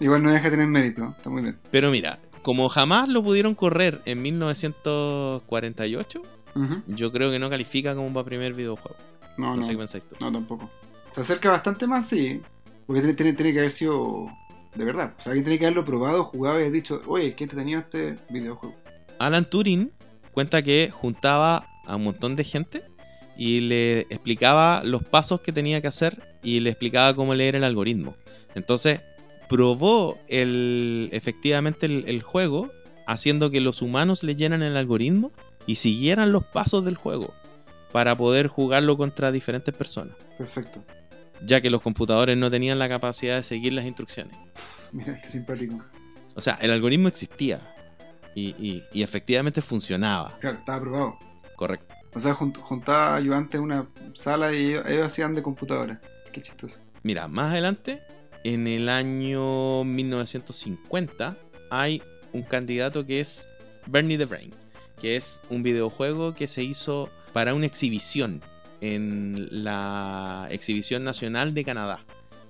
Igual 0.00 0.22
no 0.22 0.30
deja 0.30 0.44
de 0.44 0.50
tener 0.50 0.66
mérito. 0.66 1.14
Está 1.16 1.30
muy 1.30 1.42
bien. 1.42 1.58
Pero 1.70 1.90
mira, 1.90 2.18
como 2.46 2.68
jamás 2.68 3.08
lo 3.08 3.24
pudieron 3.24 3.56
correr 3.56 4.00
en 4.04 4.22
1948, 4.22 6.22
Ujú. 6.54 6.82
yo 6.86 7.10
creo 7.10 7.32
que 7.32 7.40
no 7.40 7.50
califica 7.50 7.96
como 7.96 8.12
para 8.12 8.24
primer 8.24 8.54
videojuego. 8.54 8.94
No, 9.36 9.48
No, 9.48 9.56
no. 9.56 9.62
sé 9.64 9.72
qué 9.72 9.78
pensáis 9.78 10.04
tú. 10.08 10.14
No, 10.20 10.30
tampoco. 10.30 10.70
Se 11.12 11.22
acerca 11.22 11.50
bastante 11.50 11.88
más, 11.88 12.06
sí. 12.08 12.40
Porque 12.86 13.00
tiene, 13.02 13.14
tiene, 13.16 13.32
tiene 13.32 13.52
que 13.52 13.58
haber 13.58 13.72
sido 13.72 14.28
de 14.76 14.84
verdad. 14.84 15.12
O 15.18 15.22
sea, 15.22 15.32
alguien 15.32 15.44
tiene 15.44 15.58
que 15.58 15.66
haberlo 15.66 15.84
probado, 15.84 16.22
jugado 16.24 16.58
y 16.58 16.60
haber 16.62 16.72
dicho, 16.72 17.02
oye, 17.08 17.34
qué 17.34 17.44
entretenido 17.44 17.80
este 17.80 18.14
videojuego. 18.30 18.76
Alan 19.18 19.44
Turing 19.44 19.90
cuenta 20.30 20.62
que 20.62 20.90
juntaba 20.92 21.66
a 21.86 21.96
un 21.96 22.04
montón 22.04 22.36
de 22.36 22.44
gente 22.44 22.82
y 23.36 23.58
le 23.60 24.00
explicaba 24.02 24.82
los 24.84 25.02
pasos 25.02 25.40
que 25.40 25.50
tenía 25.52 25.80
que 25.80 25.88
hacer 25.88 26.22
y 26.44 26.60
le 26.60 26.70
explicaba 26.70 27.16
cómo 27.16 27.34
leer 27.34 27.56
el 27.56 27.64
algoritmo. 27.64 28.14
Entonces, 28.54 29.00
probó 29.48 30.18
el, 30.28 31.08
efectivamente 31.12 31.86
el, 31.86 32.04
el 32.08 32.22
juego 32.22 32.70
haciendo 33.06 33.50
que 33.50 33.60
los 33.60 33.82
humanos 33.82 34.22
leyeran 34.22 34.62
el 34.62 34.76
algoritmo 34.76 35.32
y 35.66 35.76
siguieran 35.76 36.32
los 36.32 36.44
pasos 36.44 36.84
del 36.84 36.96
juego 36.96 37.32
para 37.92 38.16
poder 38.16 38.48
jugarlo 38.48 38.96
contra 38.96 39.32
diferentes 39.32 39.74
personas, 39.74 40.14
Perfecto. 40.36 40.82
ya 41.44 41.60
que 41.60 41.70
los 41.70 41.82
computadores 41.82 42.36
no 42.36 42.50
tenían 42.50 42.78
la 42.78 42.88
capacidad 42.88 43.36
de 43.36 43.42
seguir 43.42 43.72
las 43.72 43.84
instrucciones. 43.84 44.36
Mira, 44.92 45.20
qué 45.20 45.28
simpático. 45.28 45.82
O 46.34 46.40
sea, 46.40 46.58
el 46.60 46.70
algoritmo 46.70 47.08
existía 47.08 47.60
y, 48.34 48.48
y- 48.58 48.82
y 48.92 49.02
efectivamente 49.02 49.62
funcionaba, 49.62 50.36
Claro, 50.40 50.58
estaba 50.58 50.80
probado. 50.80 51.18
correcto. 51.56 51.94
O 52.14 52.20
sea, 52.20 52.34
junt- 52.34 52.58
juntaba 52.58 53.14
ayudantes 53.14 53.58
en 53.58 53.64
una 53.64 53.86
sala 54.14 54.52
y 54.52 54.66
ellos, 54.72 54.84
ellos 54.86 55.06
hacían 55.06 55.34
de 55.34 55.42
computadora. 55.42 56.00
Qué 56.32 56.40
chistoso. 56.42 56.78
Mira, 57.02 57.28
más 57.28 57.52
adelante, 57.52 58.02
en 58.52 58.68
el 58.68 58.88
año 58.88 59.82
1950, 59.82 61.36
hay 61.68 62.00
un 62.32 62.42
candidato 62.42 63.04
que 63.04 63.18
es 63.18 63.48
Bernie 63.86 64.16
the 64.16 64.24
Brain, 64.24 64.52
que 65.00 65.16
es 65.16 65.42
un 65.50 65.64
videojuego 65.64 66.32
que 66.32 66.46
se 66.46 66.62
hizo 66.62 67.10
para 67.32 67.54
una 67.54 67.66
exhibición 67.66 68.40
en 68.80 69.48
la 69.64 70.46
Exhibición 70.50 71.02
Nacional 71.02 71.54
de 71.54 71.64
Canadá 71.64 71.98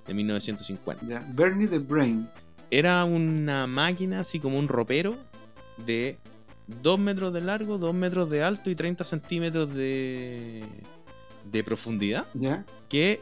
de 0.05 0.13
1950. 0.13 1.03
Ya. 1.07 1.25
Bernie 1.33 1.67
the 1.67 1.79
Brain. 1.79 2.29
Era 2.69 3.03
una 3.03 3.65
máquina 3.65 4.19
así 4.19 4.39
como 4.39 4.59
un 4.59 4.67
ropero 4.67 5.17
de 5.83 6.19
2 6.83 6.99
metros 6.99 7.33
de 7.33 7.41
largo, 7.41 7.79
2 7.79 7.95
metros 7.95 8.29
de 8.29 8.43
alto 8.43 8.69
y 8.69 8.75
30 8.75 9.03
centímetros 9.03 9.73
de, 9.73 10.63
de 11.51 11.63
profundidad 11.63 12.27
que 12.87 13.19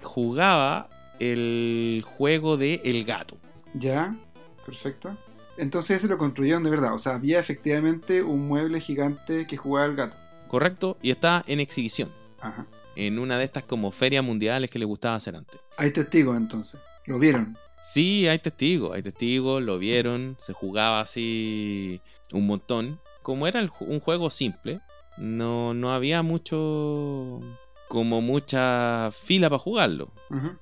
jugaba 0.00 0.88
el 1.18 2.04
juego 2.06 2.56
de 2.56 2.80
El 2.84 3.04
Gato. 3.04 3.36
Ya. 3.74 4.16
Perfecto. 4.64 5.16
Entonces 5.56 5.98
ese 5.98 6.08
lo 6.08 6.18
construyeron 6.18 6.64
de 6.64 6.70
verdad. 6.70 6.94
O 6.94 6.98
sea, 6.98 7.14
había 7.14 7.38
efectivamente 7.38 8.22
un 8.22 8.48
mueble 8.48 8.80
gigante 8.80 9.46
que 9.46 9.56
jugaba 9.56 9.86
al 9.86 9.94
gato. 9.94 10.16
¿Correcto? 10.48 10.98
Y 11.02 11.10
está 11.10 11.44
en 11.46 11.60
exhibición. 11.60 12.10
Ajá. 12.40 12.66
En 12.96 13.18
una 13.18 13.38
de 13.38 13.44
estas 13.44 13.64
como 13.64 13.90
ferias 13.90 14.24
mundiales 14.24 14.70
que 14.70 14.78
le 14.78 14.84
gustaba 14.84 15.16
hacer 15.16 15.36
antes. 15.36 15.60
Hay 15.76 15.90
testigos 15.90 16.36
entonces. 16.36 16.80
Lo 17.06 17.18
vieron. 17.18 17.56
Sí, 17.82 18.26
hay 18.28 18.38
testigos, 18.38 18.94
hay 18.94 19.02
testigos, 19.02 19.62
lo 19.62 19.78
vieron, 19.78 20.36
se 20.38 20.54
jugaba 20.54 21.00
así 21.02 22.00
un 22.32 22.46
montón. 22.46 22.98
Como 23.22 23.46
era 23.46 23.60
el 23.60 23.70
un 23.80 24.00
juego 24.00 24.30
simple, 24.30 24.80
no, 25.18 25.74
no 25.74 25.92
había 25.92 26.22
mucho, 26.22 27.40
como 27.88 28.20
mucha 28.20 29.10
fila 29.12 29.48
para 29.48 29.58
jugarlo. 29.58 30.10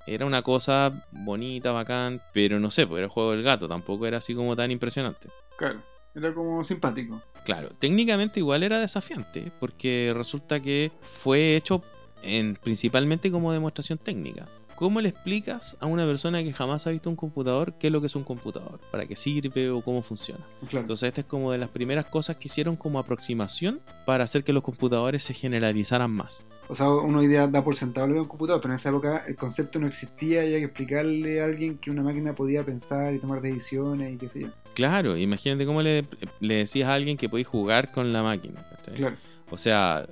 Era 0.07 0.27
una 0.27 0.43
cosa 0.43 1.07
bonita, 1.11 1.73
bacán, 1.73 2.21
pero 2.33 2.61
no 2.61 2.71
sé, 2.71 2.87
pues 2.87 2.99
era 2.99 3.07
el 3.07 3.11
juego 3.11 3.33
del 3.33 3.43
gato, 3.43 3.69
tampoco 3.69 4.07
era 4.07 4.19
así 4.19 4.35
como 4.35 4.55
tan 4.55 4.71
impresionante. 4.71 5.29
Claro. 5.57 5.81
Era 6.15 6.35
como 6.35 6.63
simpático. 6.63 7.23
Claro, 7.45 7.71
técnicamente 7.79 8.39
igual 8.39 8.63
era 8.63 8.81
desafiante, 8.81 9.51
porque 9.59 10.13
resulta 10.15 10.61
que 10.61 10.93
fue 11.01 11.57
hecho 11.57 11.83
en, 12.23 12.55
principalmente 12.57 13.31
como 13.31 13.53
demostración 13.53 13.99
técnica. 13.99 14.47
¿Cómo 14.83 15.01
le 15.01 15.11
explicas 15.11 15.77
a 15.79 15.87
una 15.87 16.05
persona 16.05 16.43
que 16.43 16.53
jamás 16.53 16.89
ha 16.89 16.91
visto 16.91 17.09
un 17.09 17.15
computador 17.15 17.75
qué 17.79 17.87
es 17.87 17.93
lo 17.93 18.01
que 18.01 18.09
es 18.09 18.17
un 18.17 18.25
computador? 18.25 18.81
¿Para 18.91 19.07
qué 19.07 19.15
sirve 19.15 19.71
o 19.71 19.81
cómo 19.81 20.03
funciona? 20.03 20.45
Claro. 20.69 20.81
Entonces 20.81 21.07
esta 21.07 21.21
es 21.21 21.27
como 21.29 21.53
de 21.53 21.59
las 21.59 21.69
primeras 21.69 22.07
cosas 22.07 22.35
que 22.35 22.49
hicieron 22.49 22.75
como 22.75 22.99
aproximación 22.99 23.81
para 24.07 24.25
hacer 24.25 24.43
que 24.43 24.53
los 24.53 24.65
computadores 24.65 25.23
se 25.23 25.35
generalizaran 25.35 26.11
más. 26.11 26.49
O 26.67 26.75
sea, 26.75 26.91
uno 26.91 27.21
hoy 27.21 27.29
día 27.29 27.47
da 27.47 27.63
por 27.63 27.77
sentado 27.77 28.09
lo 28.09 28.15
que 28.15 28.19
es 28.19 28.23
un 28.25 28.29
computador, 28.29 28.61
pero 28.61 28.75
en 28.75 28.81
esa 28.81 28.89
época 28.89 29.25
el 29.29 29.37
concepto 29.37 29.79
no 29.79 29.87
existía 29.87 30.43
y 30.43 30.47
había 30.47 30.59
que 30.59 30.65
explicarle 30.65 31.41
a 31.41 31.45
alguien 31.45 31.79
que 31.79 31.93
una 31.93 32.03
máquina 32.03 32.35
podía 32.35 32.65
pensar 32.65 33.15
y 33.15 33.21
tomar 33.21 33.41
decisiones 33.41 34.13
y 34.13 34.17
qué 34.17 34.29
sé 34.29 34.41
yo. 34.41 34.49
Claro, 34.75 35.17
imagínate 35.17 35.65
cómo 35.65 35.81
le, 35.81 36.03
le 36.41 36.55
decías 36.57 36.89
a 36.89 36.95
alguien 36.95 37.17
que 37.17 37.29
podéis 37.29 37.47
jugar 37.47 37.93
con 37.93 38.13
la 38.13 38.25
máquina. 38.25 38.67
Claro. 38.97 39.15
O 39.49 39.59
sea, 39.59 40.09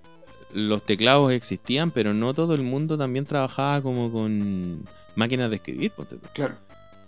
los 0.53 0.83
teclados 0.85 1.33
existían, 1.33 1.91
pero 1.91 2.15
no 2.15 2.35
todo 2.35 2.55
el 2.55 2.63
mundo 2.63 2.99
también 2.99 3.25
trabajaba 3.25 3.83
como 3.83 4.11
con 4.11 4.85
máquinas 5.15 5.51
de 5.51 5.57
escribir. 5.57 5.93
Claro. 6.33 6.55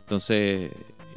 Entonces, 0.01 0.71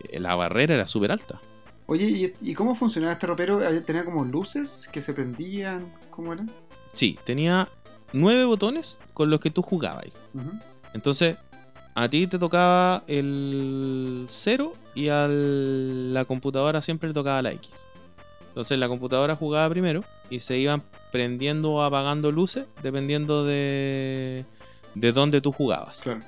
eh, 0.09 0.19
la 0.19 0.35
barrera 0.35 0.75
era 0.75 0.87
súper 0.87 1.11
alta. 1.11 1.39
Oye, 1.87 2.33
¿y, 2.41 2.53
cómo 2.55 2.73
funcionaba 2.75 3.13
este 3.13 3.27
ropero? 3.27 3.65
¿Había- 3.65 3.83
¿Tenía 3.83 4.03
como 4.05 4.25
luces 4.25 4.89
que 4.91 5.01
se 5.01 5.13
prendían? 5.13 5.93
¿Cómo 6.09 6.33
era? 6.33 6.45
Sí, 6.93 7.19
tenía 7.23 7.69
nueve 8.13 8.45
botones 8.45 8.99
con 9.13 9.29
los 9.29 9.39
que 9.39 9.51
tú 9.51 9.61
jugabas. 9.61 10.05
Entonces, 10.93 11.37
a 11.93 12.09
ti 12.09 12.27
te 12.27 12.39
tocaba 12.39 13.03
el 13.07 14.25
0 14.27 14.73
y 14.95 15.09
a 15.09 15.27
la 15.29 16.25
computadora 16.25 16.81
siempre 16.81 17.07
le 17.09 17.13
tocaba 17.13 17.41
la 17.41 17.51
X. 17.51 17.87
Entonces 18.55 18.79
la 18.79 18.87
computadora 18.87 19.35
jugaba 19.35 19.69
primero 19.69 20.01
y 20.29 20.39
se 20.39 20.57
iban 20.57 20.81
prendiendo 21.11 21.71
o 21.73 21.81
apagando 21.83 22.31
luces 22.31 22.65
dependiendo 22.81 23.43
de, 23.43 24.45
de 24.93 25.11
dónde 25.11 25.41
tú 25.41 25.51
jugabas. 25.51 25.99
Claro. 26.03 26.21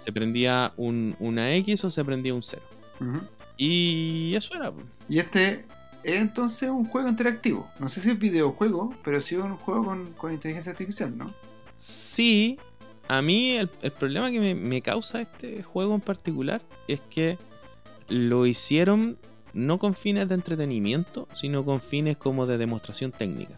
Se 0.00 0.10
prendía 0.10 0.72
un- 0.78 1.14
una 1.18 1.54
X 1.56 1.84
o 1.84 1.90
se 1.90 2.02
prendía 2.02 2.32
un 2.32 2.42
0. 2.42 2.62
Ujú. 3.00 3.20
Y 3.58 4.34
eso 4.34 4.54
era. 4.54 4.72
Y 5.10 5.18
este 5.18 5.66
es 6.02 6.20
entonces 6.22 6.70
un 6.70 6.86
juego 6.86 7.06
interactivo. 7.06 7.68
No 7.78 7.90
sé 7.90 8.00
si 8.00 8.10
es 8.10 8.18
videojuego, 8.18 8.94
pero 9.04 9.20
sí 9.20 9.36
un 9.36 9.56
juego 9.58 9.84
con, 9.84 10.06
con 10.14 10.32
inteligencia 10.32 10.72
artificial, 10.72 11.14
¿no? 11.16 11.34
Sí, 11.76 12.58
a 13.08 13.20
mí 13.20 13.52
el, 13.56 13.68
el 13.82 13.92
problema 13.92 14.30
que 14.30 14.40
me, 14.40 14.54
me 14.54 14.80
causa 14.80 15.20
este 15.20 15.62
juego 15.62 15.94
en 15.94 16.00
particular 16.00 16.62
es 16.88 17.00
que 17.10 17.36
lo 18.08 18.46
hicieron 18.46 19.18
no 19.54 19.78
con 19.78 19.94
fines 19.94 20.28
de 20.28 20.34
entretenimiento, 20.34 21.28
sino 21.32 21.64
con 21.64 21.80
fines 21.80 22.16
como 22.16 22.46
de 22.46 22.58
demostración 22.58 23.12
técnica. 23.12 23.54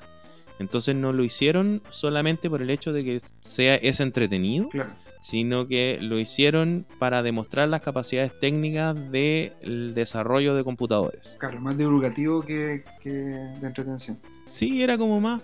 Entonces 0.59 0.95
no 0.95 1.13
lo 1.13 1.25
hicieron 1.25 1.83
solamente 1.91 2.49
por 2.49 2.63
el 2.63 2.71
hecho 2.71 2.93
de 2.93 3.05
que 3.05 3.21
sea 3.41 3.75
es 3.77 4.01
entretenido, 4.01 4.69
Claro. 4.71 4.91
sino 5.21 5.67
que 5.69 5.99
lo 6.01 6.19
hicieron 6.19 6.87
para 6.99 7.23
demostrar 7.23 7.69
las 7.69 7.83
capacidades 7.83 8.39
técnicas 8.41 8.95
del 9.11 9.93
desarrollo 9.95 10.55
de 10.55 10.65
computadores. 10.65 11.37
Claro, 11.41 11.61
más 11.61 11.77
divulgativo 11.77 12.41
que, 12.43 12.85
que 13.03 13.11
de 13.11 13.67
entretención. 13.67 14.19
Sí, 14.47 14.83
era 14.83 14.97
como 14.97 15.21
más 15.21 15.43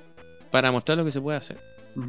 para 0.50 0.70
mostrar 0.72 0.96
lo 0.98 1.04
que 1.04 1.10
se 1.12 1.20
puede 1.20 1.36
hacer. 1.38 1.58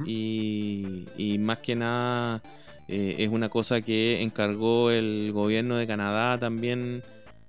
Y, 0.06 1.06
y 1.18 1.40
más 1.40 1.58
que 1.58 1.76
nada 1.76 2.42
eh, 2.88 3.16
es 3.20 3.30
una 3.30 3.50
cosa 3.50 3.82
que 3.82 4.22
encargó 4.22 4.92
el 4.92 5.32
gobierno 5.34 5.76
de 5.76 5.86
Canadá 5.88 6.38
también, 6.40 7.04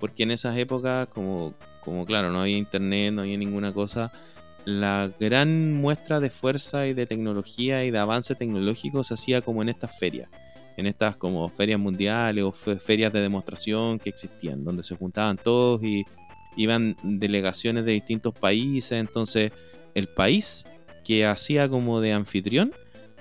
porque 0.05 0.25
en 0.25 0.33
esas 0.33 0.55
épocas, 0.59 1.09
como, 1.09 1.55
como 1.81 2.05
claro, 2.05 2.31
no 2.31 2.43
había 2.43 2.59
internet, 2.59 3.11
no 3.14 3.23
había 3.23 3.38
ninguna 3.38 3.73
cosa, 3.73 4.12
la 4.67 5.11
gran 5.19 5.73
muestra 5.73 6.21
de 6.21 6.29
fuerza 6.29 6.87
y 6.87 6.93
de 6.93 7.07
tecnología 7.07 7.87
y 7.87 7.90
de 7.90 7.97
avance 7.97 8.35
tecnológico 8.35 9.03
se 9.03 9.14
hacía 9.14 9.40
como 9.40 9.62
en 9.62 9.71
estas 9.71 9.99
ferias, 9.99 10.29
en 10.77 10.87
estas 10.87 11.17
como 11.17 11.49
ferias 11.49 11.81
mundiales 11.81 12.45
o 12.45 12.53
fe- 12.53 12.77
ferias 12.77 13.14
de 13.14 13.23
demostración 13.23 13.99
que 13.99 14.11
existían, 14.11 14.62
donde 14.62 14.83
se 14.83 14.95
juntaban 14.95 15.38
todos 15.38 15.83
y 15.83 16.05
iban 16.59 16.97
delegaciones 17.03 17.87
de 17.87 17.93
distintos 17.93 18.35
países, 18.35 19.01
entonces 19.01 19.53
el 19.95 20.09
país 20.09 20.67
que 21.03 21.25
hacía 21.25 21.67
como 21.67 22.03
de 22.03 22.12
anfitrión 22.12 22.73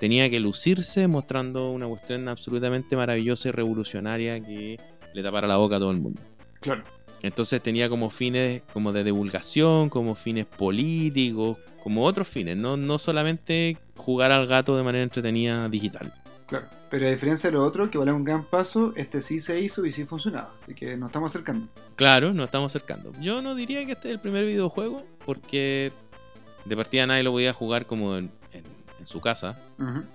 tenía 0.02 0.30
que 0.30 0.42
lucirse 0.42 1.08
mostrando 1.08 1.72
una 1.72 1.88
cuestión 1.88 2.28
absolutamente 2.28 2.98
maravillosa 2.98 3.48
y 3.48 3.52
revolucionaria 3.54 4.38
que 4.42 4.78
le 5.14 5.24
tapara 5.24 5.48
la 5.48 5.56
boca 5.56 5.78
a 5.78 5.80
todo 5.80 5.92
el 5.92 6.02
mundo. 6.02 6.22
Claro. 6.64 6.84
Entonces 7.22 7.62
tenía 7.62 7.88
como 7.88 8.10
fines 8.10 8.64
como 8.74 8.92
de 8.92 9.04
divulgación, 9.04 9.90
como 9.90 10.16
fines 10.16 10.46
políticos, 10.46 11.58
como 11.82 12.04
otros 12.04 12.28
fines, 12.28 12.58
no, 12.58 12.76
no 12.76 12.98
solamente 12.98 13.78
jugar 13.96 14.32
al 14.32 14.48
gato 14.48 14.76
de 14.76 14.84
manera 14.84 15.04
entretenida 15.04 15.70
digital. 15.70 16.14
Claro. 16.48 16.68
Pero 16.90 17.08
a 17.08 17.10
diferencia 17.10 17.50
de 17.50 17.58
lo 17.58 17.66
otro, 17.66 17.90
que 17.90 17.98
vale 17.98 18.12
un 18.12 18.24
gran 18.24 18.44
paso, 18.46 18.94
este 18.96 19.22
sí 19.22 19.40
se 19.40 19.60
hizo 19.60 19.86
y 19.86 19.92
sí 19.92 20.06
funcionaba. 20.06 20.54
Así 20.62 20.76
que 20.76 20.96
nos 20.96 21.10
estamos 21.10 21.32
acercando. 21.32 21.68
Claro, 21.96 22.34
nos 22.34 22.46
estamos 22.46 22.72
acercando. 22.72 23.12
Yo 23.20 23.42
no 23.42 23.56
diría 23.56 23.86
que 23.86 23.94
este 23.94 24.10
es 24.10 24.14
el 24.14 24.20
primer 24.20 24.46
videojuego, 24.46 25.04
porque 25.26 25.92
de 26.66 26.76
partida 26.76 27.08
nadie 27.08 27.24
lo 27.24 27.32
podía 27.32 27.54
jugar 27.54 27.86
como 27.86 28.18
en, 28.18 28.30
en- 29.04 29.08
su 29.08 29.22
casa. 29.22 29.60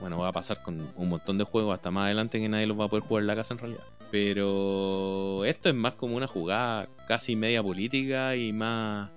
Bueno, 0.00 0.18
va 0.18 0.28
a 0.28 0.32
pasar 0.32 0.62
con 0.62 0.90
un 0.96 1.08
montón 1.08 1.38
de 1.38 1.44
juegos 1.44 1.74
hasta 1.74 1.90
más 1.90 2.04
adelante 2.06 2.38
que 2.40 2.48
nadie 2.48 2.66
los 2.66 2.78
va 2.78 2.84
a 2.84 2.88
poder 2.88 3.04
jugar 3.04 3.22
en 3.22 3.26
la 3.28 3.36
casa 3.36 3.54
en 3.54 3.58
realidad. 3.60 3.84
Pero 4.10 5.44
esto 5.44 5.68
es 5.68 5.74
más 5.74 5.94
como 5.94 6.16
una 6.16 6.26
jugada 6.26 6.88
casi 7.06 7.36
media 7.36 7.62
política 7.62 8.36
y 8.36 8.52
más 8.52 9.10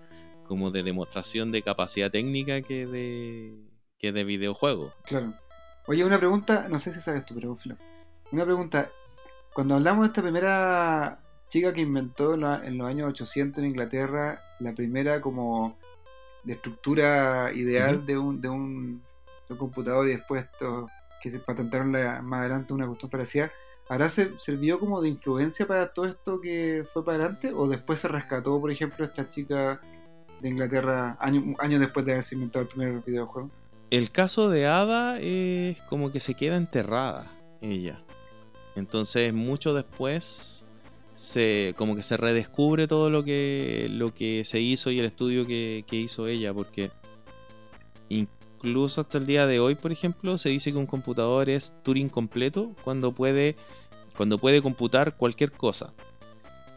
como 0.48 0.72
de 0.72 0.84
demostración 0.84 1.52
de 1.52 1.62
capacidad 1.62 2.12
técnica 2.12 2.62
que 2.62 2.86
de, 2.86 3.54
que 3.98 4.12
de 4.12 4.24
videojuego. 4.24 4.94
Claro. 5.06 5.34
Oye, 5.88 6.04
una 6.06 6.18
pregunta, 6.20 6.68
no 6.70 6.78
sé 6.80 6.94
si 6.94 7.00
sabes 7.00 7.26
tú, 7.26 7.34
pero 7.36 7.56
Flo. 7.56 7.76
Una 8.32 8.46
pregunta. 8.46 8.90
Cuando 9.54 9.76
hablamos 9.76 10.04
de 10.04 10.08
esta 10.08 10.22
primera 10.22 11.20
chica 11.48 11.74
que 11.74 11.82
inventó 11.82 12.34
en, 12.36 12.42
la- 12.42 12.66
en 12.66 12.78
los 12.78 12.88
años 12.88 13.10
800 13.10 13.60
en 13.64 13.70
Inglaterra, 13.70 14.42
la 14.60 14.74
primera 14.74 15.20
como 15.22 15.78
de 16.44 16.54
estructura 16.54 17.52
ideal 17.54 18.06
de, 18.06 18.18
un, 18.18 18.42
de, 18.42 18.50
un, 18.50 19.02
de 19.52 19.54
un 19.54 19.60
computador 19.60 20.08
y 20.08 20.12
después 20.12 20.48
que 21.22 21.30
se 21.32 21.40
patentaron 21.40 21.92
más 21.92 22.40
adelante 22.40 22.74
una 22.74 22.88
cuestión 22.88 23.12
parecida, 23.12 23.52
¿habrá 23.90 24.10
se- 24.10 24.32
servido 24.40 24.80
como 24.80 25.02
de 25.02 25.10
influencia 25.10 25.68
para 25.68 25.94
todo 25.94 26.06
esto 26.06 26.40
que 26.42 26.84
fue 26.92 27.04
para 27.06 27.18
adelante? 27.20 27.52
¿O 27.54 27.68
después 27.68 28.00
se 28.00 28.08
rescató, 28.08 28.60
por 28.60 28.72
ejemplo, 28.72 29.06
esta 29.06 29.28
chica 29.30 29.80
de 30.42 30.50
Inglaterra 30.50 31.18
años 31.20 31.44
años 31.60 31.80
después 31.80 32.06
de 32.06 32.14
haberse 32.14 32.36
inventado 32.36 32.64
el 32.64 32.70
primer 32.70 33.04
videojuego? 33.06 33.50
El 33.92 34.10
caso 34.12 34.50
de 34.50 34.66
Ada 34.66 35.20
es 35.20 35.82
como 35.84 36.12
que 36.12 36.20
se 36.22 36.34
queda 36.34 36.56
enterrada 36.56 37.30
ella. 37.62 38.00
Entonces, 38.76 39.34
mucho 39.34 39.74
después 39.74 40.66
se 41.14 41.76
como 41.78 41.96
que 41.96 42.02
se 42.04 42.16
redescubre 42.18 42.88
todo 42.88 43.10
lo 43.10 43.24
que 43.26 43.88
lo 43.92 44.14
que 44.14 44.44
se 44.46 44.62
hizo 44.62 44.90
y 44.92 45.00
el 45.00 45.06
estudio 45.06 45.46
que, 45.46 45.84
que 45.86 45.98
hizo 45.98 46.26
ella 46.26 46.54
porque 46.54 46.90
incluso 48.64 49.02
hasta 49.02 49.18
el 49.18 49.26
día 49.26 49.48
de 49.48 49.60
hoy, 49.60 49.76
por 49.76 49.92
ejemplo, 49.92 50.38
se 50.38 50.50
dice 50.50 50.72
que 50.72 50.78
un 50.78 50.86
computador 50.86 51.50
es 51.50 51.82
Turing 51.84 52.10
completo 52.10 52.76
cuando 52.84 53.12
puede 53.12 53.56
cuando 54.16 54.38
puede 54.38 54.62
computar 54.62 55.16
cualquier 55.16 55.52
cosa. 55.52 55.94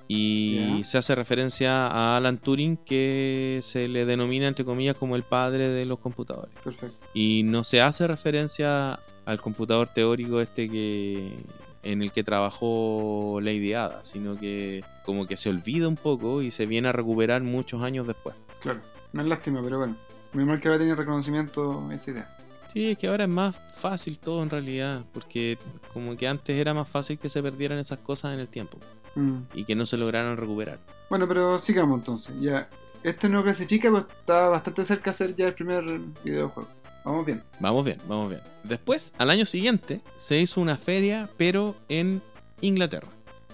Y 0.07 0.83
se 0.85 0.99
hace 0.99 1.15
referencia 1.15 1.87
a 1.87 2.17
Alan 2.17 2.39
Turing, 2.39 2.77
que 2.77 3.61
se 3.63 3.89
le 3.89 4.05
denomina, 4.05 4.49
entre 4.49 4.65
comillas, 4.65 4.97
como 4.97 5.17
el 5.17 5.23
padre 5.23 5.69
de 5.69 5.87
los 5.87 5.99
computadores. 5.99 6.55
Perfecto. 6.63 7.05
Y 7.15 7.43
no 7.45 7.65
se 7.65 7.81
hace 7.81 8.07
referencia 8.07 9.01
al 9.25 9.41
computador 9.41 9.89
teórico 9.89 10.41
este 10.41 10.69
que 10.69 11.35
en 11.83 12.03
el 12.03 12.13
que 12.13 12.23
trabajó 12.23 13.41
Lady 13.43 13.75
Ada, 13.75 14.05
sino 14.05 14.37
que 14.37 14.85
como 15.05 15.27
que 15.27 15.37
se 15.37 15.51
olvida 15.51 15.89
un 15.89 15.97
poco 15.97 16.43
y 16.43 16.51
se 16.51 16.67
viene 16.67 16.89
a 16.89 16.93
recuperar 16.93 17.43
muchos 17.43 17.83
años 17.83 18.07
después. 18.07 18.37
Claro. 18.61 18.81
No 19.13 19.23
es 19.23 19.29
lástima, 19.29 19.63
pero 19.63 19.79
bueno. 19.79 19.97
Muy 20.35 20.45
mal 20.45 20.61
que 20.61 20.69
ahora 20.69 20.79
tiene 20.79 20.95
reconocimiento 20.95 21.91
esa 21.91 22.11
idea. 22.11 22.37
Sí, 22.73 22.91
es 22.91 22.99
que 22.99 23.07
ahora 23.07 23.25
es 23.25 23.31
más 23.31 23.57
fácil 23.73 24.19
todo 24.19 24.43
en 24.43 24.51
realidad, 24.51 25.03
porque 25.13 25.59
como 25.93 26.17
que 26.17 26.27
antes 26.27 26.57
era 26.57 26.75
más 26.75 26.89
fácil 26.89 27.19
que 27.19 27.29
se 27.29 27.41
perdieran 27.43 27.79
esas 27.79 27.99
cosas 28.01 28.35
en 28.35 28.41
el 28.41 28.49
tiempo 28.49 28.79
Mm. 29.17 29.43
y 29.55 29.65
que 29.65 29.77
no 29.77 29.87
se 29.87 29.97
lograran 29.97 30.37
recuperar. 30.37 30.81
Bueno, 31.09 31.29
pero 31.29 31.57
sigamos 31.61 32.01
entonces. 32.01 32.35
Ya. 32.41 32.69
Este 33.05 33.29
no 33.29 33.45
clasifica, 33.45 33.89
pero 33.93 34.09
está 34.09 34.49
bastante 34.49 34.85
cerca 34.85 35.13
de 35.13 35.17
ser 35.17 35.37
ya 35.37 35.47
el 35.47 35.55
primer 35.55 35.85
videojuego. 36.25 36.69
Vamos 37.05 37.25
bien. 37.27 37.41
Vamos 37.61 37.85
bien, 37.85 37.99
vamos 38.09 38.31
bien. 38.31 38.41
Después, 38.65 39.15
al 39.19 39.31
año 39.31 39.47
siguiente, 39.47 40.01
se 40.17 40.41
hizo 40.41 40.61
una 40.61 40.77
feria, 40.77 41.29
pero 41.37 41.77
en 41.89 42.23
Inglaterra. 42.61 43.07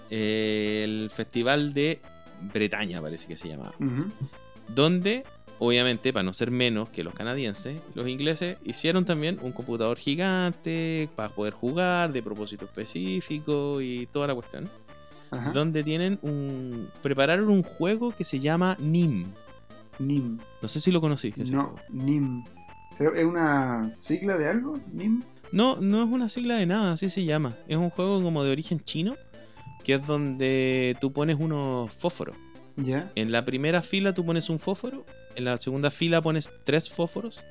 El 0.09 1.11
Festival 1.13 1.73
de 1.75 2.01
Bretaña, 2.53 2.99
parece 3.01 3.27
que 3.27 3.37
se 3.37 3.49
llamaba. 3.49 3.73
Donde, 4.67 5.25
obviamente, 5.63 6.11
para 6.11 6.23
no 6.23 6.33
ser 6.33 6.49
menos 6.49 6.89
que 6.89 7.03
los 7.03 7.13
canadienses, 7.13 7.79
los 7.93 8.07
ingleses 8.07 8.57
hicieron 8.65 9.05
también 9.05 9.37
un 9.43 9.51
computador 9.51 9.97
gigante 9.97 11.07
para 11.15 11.29
poder 11.29 11.53
jugar 11.53 12.11
de 12.11 12.23
propósito 12.23 12.65
específico 12.65 13.79
y 13.79 14.07
toda 14.07 14.25
la 14.27 14.33
cuestión. 14.33 14.67
Ajá. 15.29 15.51
Donde 15.51 15.83
tienen 15.83 16.19
un. 16.23 16.89
prepararon 17.03 17.47
un 17.49 17.63
juego 17.63 18.11
que 18.11 18.23
se 18.23 18.39
llama 18.39 18.75
NIM. 18.79 19.25
NIM. 19.99 20.39
No 20.61 20.67
sé 20.67 20.79
si 20.79 20.91
lo 20.91 20.99
conocí. 20.99 21.33
ese 21.37 21.53
No, 21.53 21.63
juego. 21.63 21.75
NIM. 21.89 22.43
¿Será- 22.97 23.17
¿Es 23.17 23.25
una 23.25 23.91
sigla 23.93 24.37
de 24.37 24.49
algo? 24.49 24.73
¿NIM? 24.91 25.23
No, 25.51 25.75
no 25.77 26.03
es 26.03 26.09
una 26.09 26.27
sigla 26.27 26.55
de 26.55 26.65
nada, 26.65 26.93
así 26.93 27.07
se 27.09 27.23
llama. 27.23 27.55
Es 27.67 27.77
un 27.77 27.89
juego 27.91 28.21
como 28.21 28.43
de 28.43 28.51
origen 28.51 28.81
chino, 28.83 29.15
que 29.83 29.93
es 29.93 30.05
donde 30.07 30.97
tú 30.99 31.13
pones 31.13 31.37
unos 31.39 31.93
fósforos. 31.93 32.35
Ya. 32.77 33.11
En 33.15 33.31
la 33.31 33.45
primera 33.45 33.81
fila 33.81 34.13
tú 34.13 34.25
pones 34.25 34.49
un 34.49 34.59
fósforo, 34.59 35.05
en 35.35 35.45
la 35.45 35.57
segunda 35.57 35.91
fila 35.91 36.21
pones 36.21 36.51
tres 36.63 36.89
fósforos, 36.89 37.43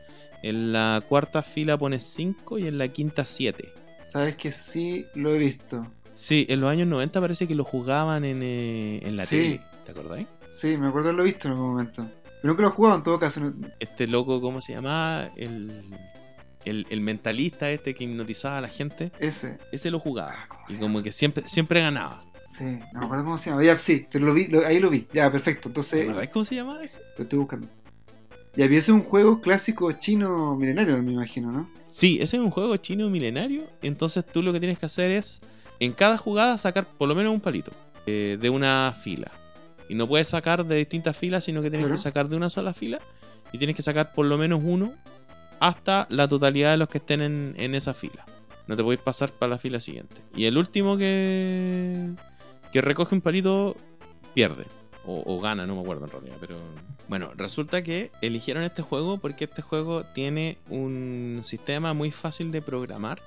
en 0.42 0.72
la 0.72 1.02
cuarta 1.08 1.42
fila 1.42 1.76
pones 1.78 2.04
cinco 2.04 2.58
y 2.58 2.66
en 2.66 2.78
la 2.78 2.88
quinta 2.88 3.24
siete. 3.24 3.72
Sabes 4.00 4.36
que 4.36 4.50
sí 4.52 5.06
lo 5.14 5.34
he 5.34 5.38
visto. 5.38 5.86
Sí, 6.14 6.46
en 6.48 6.60
los 6.60 6.70
años 6.70 6.88
90 6.88 7.20
parece 7.20 7.46
que 7.46 7.54
lo 7.54 7.64
jugaban 7.64 8.24
en, 8.24 8.42
eh, 8.42 9.00
en 9.02 9.16
la 9.16 9.24
Sí. 9.24 9.36
tele, 9.36 9.60
¿te 9.84 9.92
acordás? 9.92 10.24
Sí, 10.48 10.76
me 10.76 10.88
acuerdo 10.88 11.08
haberlo 11.10 11.24
visto 11.24 11.48
en 11.48 11.52
algún 11.54 11.70
momento. 11.70 12.06
Pero 12.42 12.52
nunca 12.54 12.62
lo 12.62 12.68
he 12.68 12.72
jugado 12.72 12.96
en 12.96 13.02
todo 13.02 13.18
caso. 13.18 13.52
Este 13.78 14.06
loco, 14.06 14.40
¿cómo 14.40 14.60
se 14.60 14.72
llamaba? 14.74 15.30
El, 15.36 15.70
el, 16.64 16.86
el 16.90 17.00
mentalista 17.00 17.70
este 17.70 17.94
que 17.94 18.04
hipnotizaba 18.04 18.58
a 18.58 18.60
la 18.60 18.68
gente, 18.68 19.12
Ese. 19.18 19.58
ese 19.72 19.90
lo 19.90 19.98
jugaba. 20.00 20.34
Ah, 20.36 20.46
¿cómo 20.48 20.66
se 20.68 20.74
Y 20.74 20.76
como 20.78 21.02
que 21.02 21.12
siempre, 21.12 21.46
siempre 21.46 21.80
ganaba. 21.80 22.24
Sí, 22.60 22.78
no 22.92 23.00
me 23.00 23.06
acuerdo 23.06 23.24
cómo 23.24 23.38
se 23.38 23.48
llama. 23.50 23.64
Ya, 23.64 23.78
sí, 23.78 24.06
pero 24.12 24.26
lo 24.26 24.34
vi, 24.34 24.48
lo- 24.48 24.66
ahí 24.66 24.78
lo 24.80 24.90
vi. 24.90 25.06
Ya, 25.14 25.32
perfecto. 25.32 25.62
¿Te 25.62 25.68
Entonces, 25.68 26.08
acordás 26.10 26.28
cómo 26.28 26.44
se 26.44 26.54
llamaba 26.56 26.84
ese? 26.84 27.00
lo 27.16 27.22
estoy 27.24 27.38
buscando. 27.38 27.68
Y 28.54 28.62
había 28.62 28.80
ese 28.80 28.92
un 28.92 29.02
juego 29.02 29.40
clásico 29.40 29.90
chino 29.92 30.56
milenario, 30.56 31.02
me 31.02 31.12
imagino, 31.12 31.50
¿no? 31.52 31.70
Sí, 31.88 32.18
ese 32.20 32.36
es 32.36 32.42
un 32.42 32.50
juego 32.50 32.76
chino 32.76 33.08
milenario. 33.08 33.62
Entonces 33.80 34.26
tú 34.26 34.42
lo 34.42 34.52
que 34.52 34.60
tienes 34.60 34.78
que 34.78 34.84
hacer 34.86 35.10
es 35.10 35.40
en 35.78 35.92
cada 35.92 36.18
jugada 36.18 36.58
sacar 36.58 36.86
por 36.86 37.08
lo 37.08 37.14
menos 37.14 37.32
un 37.32 37.40
palito 37.40 37.70
eh, 38.06 38.36
de 38.38 38.50
una 38.50 38.92
fila. 38.92 39.30
Y 39.88 39.94
no 39.94 40.06
puedes 40.06 40.28
sacar 40.28 40.66
de 40.66 40.76
distintas 40.76 41.16
filas, 41.16 41.44
sino 41.44 41.62
que 41.62 41.70
tienes 41.70 41.86
Claro. 41.86 41.96
que 41.96 42.02
sacar 42.02 42.28
de 42.28 42.36
una 42.36 42.50
sola 42.50 42.74
fila. 42.74 43.00
Y 43.52 43.58
tienes 43.58 43.74
que 43.74 43.82
sacar 43.82 44.12
por 44.12 44.26
lo 44.26 44.36
menos 44.36 44.62
uno 44.64 44.92
hasta 45.60 46.06
la 46.10 46.28
totalidad 46.28 46.72
de 46.72 46.76
los 46.76 46.88
que 46.88 46.98
estén 46.98 47.22
en, 47.22 47.54
en 47.56 47.74
esa 47.74 47.94
fila. 47.94 48.24
No 48.66 48.76
te 48.76 48.82
podéis 48.82 49.00
pasar 49.02 49.32
para 49.32 49.50
la 49.50 49.58
fila 49.58 49.80
siguiente. 49.80 50.16
Y 50.34 50.44
el 50.44 50.56
último 50.58 50.96
que, 50.96 52.10
que 52.72 52.80
recoge 52.80 53.14
un 53.14 53.20
palito 53.20 53.76
pierde. 54.34 54.64
O, 55.06 55.22
o 55.24 55.40
gana, 55.40 55.66
no 55.66 55.74
me 55.76 55.80
acuerdo 55.80 56.04
en 56.04 56.10
realidad. 56.12 56.36
Pero 56.40 56.56
bueno, 57.08 57.30
resulta 57.34 57.82
que 57.82 58.10
eligieron 58.20 58.62
este 58.64 58.82
juego 58.82 59.16
porque 59.18 59.44
este 59.44 59.62
juego 59.62 60.04
tiene 60.04 60.58
un 60.68 61.40
sistema 61.42 61.94
muy 61.94 62.10
fácil 62.10 62.52
de 62.52 62.60
programar. 62.60 63.22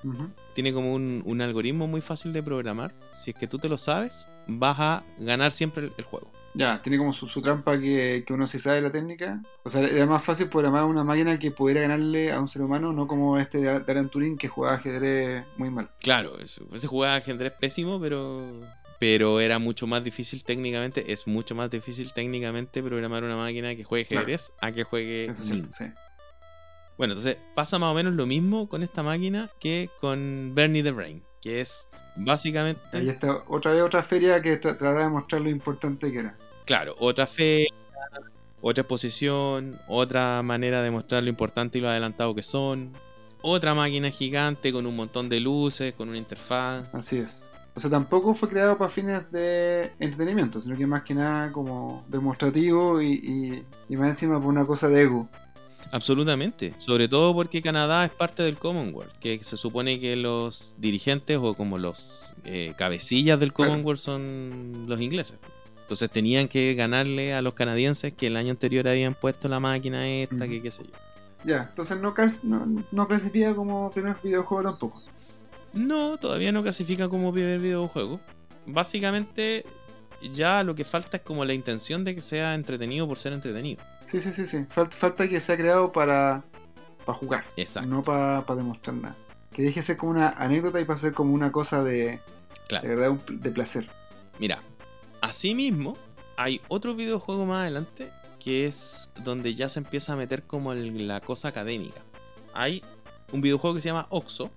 Tiene 0.53 0.71
como 0.71 0.93
un, 0.93 1.23
un 1.25 1.41
algoritmo 1.41 1.87
muy 1.87 2.01
fácil 2.01 2.31
de 2.31 2.43
programar. 2.43 2.93
Si 3.11 3.31
es 3.31 3.37
que 3.37 3.47
tú 3.47 3.57
te 3.57 3.69
lo 3.69 3.79
sabes, 3.79 4.29
vas 4.47 4.79
a 4.79 5.03
ganar 5.17 5.51
siempre 5.51 5.85
el, 5.85 5.93
el 5.97 6.03
juego. 6.05 6.31
Ya, 6.55 6.79
tiene 6.83 6.99
como 6.99 7.11
su, 7.11 7.27
su 7.27 7.41
trampa 7.41 7.79
que, 7.79 8.23
que 8.27 8.31
uno 8.33 8.45
sí 8.45 8.59
sabe 8.59 8.79
la 8.79 8.91
técnica. 8.91 9.41
O 9.63 9.69
sea, 9.71 9.81
era 9.81 10.05
más 10.05 10.23
fácil 10.23 10.49
programar 10.49 10.83
una 10.83 11.03
máquina 11.03 11.39
que 11.39 11.49
pudiera 11.49 11.81
ganarle 11.81 12.31
a 12.31 12.39
un 12.39 12.47
ser 12.47 12.61
humano, 12.61 12.93
no 12.93 13.07
como 13.07 13.39
este 13.39 13.57
de 13.57 13.79
de 13.79 13.91
Alan 13.91 14.09
Turing 14.09 14.37
que 14.37 14.47
jugaba 14.47 14.75
ajedrez 14.75 15.43
muy 15.57 15.71
mal. 15.71 15.89
Claro, 15.99 16.37
eso- 16.37 16.67
ese 16.71 16.85
jugaba 16.85 17.15
ajedrez 17.15 17.53
pésimo, 17.59 17.99
pero, 17.99 18.43
pero 19.03 19.41
era 19.41 19.59
mucho 19.59 19.85
más 19.85 20.01
difícil 20.01 20.45
técnicamente. 20.45 21.11
Es 21.11 21.27
mucho 21.27 21.53
más 21.55 21.69
difícil 21.69 22.13
técnicamente 22.13 22.81
programar 22.81 23.21
una 23.25 23.35
máquina 23.35 23.75
que 23.75 23.83
juegue 23.83 24.05
Claro. 24.05 24.21
ajedrez 24.21 24.53
a 24.61 24.71
que 24.71 24.85
juegue 24.85 25.25
Eso 25.25 25.43
cierto, 25.43 25.73
sí. 25.73 25.83
Bueno, 26.97 27.11
entonces 27.15 27.37
pasa 27.53 27.77
más 27.79 27.91
o 27.91 27.93
menos 27.95 28.13
lo 28.13 28.25
mismo 28.25 28.69
con 28.69 28.81
esta 28.81 29.03
máquina 29.03 29.49
que 29.59 29.89
con 29.99 30.53
Bernie 30.55 30.83
the 30.83 30.91
Brain, 30.91 31.21
que 31.41 31.59
es 31.59 31.89
básicamente, 32.15 32.79
Ahí 32.93 33.09
está 33.09 33.43
otra 33.49 33.73
vez 33.73 33.81
otra 33.83 34.03
feria 34.03 34.41
que 34.41 34.53
tra- 34.61 34.77
trataba 34.77 35.01
de 35.01 35.09
mostrar 35.09 35.41
lo 35.41 35.49
importante 35.49 36.09
que 36.09 36.19
era. 36.19 36.37
claro, 36.63 36.95
otra 36.97 37.27
fe, 37.27 37.65
otra 38.61 38.83
exposición, 38.83 39.77
otra 39.89 40.41
manera 40.43 40.81
de 40.81 40.91
mostrar 40.91 41.23
lo 41.23 41.29
importante 41.29 41.77
y 41.79 41.81
lo 41.81 41.89
adelantado 41.89 42.33
que 42.33 42.43
son, 42.43 42.93
otra 43.41 43.73
máquina 43.75 44.09
gigante 44.11 44.71
con 44.71 44.85
un 44.85 44.95
montón 44.95 45.27
de 45.27 45.41
luces, 45.41 45.93
con 45.93 46.07
una 46.07 46.17
interfaz. 46.17 46.87
Así 46.93 47.17
es. 47.17 47.49
O 47.75 47.79
sea, 47.79 47.89
tampoco 47.89 48.33
fue 48.35 48.49
creado 48.49 48.77
para 48.77 48.89
fines 48.89 49.31
de 49.31 49.91
entretenimiento, 49.99 50.61
sino 50.61 50.77
que 50.77 50.85
más 50.85 51.01
que 51.01 51.15
nada 51.15 51.51
como 51.51 52.05
demostrativo 52.07 53.01
y, 53.01 53.13
y, 53.13 53.63
y 53.89 53.97
más 53.97 54.09
encima 54.09 54.39
por 54.39 54.49
una 54.49 54.63
cosa 54.65 54.87
de 54.89 55.01
ego. 55.01 55.27
Absolutamente, 55.91 56.73
sobre 56.79 57.07
todo 57.07 57.33
porque 57.33 57.61
Canadá 57.61 58.05
es 58.05 58.11
parte 58.11 58.41
del 58.41 58.57
Commonwealth, 58.57 59.11
que 59.19 59.43
se 59.43 59.57
supone 59.57 59.99
que 59.99 60.15
los 60.15 60.75
dirigentes 60.79 61.37
o 61.41 61.53
como 61.53 61.77
los 61.77 62.33
eh, 62.45 62.73
cabecillas 62.77 63.39
del. 63.39 63.53
Commonwealth 63.53 63.99
son 63.99 64.85
los 64.87 64.99
ingleses. 65.01 65.37
Entonces 65.81 66.09
tenían 66.09 66.47
que 66.47 66.73
ganarle 66.75 67.33
a 67.33 67.41
los 67.41 67.53
canadienses 67.53 68.13
que 68.13 68.27
el 68.27 68.37
año 68.37 68.51
anterior 68.51 68.87
habían 68.87 69.13
puesto 69.15 69.49
la 69.49 69.59
máquina 69.59 70.07
esta, 70.07 70.35
Ujú. 70.35 70.47
que 70.47 70.61
qué 70.61 70.71
sé 70.71 70.83
yo. 70.83 70.91
Ya, 71.45 71.63
entonces 71.69 71.99
no, 71.99 72.13
no, 72.43 72.83
no 72.91 73.07
clasifica 73.07 73.53
como 73.53 73.91
primer 73.91 74.15
videojuego 74.23 74.63
tampoco. 74.63 75.03
No, 75.73 76.17
todavía 76.17 76.51
no 76.51 76.61
clasifica 76.63 77.09
como 77.09 77.31
primer 77.33 77.59
videojuego. 77.59 78.19
Básicamente 78.65 79.65
ya 80.31 80.63
lo 80.63 80.75
que 80.75 80.85
falta 80.85 81.17
es 81.17 81.23
como 81.23 81.43
la 81.45 81.53
intención 81.53 82.03
de 82.03 82.15
que 82.15 82.21
sea 82.21 82.55
entretenido 82.55 83.07
por 83.07 83.19
ser 83.19 83.33
entretenido. 83.33 83.83
Sí, 84.05 84.21
sí, 84.21 84.31
sí, 84.33 84.45
sí. 84.45 84.65
Falta, 84.69 84.95
falta 84.95 85.27
que 85.27 85.39
sea 85.41 85.57
creado 85.57 85.91
para, 85.91 86.43
para 87.05 87.17
jugar, 87.17 87.45
Exacto. 87.57 87.89
no 87.89 88.03
para, 88.03 88.45
para 88.45 88.57
demostrar 88.57 88.95
nada. 88.95 89.15
Que 89.51 89.63
deje 89.63 89.81
de 89.81 89.85
ser 89.85 89.97
como 89.97 90.11
una 90.11 90.29
anécdota 90.29 90.79
y 90.79 90.85
para 90.85 90.99
ser 90.99 91.13
como 91.13 91.33
una 91.33 91.51
cosa 91.51 91.83
de, 91.83 91.93
de 91.93 92.21
Claro. 92.67 92.87
verdad 92.87 93.09
un 93.09 93.17
pl- 93.19 93.39
de 93.39 93.51
placer. 93.51 93.87
Mira, 94.39 94.59
asimismo, 95.21 95.95
hay 96.37 96.61
otro 96.69 96.95
videojuego 96.95 97.45
más 97.45 97.61
adelante 97.61 98.09
que 98.39 98.65
es 98.65 99.09
donde 99.23 99.53
ya 99.55 99.69
se 99.69 99.79
empieza 99.79 100.13
a 100.13 100.15
meter 100.15 100.43
como 100.43 100.73
el- 100.73 101.07
la 101.07 101.19
cosa 101.21 101.47
académica. 101.49 102.01
Hay 102.53 102.83
un 103.31 103.41
videojuego 103.41 103.75
que 103.75 103.81
se 103.81 103.89
llama 103.89 104.07
Oxo. 104.09 104.49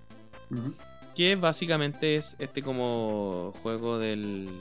Que 1.17 1.35
básicamente 1.35 2.15
es 2.15 2.35
este 2.37 2.61
como 2.61 3.51
juego 3.63 3.97
del, 3.97 4.51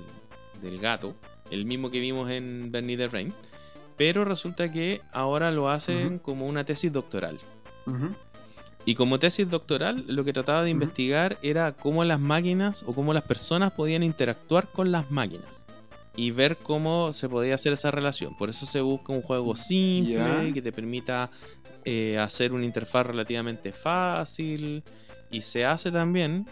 del 0.62 0.80
gato, 0.80 1.14
el 1.50 1.66
mismo 1.66 1.90
que 1.90 2.00
vimos 2.00 2.30
en 2.30 2.72
Bernie 2.72 2.96
the 2.96 3.08
Rain, 3.08 3.34
pero 3.98 4.24
resulta 4.24 4.72
que 4.72 5.02
ahora 5.12 5.50
lo 5.50 5.68
hacen 5.68 6.18
como 6.18 6.46
una 6.46 6.64
tesis 6.64 6.90
doctoral. 6.90 7.38
Y 8.86 8.94
como 8.94 9.18
tesis 9.18 9.50
doctoral, 9.50 10.06
lo 10.08 10.24
que 10.24 10.32
trataba 10.32 10.62
de 10.62 10.70
investigar 10.70 11.36
era 11.42 11.72
cómo 11.72 12.02
las 12.04 12.20
máquinas 12.20 12.84
o 12.86 12.94
cómo 12.94 13.12
las 13.12 13.24
personas 13.24 13.72
podían 13.72 14.02
interactuar 14.02 14.68
con 14.72 14.90
las 14.90 15.10
máquinas. 15.10 15.66
Y 16.16 16.30
ver 16.30 16.56
cómo 16.56 17.12
se 17.12 17.28
podía 17.28 17.56
hacer 17.56 17.74
esa 17.74 17.90
relación. 17.90 18.34
Por 18.38 18.48
eso 18.48 18.64
se 18.64 18.80
busca 18.80 19.12
un 19.12 19.20
juego 19.20 19.56
simple 19.56 20.54
que 20.54 20.62
te 20.62 20.72
permita 20.72 21.30
eh, 21.84 22.16
hacer 22.18 22.54
una 22.54 22.64
interfaz 22.64 23.04
relativamente 23.04 23.72
fácil. 23.72 24.82
Y 25.30 25.42
se 25.42 25.64
hace 25.64 25.90
también. 25.90 26.46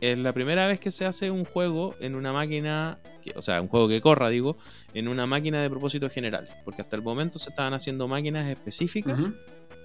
Es 0.00 0.18
la 0.18 0.32
primera 0.32 0.66
vez 0.66 0.80
que 0.80 0.90
se 0.90 1.06
hace 1.06 1.30
un 1.30 1.44
juego 1.44 1.94
en 2.00 2.14
una 2.16 2.32
máquina. 2.32 2.98
o 3.36 3.40
sea, 3.42 3.60
un 3.62 3.68
juego 3.68 3.88
que 3.88 4.00
corra, 4.02 4.28
digo, 4.28 4.58
en 4.92 5.08
una 5.08 5.26
máquina 5.26 5.62
de 5.62 5.70
propósito 5.70 6.10
general. 6.10 6.46
Porque 6.64 6.82
hasta 6.82 6.96
el 6.96 7.02
momento 7.02 7.38
se 7.38 7.48
estaban 7.50 7.72
haciendo 7.72 8.06
máquinas 8.08 8.46
específicas 8.48 9.18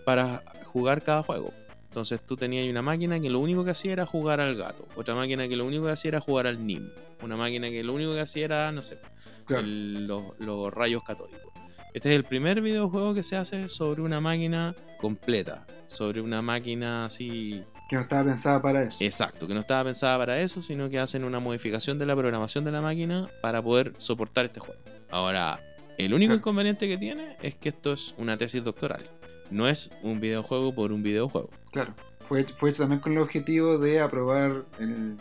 para 0.06 0.44
jugar 0.66 1.02
cada 1.04 1.24
juego. 1.24 1.54
Entonces 1.84 2.22
tú 2.22 2.36
tenías 2.36 2.68
una 2.70 2.82
máquina 2.82 3.20
que 3.20 3.30
lo 3.30 3.40
único 3.40 3.64
que 3.64 3.72
hacía 3.72 3.94
era 3.94 4.06
jugar 4.06 4.40
al 4.42 4.56
gato. 4.56 4.88
Otra 4.96 5.16
máquina 5.16 5.48
que 5.48 5.56
lo 5.56 5.66
único 5.66 5.86
que 5.86 5.92
hacía 5.92 6.10
era 6.10 6.20
jugar 6.20 6.48
al 6.48 6.64
NIM. 6.66 6.90
Una 7.24 7.36
máquina 7.38 7.70
que 7.70 7.84
lo 7.84 7.94
único 7.94 8.14
que 8.14 8.20
hacía 8.20 8.46
era, 8.46 8.72
no 8.72 8.82
sé, 8.82 9.00
Claro. 9.46 9.64
el- 9.64 10.06
los, 10.06 10.22
los 10.40 10.72
rayos 10.74 11.02
catódicos. 11.04 11.52
Este 11.94 12.10
es 12.10 12.16
el 12.16 12.24
primer 12.26 12.62
videojuego 12.62 13.14
que 13.16 13.24
se 13.24 13.38
hace 13.38 13.68
sobre 13.70 14.02
una 14.04 14.20
máquina 14.22 14.76
completa. 15.00 15.66
Sobre 15.88 16.22
una 16.22 16.42
máquina 16.44 17.06
así 17.06 17.64
Que 17.90 17.96
no 17.96 18.04
estaba 18.04 18.24
pensada 18.24 18.62
para 18.62 18.84
eso. 18.84 18.98
Exacto, 19.02 19.48
que 19.48 19.54
no 19.56 19.62
estaba 19.62 19.84
pensada 19.86 20.18
para 20.18 20.40
eso, 20.40 20.62
sino 20.62 20.90
que 20.90 21.00
hacen 21.00 21.24
una 21.24 21.40
modificación 21.40 21.98
de 21.98 22.06
la 22.06 22.16
programación 22.16 22.64
de 22.64 22.72
la 22.72 22.82
máquina 22.82 23.28
para 23.42 23.62
poder 23.64 23.94
soportar 23.98 24.46
este 24.46 24.60
juego. 24.60 24.80
Ahora, 25.10 25.60
el 25.98 26.14
único 26.14 26.30
Claro. 26.30 26.38
inconveniente 26.40 26.88
que 26.88 26.98
tiene 26.98 27.36
es 27.42 27.56
que 27.56 27.70
esto 27.70 27.92
es 27.94 28.14
una 28.18 28.38
tesis 28.38 28.64
doctoral. 28.64 29.02
No 29.50 29.68
es 29.68 29.90
un 30.04 30.20
videojuego 30.20 30.74
por 30.74 30.92
un 30.92 31.02
videojuego. 31.02 31.50
Claro. 31.72 31.96
Fue, 32.28 32.44
fue 32.44 32.70
hecho 32.70 32.84
también 32.84 33.02
con 33.02 33.12
el 33.14 33.18
objetivo 33.18 33.80
de 33.80 34.00
aprobar 34.02 34.66
el- 34.80 35.18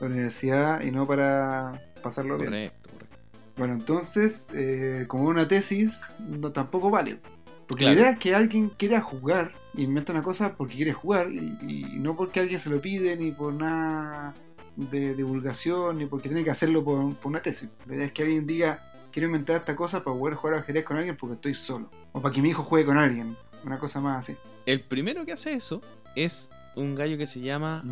la 0.00 0.06
universidad 0.06 0.82
y 0.82 0.92
no 0.92 1.04
para 1.06 1.72
pasarlo 2.00 2.36
bien. 2.38 2.50
Correcto, 2.50 2.90
correcto. 2.92 3.16
Bueno, 3.56 3.74
entonces, 3.74 4.48
eh, 4.54 5.04
como 5.08 5.24
una 5.24 5.48
tesis, 5.48 6.00
no, 6.20 6.52
tampoco 6.52 6.90
vale. 6.90 7.18
Porque 7.66 7.84
Claro. 7.84 7.94
la 7.96 8.00
idea 8.02 8.12
es 8.12 8.18
que 8.18 8.34
alguien 8.34 8.68
quiera 8.70 9.00
jugar, 9.00 9.52
inventa 9.74 10.12
una 10.12 10.22
cosa 10.22 10.54
porque 10.56 10.74
quiere 10.74 10.92
jugar, 10.92 11.30
y, 11.32 11.56
y 11.66 11.98
no 11.98 12.16
porque 12.16 12.40
alguien 12.40 12.60
se 12.60 12.68
lo 12.70 12.80
pide, 12.80 13.16
ni 13.16 13.32
por 13.32 13.52
nada 13.54 14.34
de 14.76 15.14
divulgación, 15.14 15.98
ni 15.98 16.06
porque 16.06 16.28
tiene 16.28 16.44
que 16.44 16.50
hacerlo 16.50 16.82
por, 16.84 17.14
por 17.16 17.30
una 17.30 17.40
tesis. 17.40 17.68
La 17.86 17.94
idea 17.96 18.06
es 18.06 18.12
que 18.12 18.22
alguien 18.22 18.46
diga, 18.46 18.82
quiero 19.12 19.26
inventar 19.28 19.56
esta 19.56 19.74
cosa 19.76 20.02
para 20.04 20.16
poder 20.18 20.34
jugar 20.34 20.54
al 20.54 20.60
ajedrez 20.60 20.84
con 20.84 20.96
alguien 20.96 21.16
porque 21.16 21.34
estoy 21.36 21.54
solo. 21.54 21.88
O 22.12 22.20
para 22.20 22.34
que 22.34 22.42
mi 22.42 22.50
hijo 22.50 22.62
juegue 22.64 22.84
con 22.86 22.98
alguien. 22.98 23.36
Una 23.64 23.78
cosa 23.78 24.00
más 24.00 24.20
así. 24.28 24.36
El 24.66 24.80
primero 24.82 25.24
que 25.24 25.32
hace 25.32 25.52
eso 25.54 25.80
es 26.16 26.50
un 26.76 26.94
gallo 26.94 27.16
que 27.16 27.26
se 27.26 27.40
llama. 27.40 27.82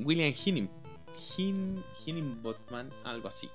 William 0.00 0.32
Hinnim. 0.34 0.68
Hin, 1.36 1.82
Hinnimbotman, 2.04 2.90
algo 3.04 3.28
así. 3.28 3.48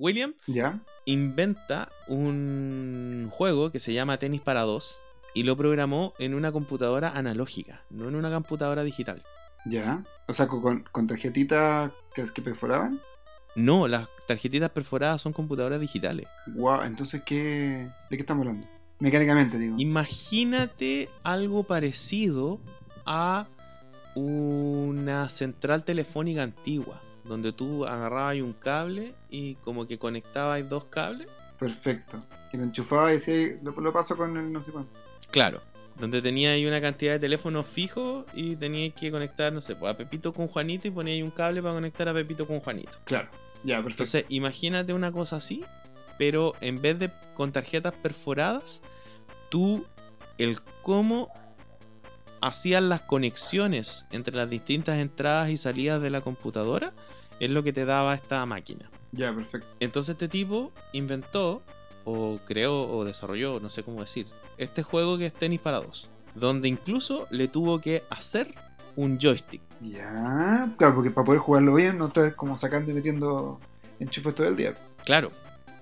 William 0.00 0.32
¿Ya? 0.46 0.80
inventa 1.04 1.90
un 2.08 3.28
juego 3.30 3.70
que 3.70 3.78
se 3.78 3.92
llama 3.92 4.16
Tenis 4.16 4.40
para 4.40 4.62
dos 4.62 4.98
y 5.34 5.42
lo 5.42 5.56
programó 5.56 6.14
en 6.18 6.34
una 6.34 6.50
computadora 6.50 7.10
analógica, 7.10 7.82
no 7.90 8.08
en 8.08 8.16
una 8.16 8.30
computadora 8.30 8.82
digital. 8.82 9.22
¿Ya? 9.66 10.02
O 10.26 10.32
sea, 10.32 10.48
con, 10.48 10.84
con 10.90 11.06
tarjetitas 11.06 11.92
que, 12.14 12.24
que 12.24 12.42
perforaban. 12.42 12.98
No, 13.54 13.86
las 13.88 14.08
tarjetitas 14.26 14.70
perforadas 14.70 15.20
son 15.20 15.34
computadoras 15.34 15.78
digitales. 15.80 16.26
Guau, 16.46 16.82
entonces, 16.82 17.22
¿qué, 17.26 17.86
¿de 18.08 18.16
qué 18.16 18.22
estamos 18.22 18.46
hablando? 18.46 18.66
Mecánicamente, 19.00 19.58
digo. 19.58 19.76
Imagínate 19.78 21.10
algo 21.22 21.62
parecido 21.64 22.58
a 23.04 23.46
una 24.14 25.28
central 25.28 25.84
telefónica 25.84 26.42
antigua, 26.42 27.00
donde 27.24 27.52
tú 27.52 27.84
agarrabas 27.86 28.36
un 28.36 28.52
cable 28.52 29.14
y 29.28 29.54
como 29.56 29.86
que 29.86 29.98
conectabas 29.98 30.68
dos 30.68 30.86
cables. 30.86 31.28
Perfecto. 31.58 32.22
Y 32.52 32.56
lo 32.56 32.64
enchufaba 32.64 33.12
y 33.14 33.56
lo, 33.62 33.72
lo 33.72 33.92
paso 33.92 34.16
con 34.16 34.36
el 34.36 34.52
no 34.52 34.62
sé 34.62 34.72
cuánto. 34.72 34.92
Claro, 35.30 35.60
donde 35.98 36.22
tenía 36.22 36.52
ahí 36.52 36.66
una 36.66 36.80
cantidad 36.80 37.12
de 37.12 37.18
teléfonos 37.18 37.66
fijos 37.66 38.24
y 38.34 38.56
tenías 38.56 38.94
que 38.94 39.10
conectar, 39.10 39.52
no 39.52 39.60
sé, 39.60 39.76
pues, 39.76 39.92
a 39.92 39.96
Pepito 39.96 40.32
con 40.32 40.48
Juanito 40.48 40.88
y 40.88 40.90
ponía 40.90 41.14
ahí 41.14 41.22
un 41.22 41.30
cable 41.30 41.62
para 41.62 41.74
conectar 41.74 42.08
a 42.08 42.14
Pepito 42.14 42.46
con 42.46 42.60
Juanito. 42.60 42.90
Claro. 43.04 43.28
Ya, 43.62 43.76
perfecto. 43.76 44.02
Entonces, 44.04 44.24
imagínate 44.30 44.94
una 44.94 45.12
cosa 45.12 45.36
así, 45.36 45.62
pero 46.18 46.54
en 46.60 46.80
vez 46.80 46.98
de 46.98 47.10
con 47.34 47.52
tarjetas 47.52 47.92
perforadas, 47.94 48.82
tú 49.50 49.84
el 50.38 50.60
cómo 50.82 51.30
hacías 52.40 52.82
las 52.82 53.02
conexiones 53.02 54.06
entre 54.10 54.34
las 54.34 54.48
distintas 54.48 54.98
entradas 54.98 55.50
y 55.50 55.56
salidas 55.56 56.00
de 56.00 56.10
la 56.10 56.20
computadora 56.20 56.92
es 57.38 57.50
lo 57.50 57.62
que 57.62 57.72
te 57.72 57.84
daba 57.84 58.14
esta 58.14 58.44
máquina. 58.46 58.90
ya, 59.12 59.34
perfecto. 59.34 59.68
Entonces 59.80 60.12
este 60.12 60.28
tipo 60.28 60.72
inventó 60.92 61.62
o 62.04 62.38
creó 62.44 62.82
o 62.82 63.04
desarrolló, 63.04 63.60
no 63.60 63.70
sé 63.70 63.82
cómo 63.82 64.00
decir, 64.00 64.26
este 64.58 64.82
juego 64.82 65.18
que 65.18 65.26
es 65.26 65.32
tenis 65.32 65.60
para 65.60 65.80
dos, 65.80 66.10
donde 66.34 66.68
incluso 66.68 67.26
le 67.30 67.48
tuvo 67.48 67.80
que 67.80 68.04
hacer 68.10 68.54
un 68.96 69.18
joystick. 69.18 69.62
Ya, 69.80 70.72
claro, 70.76 70.94
porque 70.96 71.10
para 71.10 71.24
poder 71.24 71.40
jugarlo 71.40 71.74
bien 71.74 71.98
no 71.98 72.08
estás 72.08 72.34
como 72.34 72.56
sacando 72.56 72.90
y 72.90 72.94
metiendo 72.94 73.60
enchufes 73.98 74.34
todo 74.34 74.48
el 74.48 74.56
día. 74.56 74.74
Claro. 75.04 75.30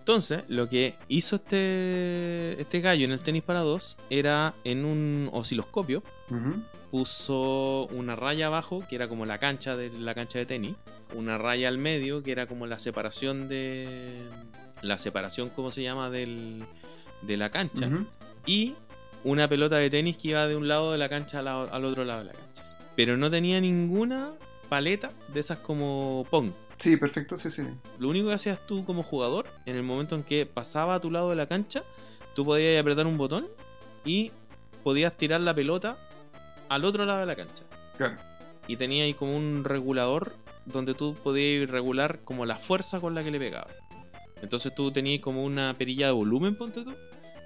Entonces, 0.08 0.44
lo 0.48 0.70
que 0.70 0.94
hizo 1.08 1.36
este, 1.36 2.58
este 2.58 2.80
gallo 2.80 3.04
en 3.04 3.12
el 3.12 3.20
tenis 3.20 3.42
para 3.42 3.60
dos 3.60 3.98
era 4.08 4.54
en 4.64 4.86
un 4.86 5.28
osciloscopio, 5.34 6.02
puso 6.90 7.86
una 7.88 8.16
raya 8.16 8.46
abajo, 8.46 8.82
que 8.88 8.96
era 8.96 9.06
como 9.06 9.26
la 9.26 9.36
cancha 9.36 9.76
de 9.76 9.90
la 9.90 10.14
cancha 10.14 10.38
de 10.38 10.46
tenis, 10.46 10.76
una 11.14 11.36
raya 11.36 11.68
al 11.68 11.76
medio, 11.76 12.22
que 12.22 12.32
era 12.32 12.46
como 12.46 12.66
la 12.66 12.78
separación 12.78 13.50
de. 13.50 14.22
La 14.80 14.96
separación, 14.96 15.50
¿cómo 15.50 15.72
se 15.72 15.82
llama? 15.82 16.08
Del, 16.08 16.64
de 17.20 17.36
la 17.36 17.50
cancha. 17.50 17.90
Y 18.46 18.76
una 19.24 19.46
pelota 19.46 19.76
de 19.76 19.90
tenis 19.90 20.16
que 20.16 20.28
iba 20.28 20.46
de 20.46 20.56
un 20.56 20.68
lado 20.68 20.92
de 20.92 20.96
la 20.96 21.10
cancha 21.10 21.40
al, 21.40 21.48
al 21.48 21.84
otro 21.84 22.06
lado 22.06 22.20
de 22.20 22.26
la 22.28 22.32
cancha. 22.32 22.64
Pero 22.96 23.18
no 23.18 23.30
tenía 23.30 23.60
ninguna 23.60 24.32
paleta 24.70 25.10
de 25.34 25.40
esas 25.40 25.58
como 25.58 26.26
Pong. 26.30 26.52
Sí, 26.78 26.96
perfecto, 26.96 27.36
sí, 27.36 27.50
sí. 27.50 27.62
Lo 27.98 28.08
único 28.08 28.28
que 28.28 28.34
hacías 28.34 28.64
tú 28.66 28.84
como 28.84 29.02
jugador, 29.02 29.46
en 29.66 29.76
el 29.76 29.82
momento 29.82 30.14
en 30.14 30.22
que 30.22 30.46
pasaba 30.46 30.94
a 30.94 31.00
tu 31.00 31.10
lado 31.10 31.30
de 31.30 31.36
la 31.36 31.46
cancha, 31.46 31.82
tú 32.34 32.44
podías 32.44 32.80
apretar 32.80 33.06
un 33.06 33.18
botón 33.18 33.48
y 34.04 34.30
podías 34.84 35.16
tirar 35.16 35.40
la 35.40 35.54
pelota 35.54 35.98
al 36.68 36.84
otro 36.84 37.04
lado 37.04 37.20
de 37.20 37.26
la 37.26 37.36
cancha. 37.36 37.64
Claro. 37.96 38.16
Y 38.68 38.76
tenía 38.76 39.04
ahí 39.04 39.14
como 39.14 39.34
un 39.34 39.64
regulador 39.64 40.34
donde 40.66 40.94
tú 40.94 41.14
podías 41.14 41.68
regular 41.68 42.20
como 42.24 42.46
la 42.46 42.56
fuerza 42.56 43.00
con 43.00 43.14
la 43.14 43.24
que 43.24 43.30
le 43.30 43.38
pegabas. 43.38 43.74
Entonces 44.42 44.74
tú 44.74 44.92
tenías 44.92 45.20
como 45.20 45.44
una 45.44 45.74
perilla 45.74 46.06
de 46.06 46.12
volumen, 46.12 46.56
ponte 46.56 46.84
tú, 46.84 46.94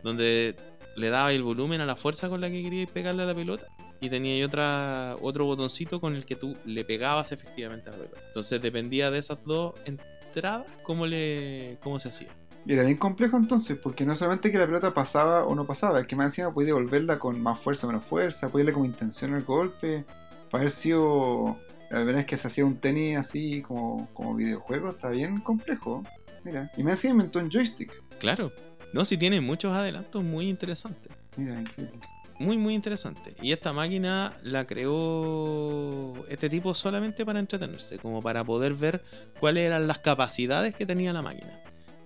donde 0.02 0.56
le 0.96 1.08
dabas 1.08 1.32
el 1.32 1.42
volumen 1.42 1.80
a 1.80 1.86
la 1.86 1.96
fuerza 1.96 2.28
con 2.28 2.40
la 2.40 2.50
que 2.50 2.62
querías 2.62 2.90
pegarle 2.90 3.22
a 3.22 3.26
la 3.26 3.34
pelota. 3.34 3.66
Y 4.02 4.10
tenía 4.10 4.34
ahí 4.34 4.42
otra, 4.42 5.16
otro 5.22 5.46
botoncito 5.46 6.00
con 6.00 6.14
el 6.14 6.26
que 6.26 6.36
tú 6.36 6.54
le 6.66 6.84
pegabas 6.84 7.32
efectivamente 7.32 7.88
a 7.88 7.92
la 7.92 7.98
pelota. 7.98 8.20
Entonces 8.26 8.60
dependía 8.60 9.10
de 9.10 9.18
esas 9.18 9.38
dos 9.44 9.74
entradas 9.86 10.66
cómo, 10.82 11.06
le, 11.06 11.78
cómo 11.82 11.98
se 11.98 12.10
hacía. 12.10 12.28
Y 12.66 12.74
era 12.74 12.82
bien 12.82 12.98
complejo 12.98 13.38
entonces, 13.38 13.78
porque 13.82 14.04
no 14.04 14.14
solamente 14.14 14.52
que 14.52 14.58
la 14.58 14.66
pelota 14.66 14.92
pasaba 14.92 15.44
o 15.44 15.54
no 15.54 15.66
pasaba, 15.66 16.00
es 16.00 16.06
que 16.06 16.16
más 16.16 16.26
encima 16.26 16.52
podía 16.52 16.68
devolverla 16.68 17.18
con 17.18 17.40
más 17.40 17.58
fuerza 17.58 17.86
o 17.86 17.90
menos 17.90 18.04
fuerza, 18.04 18.50
podía 18.50 18.64
darle 18.64 18.74
como 18.74 18.84
intención 18.84 19.34
al 19.34 19.42
golpe. 19.42 20.04
Para 20.50 20.62
haber 20.62 20.70
sido 20.70 21.56
la 21.92 22.04
verdad 22.04 22.22
es 22.22 22.26
que 22.26 22.38
se 22.38 22.48
hacía 22.48 22.64
un 22.64 22.76
tenis 22.76 23.18
así 23.18 23.60
como, 23.60 24.08
como 24.14 24.34
videojuego, 24.34 24.88
está 24.88 25.10
bien 25.10 25.40
complejo. 25.40 26.02
Mira, 26.42 26.70
y 26.74 26.82
me 26.82 26.92
encima 26.92 27.12
inventó 27.12 27.38
un 27.38 27.50
joystick. 27.50 27.92
Claro. 28.18 28.50
No, 28.94 29.04
si 29.04 29.18
tiene 29.18 29.42
muchos 29.42 29.74
adelantos 29.74 30.24
muy 30.24 30.48
interesantes. 30.48 31.12
Mira, 31.36 31.60
increíble. 31.60 31.98
Muy, 32.42 32.58
muy 32.58 32.74
interesante. 32.74 33.34
Y 33.40 33.52
esta 33.52 33.72
máquina 33.72 34.32
la 34.42 34.66
creó 34.66 36.12
este 36.28 36.50
tipo 36.50 36.74
solamente 36.74 37.24
para 37.24 37.38
entretenerse, 37.38 37.98
como 37.98 38.20
para 38.20 38.44
poder 38.44 38.74
ver 38.74 39.02
cuáles 39.40 39.64
eran 39.64 39.86
las 39.86 39.98
capacidades 39.98 40.74
que 40.74 40.86
tenía 40.86 41.12
la 41.12 41.22
máquina. 41.22 41.52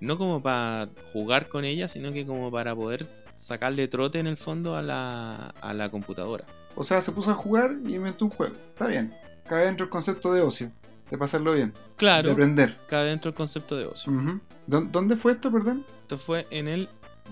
No 0.01 0.19
como 0.19 0.43
para 0.43 0.89
jugar 1.13 1.49
con 1.49 1.65
ella, 1.65 1.89
sino 1.89 2.13
que 2.13 2.27
como 2.27 2.51
para 2.51 2.75
poder 2.75 3.07
sacarle 3.35 3.89
trote 3.89 4.19
en 4.19 4.27
el 4.27 4.37
fondo 4.37 4.77
a 4.77 4.83
la, 4.83 5.55
a 5.61 5.75
la 5.75 5.89
computadora. 5.91 6.45
O 6.75 6.85
sea, 6.85 7.01
se 7.01 7.13
puso 7.13 7.31
a 7.31 7.35
jugar 7.35 7.75
y 7.87 7.95
inventó 7.95 8.27
un 8.27 8.31
juego. 8.31 8.55
Está 8.55 8.87
bien. 8.89 9.15
Cabe 9.49 9.65
dentro 9.67 9.85
el 9.85 9.91
concepto 9.91 10.33
de 10.35 10.43
ocio, 10.43 10.71
de 11.11 11.17
pasarlo 11.17 11.53
bien, 11.55 11.73
de 11.73 11.81
Claro, 11.97 12.33
aprender. 12.33 12.77
cabe 12.89 13.09
dentro 13.09 13.31
el 13.31 13.35
concepto 13.35 13.77
de 13.77 13.87
ocio. 13.87 14.13
Ujú. 14.13 14.41
¿Dó- 14.67 14.81
¿Dónde 14.91 15.17
fue 15.17 15.33
esto, 15.33 15.51
perdón? 15.51 15.85
Esto 16.03 16.19
fue 16.19 16.47
en 16.51 16.67
el 16.69 16.89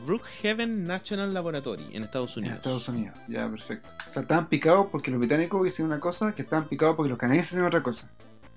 Brookhaven 0.06 0.84
National 0.84 1.32
Laboratory, 1.34 1.84
en 1.92 2.04
Estados 2.04 2.36
En 2.36 2.44
Unidos. 2.44 2.56
Estados 2.58 2.88
Unidos. 2.88 3.18
Ya, 3.28 3.48
perfecto. 3.48 3.88
O 4.06 4.10
sea, 4.10 4.22
estaban 4.22 4.48
picados 4.48 4.86
porque 4.90 5.10
los 5.10 5.18
británicos 5.20 5.66
hicieron 5.66 5.90
una 5.92 6.00
cosa, 6.00 6.34
que 6.34 6.42
estaban 6.42 6.68
picados 6.68 6.96
porque 6.96 7.10
los 7.10 7.18
canadienses 7.18 7.52
hicieron 7.52 7.68
otra 7.68 7.82
cosa. 7.82 8.10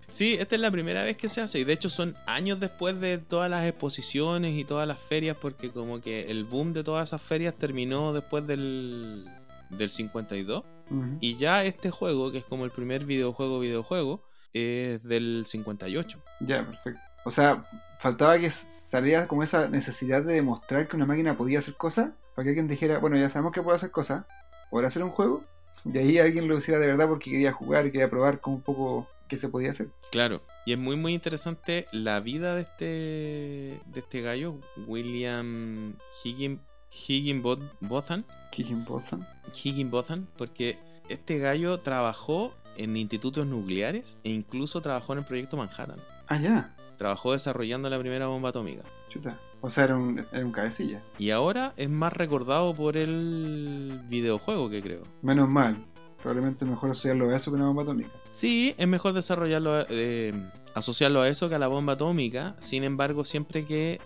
Sí, 0.09 0.35
esta 0.39 0.55
es 0.55 0.61
la 0.61 0.71
primera 0.71 1.03
vez 1.03 1.17
que 1.17 1.27
se 1.27 1.41
hace 1.41 1.59
y 1.59 1.63
de 1.65 1.73
hecho 1.73 1.89
son 1.89 2.15
años 2.25 2.61
después 2.61 2.97
de 3.01 3.17
todas 3.17 3.49
las 3.49 3.65
exposiciones 3.65 4.55
y 4.57 4.63
todas 4.63 4.87
las 4.87 4.97
ferias 4.99 5.35
porque 5.35 5.69
como 5.69 5.99
que 5.99 6.31
el 6.31 6.45
boom 6.45 6.71
de 6.71 6.83
todas 6.85 7.09
esas 7.09 7.21
ferias 7.21 7.53
terminó 7.55 8.13
después 8.13 8.47
del, 8.47 9.25
del 9.69 9.89
52 9.89 10.63
Ujú. 10.89 11.17
y 11.19 11.35
ya 11.35 11.65
este 11.65 11.91
juego, 11.91 12.31
que 12.31 12.37
es 12.37 12.45
como 12.45 12.63
el 12.63 12.71
primer 12.71 13.03
videojuego 13.03 13.59
videojuego, 13.59 14.23
es 14.53 15.03
del 15.03 15.43
58. 15.45 16.23
Ya, 16.39 16.65
perfecto. 16.65 16.99
O 17.25 17.31
sea, 17.31 17.65
faltaba 17.99 18.37
que 18.39 18.49
saliera 18.51 19.27
como 19.27 19.43
esa 19.43 19.69
necesidad 19.69 20.23
de 20.23 20.33
demostrar 20.33 20.87
que 20.87 20.95
una 20.95 21.05
máquina 21.05 21.37
podía 21.37 21.59
hacer 21.59 21.75
cosas, 21.75 22.11
para 22.35 22.43
que 22.43 22.49
alguien 22.49 22.67
dijera, 22.67 22.99
bueno, 22.99 23.17
ya 23.17 23.29
sabemos 23.29 23.53
que 23.53 23.61
puede 23.61 23.77
hacer 23.77 23.91
cosas, 23.91 24.25
¿podrá 24.69 24.87
hacer 24.87 25.03
un 25.03 25.09
juego? 25.09 25.43
Y 25.85 25.97
ahí 25.97 26.17
alguien 26.17 26.47
lo 26.47 26.57
hiciera 26.57 26.79
de 26.79 26.87
verdad 26.87 27.07
porque 27.07 27.31
quería 27.31 27.51
jugar 27.51 27.85
y 27.85 27.91
quería 27.91 28.09
probar 28.09 28.41
como 28.41 28.57
un 28.57 28.61
poco 28.61 29.07
qué 29.27 29.37
se 29.37 29.49
podía 29.49 29.71
hacer. 29.71 29.89
Claro, 30.11 30.41
y 30.65 30.73
es 30.73 30.77
muy 30.77 30.95
muy 30.95 31.13
interesante 31.13 31.87
la 31.91 32.19
vida 32.19 32.55
de 32.55 32.61
este 32.61 33.81
de 33.85 33.99
este 33.99 34.21
gallo, 34.21 34.55
William 34.87 35.95
Higgin, 36.23 36.61
Higginbothan, 36.89 38.25
Higginbotham. 38.51 39.25
Higginbotham, 39.53 40.27
porque 40.37 40.77
este 41.09 41.37
gallo 41.37 41.79
trabajó 41.79 42.53
en 42.77 42.95
institutos 42.97 43.45
nucleares 43.47 44.19
e 44.23 44.29
incluso 44.29 44.81
trabajó 44.81 45.13
en 45.13 45.19
el 45.19 45.25
proyecto 45.25 45.57
Manhattan. 45.57 45.99
Ah, 46.27 46.39
ya. 46.39 46.75
Trabajó 46.97 47.33
desarrollando 47.33 47.89
la 47.89 47.99
primera 47.99 48.27
bomba 48.27 48.49
atómica. 48.49 48.83
Chuta. 49.09 49.37
O 49.61 49.69
sea, 49.69 49.85
era 49.85 49.95
un, 49.95 50.25
era 50.31 50.45
un 50.45 50.51
cabecilla. 50.51 51.01
Y 51.17 51.31
ahora 51.31 51.73
es 51.77 51.89
más 51.89 52.13
recordado 52.13 52.73
por 52.73 52.97
el 52.97 54.01
videojuego 54.07 54.69
que 54.69 54.81
creo. 54.81 55.03
Menos 55.21 55.49
mal. 55.49 55.77
Probablemente 56.21 56.65
mejor 56.65 56.91
asociarlo 56.91 57.29
a 57.29 57.35
eso 57.35 57.51
que 57.51 57.57
una 57.57 57.67
bomba 57.67 57.83
atómica. 57.83 58.09
Sí, 58.29 58.73
es 58.77 58.87
mejor 58.87 59.13
desarrollarlo, 59.13 59.85
eh, 59.89 60.33
asociarlo 60.73 61.21
a 61.21 61.29
eso 61.29 61.47
que 61.49 61.55
a 61.55 61.59
la 61.59 61.67
bomba 61.67 61.93
atómica. 61.93 62.55
Sin 62.59 62.83
embargo, 62.83 63.23
siempre 63.23 63.65
que 63.65 63.99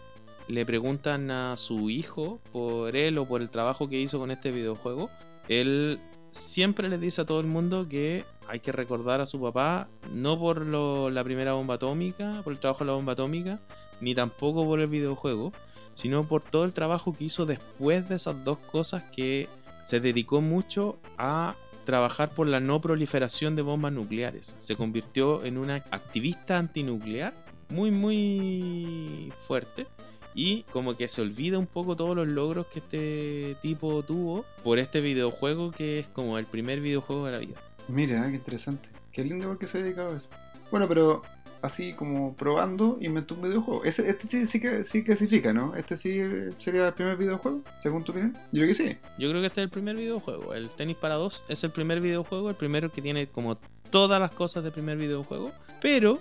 le 0.48 0.66
preguntan 0.66 1.32
a 1.32 1.56
su 1.58 1.90
hijo 1.90 2.40
por 2.52 2.96
él 2.96 3.18
o 3.18 3.26
por 3.26 3.42
el 3.42 3.50
trabajo 3.50 3.88
que 3.88 4.00
hizo 4.00 4.20
con 4.20 4.32
este 4.32 4.52
videojuego, 4.52 5.10
él 5.48 6.00
siempre 6.32 6.90
le 6.90 6.98
dice 6.98 7.22
a 7.22 7.26
todo 7.26 7.40
el 7.40 7.48
mundo 7.48 7.88
que 7.88 8.26
hay 8.48 8.60
que 8.60 8.72
recordar 8.72 9.22
a 9.22 9.26
su 9.26 9.40
papá, 9.40 9.88
no 10.14 10.40
por 10.40 10.66
la 10.66 11.24
primera 11.24 11.54
bomba 11.54 11.76
atómica, 11.76 12.42
por 12.44 12.54
el 12.54 12.60
trabajo 12.60 12.80
de 12.80 12.88
la 12.88 12.96
bomba 12.96 13.14
atómica, 13.14 13.60
ni 14.00 14.16
tampoco 14.16 14.66
por 14.66 14.80
el 14.80 14.88
videojuego, 14.88 15.54
sino 15.94 16.24
por 16.24 16.44
todo 16.44 16.66
el 16.66 16.74
trabajo 16.74 17.14
que 17.14 17.26
hizo 17.26 17.46
después 17.46 18.10
de 18.10 18.16
esas 18.16 18.44
dos 18.44 18.58
cosas 18.58 19.04
que 19.16 19.48
se 19.82 20.00
dedicó 20.00 20.42
mucho 20.42 20.98
a 21.18 21.56
trabajar 21.86 22.34
por 22.34 22.48
la 22.48 22.60
no 22.60 22.80
proliferación 22.82 23.56
de 23.56 23.62
bombas 23.62 23.92
nucleares. 23.92 24.56
Se 24.58 24.76
convirtió 24.76 25.44
en 25.44 25.58
una 25.58 25.76
activista 25.92 26.58
antinuclear 26.58 27.34
muy, 27.70 27.92
muy 27.92 29.34
fuerte. 29.48 29.88
Y 30.34 30.64
como 30.72 30.96
que 30.96 31.08
se 31.08 31.22
olvida 31.22 31.58
un 31.58 31.68
poco 31.68 31.96
todos 31.96 32.16
los 32.16 32.28
logros 32.28 32.68
que 32.68 32.80
este 32.80 33.58
tipo 33.62 34.04
tuvo 34.04 34.46
por 34.64 34.80
este 34.80 35.02
videojuego 35.02 35.72
que 35.72 36.00
es 36.00 36.08
como 36.08 36.38
el 36.38 36.46
primer 36.46 36.80
videojuego 36.80 37.26
de 37.26 37.32
la 37.32 37.38
vida. 37.40 37.56
Mira, 37.88 38.24
qué 38.30 38.36
interesante. 38.36 38.90
Qué 39.12 39.24
lindo 39.24 39.48
porque 39.48 39.68
se 39.68 39.80
ha 39.80 39.82
dedicado 39.82 40.14
a 40.14 40.18
eso. 40.18 40.30
Bueno, 40.72 40.88
pero 40.88 41.22
así 41.62 41.94
como 41.94 42.36
probando, 42.36 42.98
inventó 43.02 43.36
un 43.36 43.42
videojuego. 43.42 43.84
Ese, 43.84 44.10
este 44.10 44.28
sí, 44.28 44.48
sí 44.48 44.60
que 44.60 44.86
sí 44.86 45.04
clasifica, 45.04 45.54
¿no? 45.54 45.76
Este 45.76 45.98
sí 45.98 46.20
sería 46.58 46.88
el 46.88 46.94
primer 46.94 47.18
videojuego, 47.18 47.62
según 47.82 48.04
tu 48.04 48.12
opinión. 48.12 48.34
Yo 48.52 48.62
creo 48.62 48.68
que 48.68 48.74
sí. 48.74 48.98
Yo 49.18 49.30
creo 49.30 49.42
que 49.42 49.48
este 49.48 49.62
es 49.62 49.66
el 49.66 49.70
primer 49.70 49.96
videojuego. 49.96 50.54
El 50.54 50.70
Tenis 50.70 50.98
para 50.98 51.16
dos 51.16 51.46
es 51.50 51.64
el 51.64 51.72
primer 51.72 52.02
videojuego, 52.02 52.50
el 52.50 52.56
primero 52.56 52.92
que 52.92 53.02
tiene 53.02 53.28
como 53.28 53.58
todas 53.90 54.20
las 54.20 54.32
cosas 54.32 54.64
del 54.64 54.72
primer 54.72 54.98
videojuego. 54.98 55.52
Pero, 55.82 56.20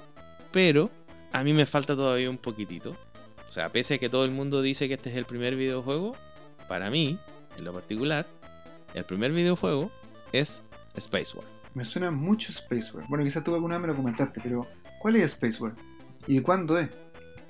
pero, 0.52 0.90
a 1.32 1.44
mí 1.44 1.52
me 1.52 1.66
falta 1.66 1.96
todavía 1.96 2.28
un 2.28 2.38
poquitito. 2.38 2.96
O 3.50 3.52
sea, 3.52 3.72
pese 3.72 3.94
a 3.94 3.98
que 3.98 4.08
todo 4.08 4.24
el 4.24 4.30
mundo 4.30 4.62
dice 4.62 4.86
que 4.86 4.94
este 4.94 5.10
es 5.10 5.16
el 5.16 5.24
primer 5.24 5.56
videojuego, 5.56 6.14
para 6.68 6.88
mí, 6.88 7.18
en 7.58 7.64
lo 7.64 7.72
particular, 7.72 8.24
el 8.94 9.02
primer 9.02 9.32
videojuego 9.32 9.90
es 10.30 10.62
Space 10.94 11.36
War. 11.36 11.44
Me 11.74 11.84
suena 11.84 12.12
mucho 12.12 12.52
Spacewar. 12.52 13.04
Bueno, 13.08 13.24
quizás 13.24 13.42
tú 13.42 13.52
alguna 13.52 13.74
vez 13.74 13.82
me 13.82 13.88
lo 13.88 13.96
comentaste, 13.96 14.40
pero 14.40 14.68
¿cuál 15.00 15.16
es 15.16 15.32
Spacewar? 15.32 15.74
¿Y 16.28 16.36
de 16.36 16.42
cuándo 16.44 16.78
es? 16.78 16.90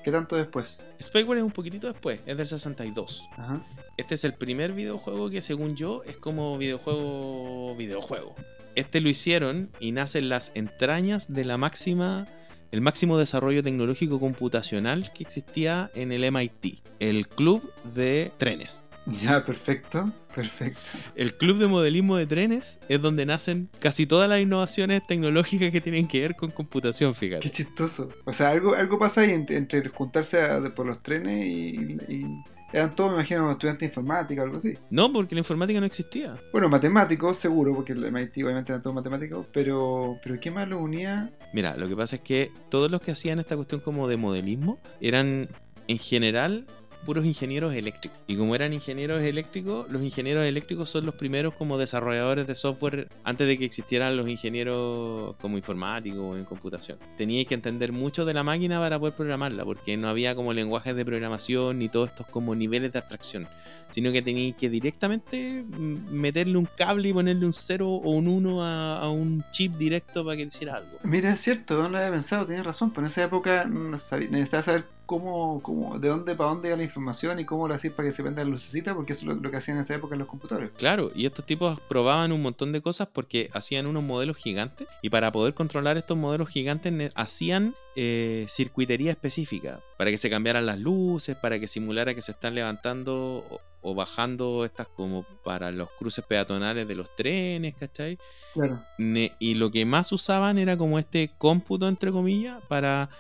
¿Qué 0.03 0.11
tanto 0.11 0.37
después? 0.37 0.79
Space 1.01 1.27
War 1.27 1.37
es 1.37 1.45
un 1.45 1.51
poquitito 1.51 1.87
después, 1.87 2.23
es 2.25 2.35
del 2.35 2.47
62. 2.47 3.23
Ajá. 3.33 3.61
Este 3.99 4.15
es 4.15 4.25
el 4.25 4.33
primer 4.33 4.73
videojuego 4.73 5.29
que 5.29 5.43
según 5.43 5.77
yo 5.77 6.03
es 6.05 6.17
como 6.17 6.57
videojuego 6.57 7.77
videojuego. 7.77 8.35
Este 8.75 9.03
lo 9.03 9.11
hicieron 9.11 9.69
y 9.81 9.93
nace 9.93 10.21
en 10.21 10.31
las 10.31 10.53
entrañas 10.55 11.35
de 11.35 11.45
la 11.45 11.59
máxima 11.59 12.27
el 12.73 12.81
máximo 12.81 13.19
desarrollo 13.19 13.63
tecnológico 13.63 14.21
computacional 14.21 15.13
que 15.13 15.23
existía 15.25 15.91
en 15.95 16.13
el 16.13 16.25
MIT, 16.31 16.79
el 17.01 17.29
club 17.29 17.73
de 17.95 18.33
trenes. 18.39 18.83
Ya, 19.07 19.45
perfecto. 19.45 20.13
Perfecto. 20.35 20.79
El 21.17 21.35
club 21.37 21.59
de 21.59 21.67
modelismo 21.67 22.17
de 22.17 22.27
trenes 22.27 22.79
es 22.89 23.03
donde 23.03 23.27
nacen 23.27 23.69
casi 23.81 24.07
todas 24.07 24.29
las 24.29 24.41
innovaciones 24.41 25.05
tecnológicas 25.07 25.73
que 25.73 25.81
tienen 25.81 26.07
que 26.07 26.21
ver 26.21 26.37
con 26.37 26.51
computación, 26.51 27.13
Qué 27.15 27.19
fíjate. 27.19 27.51
chistoso. 27.51 28.11
O 28.25 28.33
sea, 28.33 28.51
algo, 28.51 28.75
algo 28.75 28.99
pasa 28.99 29.23
ahí 29.23 29.31
entre, 29.33 29.57
entre 29.57 29.89
juntarse 29.89 30.41
a- 30.41 30.73
por 30.75 30.87
los 30.87 31.03
trenes 31.03 31.47
y, 31.47 31.97
y- 32.09 32.43
Eran 32.73 32.95
todos, 32.95 33.11
me 33.11 33.17
imagino, 33.17 33.51
estudiantes 33.51 33.81
de 33.81 33.87
informática 33.87 34.43
o 34.43 34.45
algo 34.45 34.59
así. 34.59 34.75
No, 34.91 35.13
porque 35.13 35.35
la 35.35 35.41
informática 35.41 35.81
no 35.81 35.87
existía. 35.87 36.35
Bueno, 36.53 36.69
matemáticos, 36.69 37.37
seguro, 37.37 37.75
porque 37.75 37.93
el 37.93 38.13
MIT 38.13 38.45
obviamente 38.45 38.73
eran 38.73 38.83
todos 38.83 38.95
matemáticos, 38.95 39.47
pero, 39.53 40.19
pero 40.23 40.39
¿qué 40.41 40.51
más 40.51 40.69
los 40.69 40.81
unía? 40.81 41.31
Mira, 41.53 41.77
lo 41.77 41.89
que 41.89 41.97
pasa 41.97 42.17
es 42.17 42.23
que 42.23 42.53
todos 42.69 42.91
los 42.91 43.01
que 43.01 43.11
hacían 43.11 43.41
esta 43.41 43.57
cuestión 43.57 43.81
como 43.81 44.07
de 44.07 44.17
modelismo 44.17 44.79
eran 45.01 45.49
en 45.89 45.99
general 45.99 46.67
puros 47.01 47.25
ingenieros 47.25 47.75
eléctricos. 47.75 48.19
Y 48.27 48.37
como 48.37 48.55
eran 48.55 48.73
ingenieros 48.73 49.23
eléctricos, 49.23 49.91
los 49.91 50.03
ingenieros 50.03 50.45
eléctricos 50.45 50.89
son 50.89 51.07
los 51.07 51.15
primeros 51.15 51.55
como 51.55 51.79
desarrolladores 51.79 52.47
de 52.47 52.55
software 52.55 53.09
antes 53.25 53.47
de 53.47 53.59
que 53.59 53.65
existieran 53.65 54.17
los 54.17 54.29
ingenieros 54.29 55.37
como 55.41 55.57
informáticos 55.57 56.21
o 56.21 56.37
en 56.37 56.45
computación. 56.45 56.99
Teníais 57.17 57.47
que 57.47 57.55
entender 57.55 57.93
mucho 57.93 58.25
de 58.25 58.35
la 58.35 58.43
máquina 58.43 58.79
para 58.79 58.99
poder 58.99 59.15
programarla, 59.15 59.65
porque 59.65 59.97
no 59.97 60.09
había 60.09 60.35
como 60.35 60.53
lenguajes 60.53 60.95
de 60.95 61.05
programación 61.05 61.79
ni 61.79 61.89
todos 61.89 62.11
estos 62.11 62.27
como 62.27 62.55
niveles 62.55 62.93
de 62.93 62.99
abstracción, 62.99 63.49
sino 63.91 64.13
que 64.13 64.23
teníais 64.23 64.55
que 64.57 64.71
directamente 64.71 65.65
meterle 66.11 66.57
un 66.57 66.69
cable 66.77 67.09
y 67.09 67.13
ponerle 67.13 67.47
un 67.47 67.53
0 67.53 67.89
o 67.89 68.11
un 68.11 68.29
1 68.29 68.65
a, 68.65 69.11
un 69.11 69.45
chip 69.51 69.77
directo 69.77 70.25
para 70.25 70.37
que 70.37 70.45
hiciera 70.45 70.77
algo. 70.77 70.99
Mira, 71.03 71.33
es 71.33 71.41
cierto, 71.41 71.83
no 71.83 71.89
lo 71.89 71.99
había 71.99 72.11
pensado, 72.11 72.47
tenías 72.47 72.67
razón, 72.67 72.91
pero 72.91 73.03
en 73.03 73.07
esa 73.07 73.25
época 73.25 73.65
no 73.65 73.99
sabía, 73.99 74.29
necesitaba 74.31 74.63
saber 74.63 74.85
cómo, 75.11 75.61
cómo, 75.61 75.99
de 75.99 76.07
dónde 76.07 76.37
para 76.37 76.51
dónde 76.51 76.69
iba 76.69 76.77
la 76.77 76.85
información 76.85 77.41
y 77.41 77.45
cómo 77.45 77.67
lo 77.67 77.75
hacías 77.75 77.95
para 77.95 78.09
que 78.09 78.13
se 78.13 78.23
prenda 78.23 78.45
la 78.45 78.51
lucecita, 78.51 78.95
porque 78.95 79.15
eso 79.15 79.23
es 79.23 79.27
lo, 79.27 79.35
lo 79.35 79.51
que 79.51 79.57
hacían 79.57 79.77
en 79.77 79.81
esa 79.81 79.97
época 79.97 80.15
en 80.15 80.21
los 80.21 80.29
computadores. 80.29 80.71
Claro, 80.77 81.11
y 81.17 81.27
estos 81.27 81.45
tipos 81.45 81.81
probaban 81.89 82.31
un 82.31 82.41
montón 82.41 82.71
de 82.71 82.81
cosas 82.81 83.09
porque 83.09 83.51
hacían 83.53 83.89
unos 83.89 84.05
modelos 84.05 84.37
gigantes 84.37 84.87
y 85.03 85.11
para 85.11 85.33
poder 85.33 85.55
controlar 85.55 85.97
estos 85.97 86.17
modelos 86.17 86.49
gigantes 86.49 87.11
hacían 87.17 87.75
eh, 87.97 88.47
circuitería 88.49 89.11
específica 89.11 89.81
para 89.99 90.13
que 90.13 90.19
se 90.19 90.31
cambiaran 90.31 90.65
las 90.65 90.79
luces, 90.79 91.35
para 91.35 91.59
que 91.59 91.67
simulara 91.67 92.15
que 92.15 92.23
se 92.23 92.31
están 92.31 92.55
levantando 92.55 93.45
o, 93.51 93.61
o 93.83 93.95
bajando 93.97 94.65
estas 94.65 94.87
como 94.87 95.25
para 95.43 95.73
los 95.73 95.91
cruces 95.99 96.25
peatonales 96.25 96.87
de 96.87 96.95
los 96.95 97.17
trenes, 97.17 97.75
¿cachai? 97.75 98.17
Claro. 98.55 98.81
Ne- 98.97 99.33
y 99.41 99.55
lo 99.55 99.73
que 99.73 99.85
más 99.85 100.13
usaban 100.13 100.57
era 100.57 100.77
como 100.77 101.01
este 101.01 101.33
cómputo, 101.37 101.89
entre 101.89 102.13
comillas, 102.13 102.63
para 102.69 103.11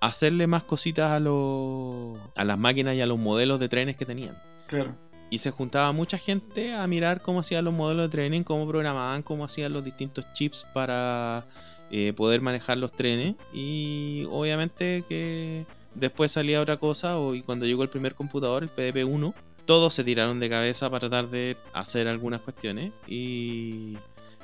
hacerle 0.00 0.46
más 0.46 0.64
cositas 0.64 1.10
a, 1.10 1.20
los, 1.20 2.18
a 2.36 2.44
las 2.44 2.58
máquinas 2.58 2.94
y 2.94 3.00
a 3.00 3.06
los 3.06 3.18
modelos 3.18 3.58
de 3.60 3.68
trenes 3.68 3.96
que 3.96 4.06
tenían. 4.06 4.36
Claro. 4.66 4.94
Y 5.30 5.38
se 5.38 5.50
juntaba 5.50 5.92
mucha 5.92 6.18
gente 6.18 6.74
a 6.74 6.86
mirar 6.86 7.20
cómo 7.20 7.40
hacían 7.40 7.64
los 7.64 7.74
modelos 7.74 8.06
de 8.06 8.08
trenes, 8.16 8.44
cómo 8.44 8.66
programaban, 8.66 9.22
cómo 9.22 9.44
hacían 9.44 9.72
los 9.72 9.84
distintos 9.84 10.24
chips 10.32 10.66
para 10.72 11.44
eh, 11.90 12.12
poder 12.14 12.40
manejar 12.40 12.78
los 12.78 12.92
trenes. 12.92 13.34
Y 13.52 14.26
obviamente 14.30 15.04
que 15.08 15.66
después 15.94 16.32
salía 16.32 16.60
otra 16.62 16.78
cosa, 16.78 17.16
y 17.34 17.42
cuando 17.42 17.66
llegó 17.66 17.82
el 17.82 17.90
primer 17.90 18.14
computador, 18.14 18.62
el 18.62 18.70
PDP-1, 18.70 19.34
todos 19.66 19.92
se 19.92 20.02
tiraron 20.02 20.40
de 20.40 20.48
cabeza 20.48 20.88
para 20.88 21.00
tratar 21.00 21.28
de 21.28 21.58
hacer 21.74 22.08
algunas 22.08 22.40
cuestiones. 22.40 22.92
Y 23.06 23.98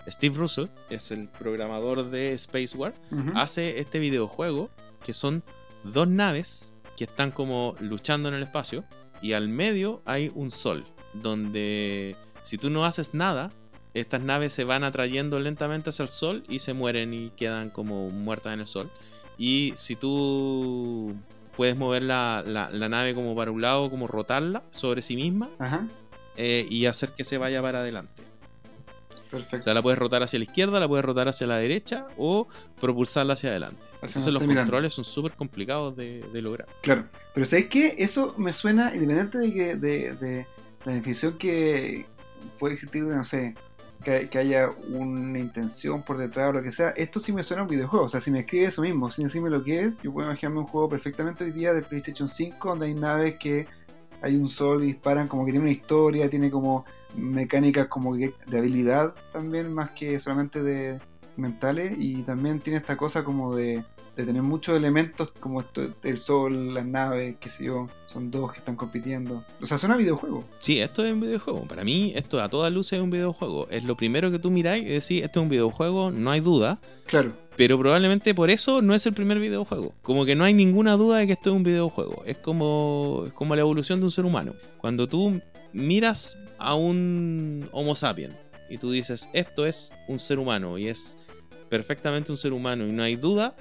Steve 0.06 0.36
Russo 0.36 0.68
es 0.90 1.10
el 1.12 1.28
programador 1.28 2.10
de 2.10 2.34
Space 2.34 2.76
War 2.76 2.92
Ujú. 3.10 3.30
hace 3.34 3.80
este 3.80 3.98
videojuego 4.00 4.68
que 5.04 5.14
son 5.14 5.44
dos 5.84 6.08
naves 6.08 6.72
que 6.96 7.04
están 7.04 7.30
como 7.30 7.76
luchando 7.80 8.28
en 8.28 8.34
el 8.34 8.42
espacio 8.42 8.84
y 9.22 9.32
al 9.34 9.48
medio 9.48 10.02
hay 10.04 10.32
un 10.34 10.50
sol 10.50 10.84
donde 11.12 12.16
si 12.42 12.58
tú 12.58 12.70
no 12.70 12.84
haces 12.84 13.14
nada 13.14 13.50
estas 13.94 14.22
naves 14.22 14.52
se 14.52 14.64
van 14.64 14.82
atrayendo 14.82 15.38
lentamente 15.38 15.90
hacia 15.90 16.02
el 16.02 16.08
sol 16.08 16.42
y 16.48 16.58
se 16.58 16.72
mueren 16.74 17.14
y 17.14 17.30
quedan 17.30 17.70
como 17.70 18.10
muertas 18.10 18.54
en 18.54 18.60
el 18.60 18.66
sol 18.66 18.90
y 19.38 19.72
si 19.76 19.94
tú 19.96 21.14
puedes 21.56 21.76
mover 21.78 22.02
la, 22.02 22.42
la- 22.46 22.70
la 22.70 22.88
nave 22.88 23.14
como 23.14 23.34
para 23.36 23.50
un 23.52 23.60
lado 23.62 23.90
como 23.90 24.06
rotarla 24.06 24.62
sobre 24.72 25.02
sí 25.02 25.14
misma 25.16 25.48
Ajá. 25.58 25.86
eh, 26.36 26.66
y 26.68 26.86
hacer 26.86 27.12
que 27.12 27.24
se 27.24 27.38
vaya 27.38 27.62
para 27.62 27.80
adelante 27.80 28.22
o 29.34 29.40
Perfecto. 29.40 29.64
sea, 29.64 29.74
la 29.74 29.82
puedes 29.82 29.98
rotar 29.98 30.22
hacia 30.22 30.38
la 30.38 30.44
izquierda, 30.44 30.78
la 30.80 30.88
puedes 30.88 31.04
rotar 31.04 31.28
hacia 31.28 31.46
la 31.46 31.58
derecha 31.58 32.06
o 32.16 32.48
propulsarla 32.80 33.34
hacia 33.34 33.50
adelante. 33.50 33.76
Así 34.02 34.18
Entonces 34.18 34.32
los 34.32 34.42
mirando. 34.42 34.62
controles 34.62 34.94
son 34.94 35.04
súper 35.04 35.32
complicados 35.32 35.96
de, 35.96 36.20
de 36.32 36.42
lograr. 36.42 36.68
Claro, 36.82 37.06
pero 37.32 37.46
¿sabes 37.46 37.66
qué? 37.66 37.94
Eso 37.98 38.34
me 38.38 38.52
suena, 38.52 38.94
independiente 38.94 39.38
de 39.38 39.52
que 39.52 39.76
de, 39.76 40.12
de 40.14 40.46
la 40.84 40.92
definición 40.92 41.38
que 41.38 42.06
puede 42.58 42.74
existir, 42.74 43.02
no 43.04 43.24
sé, 43.24 43.54
que, 44.04 44.28
que 44.28 44.38
haya 44.38 44.68
una 44.90 45.38
intención 45.38 46.02
por 46.02 46.18
detrás 46.18 46.50
o 46.50 46.52
lo 46.52 46.62
que 46.62 46.70
sea, 46.70 46.90
esto 46.90 47.20
sí 47.20 47.32
me 47.32 47.42
suena 47.42 47.62
a 47.62 47.64
un 47.64 47.70
videojuego. 47.70 48.04
O 48.04 48.08
sea, 48.10 48.20
si 48.20 48.30
me 48.30 48.40
escribe 48.40 48.66
eso 48.66 48.82
mismo, 48.82 49.10
sin 49.10 49.24
decirme 49.24 49.48
lo 49.48 49.64
que 49.64 49.80
es, 49.80 49.94
yo 50.02 50.12
puedo 50.12 50.28
imaginarme 50.28 50.60
un 50.60 50.66
juego 50.66 50.88
perfectamente 50.90 51.44
hoy 51.44 51.52
día 51.52 51.72
de 51.72 51.80
PlayStation 51.82 52.28
5 52.28 52.68
donde 52.68 52.86
hay 52.86 52.94
naves 52.94 53.36
que 53.40 53.66
hay 54.22 54.36
un 54.36 54.48
sol 54.48 54.82
y 54.82 54.86
disparan, 54.86 55.28
como 55.28 55.44
que 55.44 55.52
tiene 55.52 55.64
una 55.64 55.72
historia, 55.72 56.30
tiene 56.30 56.50
como 56.50 56.84
mecánicas 57.16 57.86
como 57.88 58.16
que 58.16 58.34
de 58.46 58.58
habilidad 58.58 59.14
también, 59.32 59.72
más 59.72 59.90
que 59.90 60.18
solamente 60.18 60.62
de, 60.62 60.98
mentales 61.36 61.96
y 61.98 62.22
también 62.22 62.60
tiene 62.60 62.78
esta 62.78 62.96
cosa 62.96 63.24
como 63.24 63.54
de, 63.54 63.84
de 64.16 64.24
tener 64.24 64.42
muchos 64.42 64.76
elementos 64.76 65.32
como 65.40 65.60
esto, 65.60 65.82
el 66.02 66.18
sol, 66.18 66.74
las 66.74 66.86
naves, 66.86 67.36
qué 67.40 67.48
sé 67.48 67.64
yo, 67.64 67.88
son 68.06 68.30
dos 68.30 68.52
que 68.52 68.58
están 68.58 68.76
compitiendo. 68.76 69.44
O 69.60 69.66
sea, 69.66 69.78
suena 69.78 69.96
a 69.96 69.98
videojuego. 69.98 70.44
Sí, 70.58 70.80
esto 70.80 71.04
es 71.04 71.12
un 71.12 71.20
videojuego. 71.20 71.62
Para 71.62 71.84
mí, 71.84 72.12
esto 72.14 72.40
a 72.40 72.48
todas 72.48 72.72
luces 72.72 72.94
es 72.94 73.02
un 73.02 73.10
videojuego. 73.10 73.68
Es 73.70 73.84
lo 73.84 73.96
primero 73.96 74.30
que 74.30 74.38
tú 74.38 74.50
miráis 74.50 74.84
y 74.84 74.88
decís, 74.88 75.24
esto 75.24 75.40
es 75.40 75.44
un 75.44 75.48
videojuego, 75.48 76.10
no 76.10 76.30
hay 76.30 76.40
duda. 76.40 76.78
Claro, 77.06 77.32
Pero 77.56 77.78
probablemente 77.78 78.34
por 78.34 78.50
eso 78.50 78.82
no 78.82 78.94
es 78.94 79.06
el 79.06 79.12
primer 79.12 79.38
videojuego. 79.38 79.94
Como 80.02 80.24
que 80.24 80.34
no 80.34 80.44
hay 80.44 80.54
ninguna 80.54 80.92
duda 80.94 81.18
de 81.18 81.26
que 81.26 81.34
esto 81.34 81.50
es 81.50 81.56
un 81.56 81.62
videojuego. 81.62 82.22
Es 82.26 82.38
como, 82.38 83.24
es 83.26 83.32
como 83.32 83.54
la 83.54 83.60
evolución 83.60 84.00
de 84.00 84.06
un 84.06 84.10
ser 84.10 84.24
humano. 84.24 84.54
Cuando 84.78 85.08
tú 85.08 85.40
miras 85.72 86.38
a 86.58 86.74
un 86.74 87.68
Homo 87.72 87.94
sapiens 87.94 88.34
y 88.68 88.78
tú 88.78 88.90
dices, 88.90 89.28
esto 89.32 89.66
es 89.66 89.92
un 90.08 90.18
ser 90.18 90.38
humano 90.38 90.78
y 90.78 90.88
es 90.88 91.16
perfectamente 91.68 92.30
un 92.30 92.38
ser 92.38 92.52
humano 92.52 92.86
y 92.86 92.92
no 92.92 93.02
hay 93.02 93.16
duda, 93.16 93.54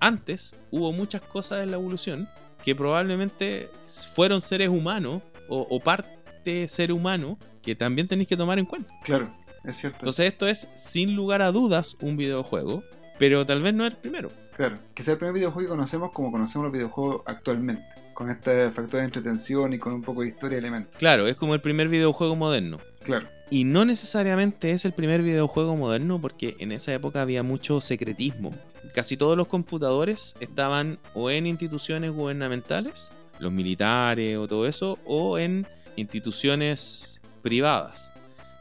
antes 0.00 0.56
hubo 0.70 0.92
muchas 0.92 1.22
cosas 1.22 1.62
en 1.62 1.70
la 1.70 1.76
evolución 1.76 2.28
que 2.64 2.74
probablemente 2.74 3.68
fueron 4.14 4.40
seres 4.40 4.68
humanos 4.68 5.22
o, 5.48 5.66
o 5.70 5.80
parte 5.80 6.66
ser 6.68 6.92
humano 6.92 7.38
que 7.62 7.74
también 7.74 8.08
tenéis 8.08 8.28
que 8.28 8.36
tomar 8.36 8.58
en 8.58 8.66
cuenta. 8.66 8.92
claro, 9.04 9.30
es 9.64 9.76
cierto. 9.76 9.98
Entonces 10.00 10.26
esto 10.26 10.46
es 10.46 10.68
sin 10.74 11.14
lugar 11.14 11.42
a 11.42 11.52
dudas 11.52 11.96
un 12.00 12.16
videojuego, 12.16 12.82
pero 13.18 13.44
tal 13.46 13.62
vez 13.62 13.74
no 13.74 13.84
es 13.84 13.92
el 13.92 13.96
primero. 13.98 14.30
Claro, 14.56 14.76
que 14.94 15.02
sea 15.02 15.12
el 15.12 15.18
primer 15.18 15.34
videojuego 15.34 15.68
que 15.68 15.74
conocemos 15.76 16.12
como 16.12 16.30
conocemos 16.30 16.64
los 16.64 16.72
videojuegos 16.72 17.22
actualmente, 17.26 17.84
con 18.12 18.30
este 18.30 18.70
factor 18.70 19.00
de 19.00 19.06
entretención 19.06 19.72
y 19.72 19.78
con 19.78 19.92
un 19.92 20.02
poco 20.02 20.22
de 20.22 20.28
historia 20.28 20.56
y 20.56 20.58
elementos. 20.60 20.96
Claro, 20.96 21.26
es 21.26 21.36
como 21.36 21.54
el 21.54 21.60
primer 21.60 21.88
videojuego 21.88 22.36
moderno. 22.36 22.78
Claro, 23.02 23.26
Y 23.50 23.64
no 23.64 23.84
necesariamente 23.84 24.70
es 24.70 24.84
el 24.84 24.92
primer 24.92 25.22
videojuego 25.22 25.76
moderno 25.76 26.20
porque 26.20 26.56
en 26.58 26.72
esa 26.72 26.94
época 26.94 27.20
había 27.20 27.42
mucho 27.42 27.80
secretismo. 27.80 28.54
Casi 28.94 29.16
todos 29.16 29.36
los 29.36 29.48
computadores 29.48 30.36
estaban 30.40 30.98
o 31.14 31.30
en 31.30 31.46
instituciones 31.46 32.12
gubernamentales, 32.12 33.10
los 33.40 33.52
militares 33.52 34.38
o 34.38 34.48
todo 34.48 34.66
eso, 34.66 34.98
o 35.04 35.38
en 35.38 35.66
instituciones 35.96 37.20
privadas. 37.42 38.12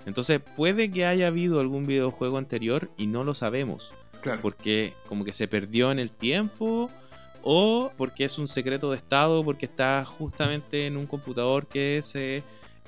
Entonces 0.06 0.41
puede 0.58 0.91
que 0.91 1.06
haya 1.06 1.28
habido 1.28 1.60
algún 1.60 1.86
videojuego 1.86 2.38
anterior 2.38 2.89
y 2.97 3.08
no 3.08 3.24
lo 3.24 3.34
sabemos. 3.34 3.93
Claro. 4.24 4.39
porque 4.41 4.93
como 5.07 5.24
que 5.24 5.34
se 5.34 5.47
perdió 5.47 5.91
en 5.91 5.99
el 5.99 6.09
tiempo 6.11 6.89
o 7.43 7.91
porque 7.97 8.24
es 8.26 8.38
un 8.39 8.47
secreto 8.47 8.89
de 8.89 8.97
estado 8.97 9.43
porque 9.43 9.65
está 9.65 10.03
justamente 10.05 10.88
en 10.88 10.97
un 10.97 11.05
computador 11.05 11.67
que 11.67 12.01
se 12.01 12.41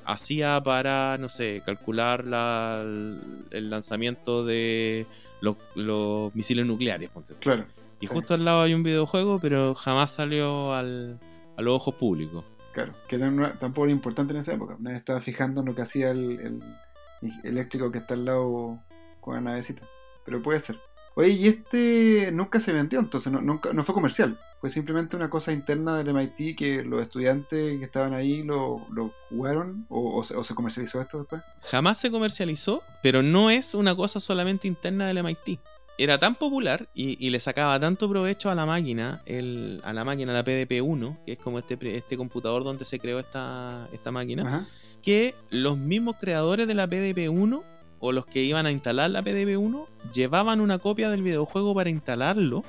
hacía 0.06 0.62
para 0.64 1.18
no 1.20 1.30
sé 1.30 1.62
calcular 1.66 2.26
la- 2.26 2.82
el 2.82 3.70
lanzamiento 3.70 4.46
de 4.46 5.06
los, 5.42 5.58
los 5.76 6.34
misiles 6.34 6.66
nucleares 6.66 7.10
ponte. 7.10 7.34
Claro. 7.40 7.66
y 8.00 8.08
sí, 8.08 8.08
justo 8.08 8.34
al 8.34 8.46
lado 8.46 8.62
hay 8.62 8.74
un 8.74 8.84
videojuego 8.84 9.40
pero 9.40 9.76
jamás 9.76 10.12
salió 10.12 10.74
al, 10.74 11.20
a 11.58 11.62
los 11.62 11.76
ojos 11.76 11.96
públicos 11.96 12.44
Claro, 12.72 12.94
que 13.08 13.18
no- 13.18 13.52
tampoco 13.58 13.86
era 13.86 13.94
importante 13.94 14.34
en 14.34 14.40
esa 14.40 14.54
época. 14.54 14.76
Nadie 14.80 14.98
estaba 14.98 15.22
fijando 15.22 15.62
en 15.62 15.68
lo 15.68 15.76
que 15.76 15.82
hacía 15.84 16.12
el, 16.12 16.40
el 16.42 16.62
eléctrico 17.46 17.90
que 17.90 18.00
está 18.00 18.16
al 18.16 18.26
lado 18.26 18.80
con 19.22 19.36
la 19.36 19.40
navecita. 19.40 19.84
Pero 20.26 20.42
puede 20.42 20.60
ser. 20.60 20.78
Oye, 21.18 21.30
y 21.30 21.48
este 21.48 22.30
nunca 22.34 22.60
se 22.60 22.74
vendió, 22.74 23.00
entonces 23.00 23.32
no, 23.32 23.42
nunca, 23.42 23.72
no 23.74 23.84
fue 23.86 23.96
comercial. 23.96 24.38
Fue 24.60 24.70
simplemente 24.70 25.16
una 25.16 25.30
cosa 25.30 25.54
interna 25.54 25.98
del 25.98 26.10
MIT 26.14 26.58
que 26.58 26.84
los 26.84 27.02
estudiantes 27.02 27.80
que 27.80 27.86
estaban 27.86 28.14
ahí 28.14 28.44
lo, 28.44 28.86
lo 28.92 29.14
jugaron 29.30 29.86
o, 29.90 30.18
o 30.18 30.24
se, 30.24 30.36
o 30.36 30.44
se 30.44 30.54
comercializó 30.56 31.02
esto 31.02 31.20
después. 31.20 31.42
jamás 31.64 32.00
se 32.00 32.12
comercializó, 32.12 32.84
pero 33.02 33.22
no 33.24 33.50
es 33.50 33.74
una 33.76 33.96
cosa 33.96 34.20
solamente 34.20 34.68
interna 34.68 35.08
del 35.08 35.20
MIT. 35.20 35.60
Era 35.98 36.20
tan 36.20 36.36
popular 36.36 36.90
y, 36.94 37.26
y 37.26 37.30
le 37.30 37.40
sacaba 37.40 37.80
tanto 37.80 38.10
provecho 38.10 38.50
a 38.50 38.56
la 38.56 38.66
máquina, 38.66 39.22
el- 39.26 39.80
a 39.86 39.94
la 39.94 40.04
máquina, 40.04 40.34
la 40.34 40.44
PDP-1, 40.44 41.24
que 41.26 41.32
es 41.34 41.38
como 41.38 41.60
este, 41.60 41.78
este 41.96 42.18
computador 42.18 42.66
donde 42.66 42.84
se 42.84 43.00
creó 43.00 43.20
esta, 43.20 43.88
esta 43.94 44.12
máquina, 44.12 44.44
Ajá. 44.46 44.66
que 45.02 45.36
los 45.52 45.78
mismos 45.78 46.18
creadores 46.20 46.68
de 46.68 46.74
la 46.74 46.88
PDP-1 46.88 47.64
o 48.00 48.12
los 48.12 48.26
que 48.26 48.44
iban 48.44 48.66
a 48.66 48.72
instalar 48.72 49.12
la 49.12 49.24
PDP-1 49.24 49.88
llevaban 50.14 50.62
una 50.62 50.80
copia 50.80 51.10
del 51.10 51.22
videojuego 51.22 51.74
para 51.74 51.90
instalarlo 51.90 52.64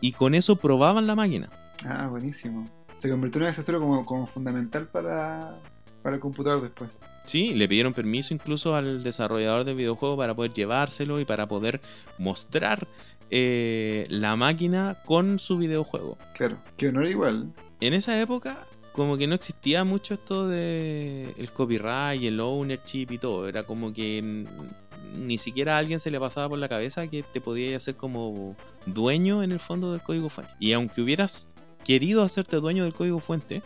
y 0.00 0.12
con 0.12 0.34
eso 0.34 0.56
probaban 0.56 1.06
la 1.06 1.14
máquina. 1.14 1.50
Ah, 1.84 2.08
buenísimo. 2.08 2.64
Se 2.94 3.10
convirtió 3.10 3.38
en 3.38 3.44
un 3.44 3.48
accesorio 3.48 3.80
como, 3.80 4.04
como 4.04 4.26
fundamental 4.26 4.88
para, 4.88 5.58
para 6.02 6.16
el 6.16 6.20
computador 6.20 6.62
después. 6.62 6.98
Sí, 7.24 7.54
le 7.54 7.68
pidieron 7.68 7.92
permiso 7.92 8.32
incluso 8.32 8.74
al 8.74 9.02
desarrollador 9.02 9.64
del 9.64 9.76
videojuego 9.76 10.16
para 10.16 10.34
poder 10.34 10.52
llevárselo 10.54 11.20
y 11.20 11.24
para 11.24 11.48
poder 11.48 11.80
mostrar 12.18 12.86
eh, 13.30 14.06
la 14.08 14.36
máquina 14.36 14.98
con 15.04 15.38
su 15.38 15.58
videojuego. 15.58 16.16
Claro, 16.34 16.58
que 16.76 16.92
no 16.92 17.00
era 17.00 17.10
igual. 17.10 17.52
En 17.80 17.92
esa 17.92 18.18
época, 18.20 18.66
como 18.96 19.18
que 19.18 19.26
no 19.26 19.34
existía 19.34 19.84
mucho 19.84 20.14
esto 20.14 20.48
de 20.48 21.34
el 21.36 21.52
copyright 21.52 22.22
el 22.22 22.40
ownership 22.40 23.08
y 23.10 23.18
todo. 23.18 23.46
Era 23.46 23.64
como 23.64 23.92
que 23.92 24.46
ni 25.14 25.38
siquiera 25.38 25.76
a 25.76 25.78
alguien 25.78 26.00
se 26.00 26.10
le 26.10 26.18
pasaba 26.18 26.48
por 26.48 26.58
la 26.58 26.68
cabeza 26.68 27.06
que 27.06 27.22
te 27.22 27.40
podías 27.42 27.76
hacer 27.76 27.96
como 27.96 28.56
dueño 28.86 29.42
en 29.42 29.52
el 29.52 29.60
fondo 29.60 29.92
del 29.92 30.00
código 30.00 30.30
fuente. 30.30 30.52
Y 30.58 30.72
aunque 30.72 31.02
hubieras 31.02 31.54
querido 31.84 32.22
hacerte 32.22 32.56
dueño 32.56 32.84
del 32.84 32.94
código 32.94 33.20
fuente, 33.20 33.62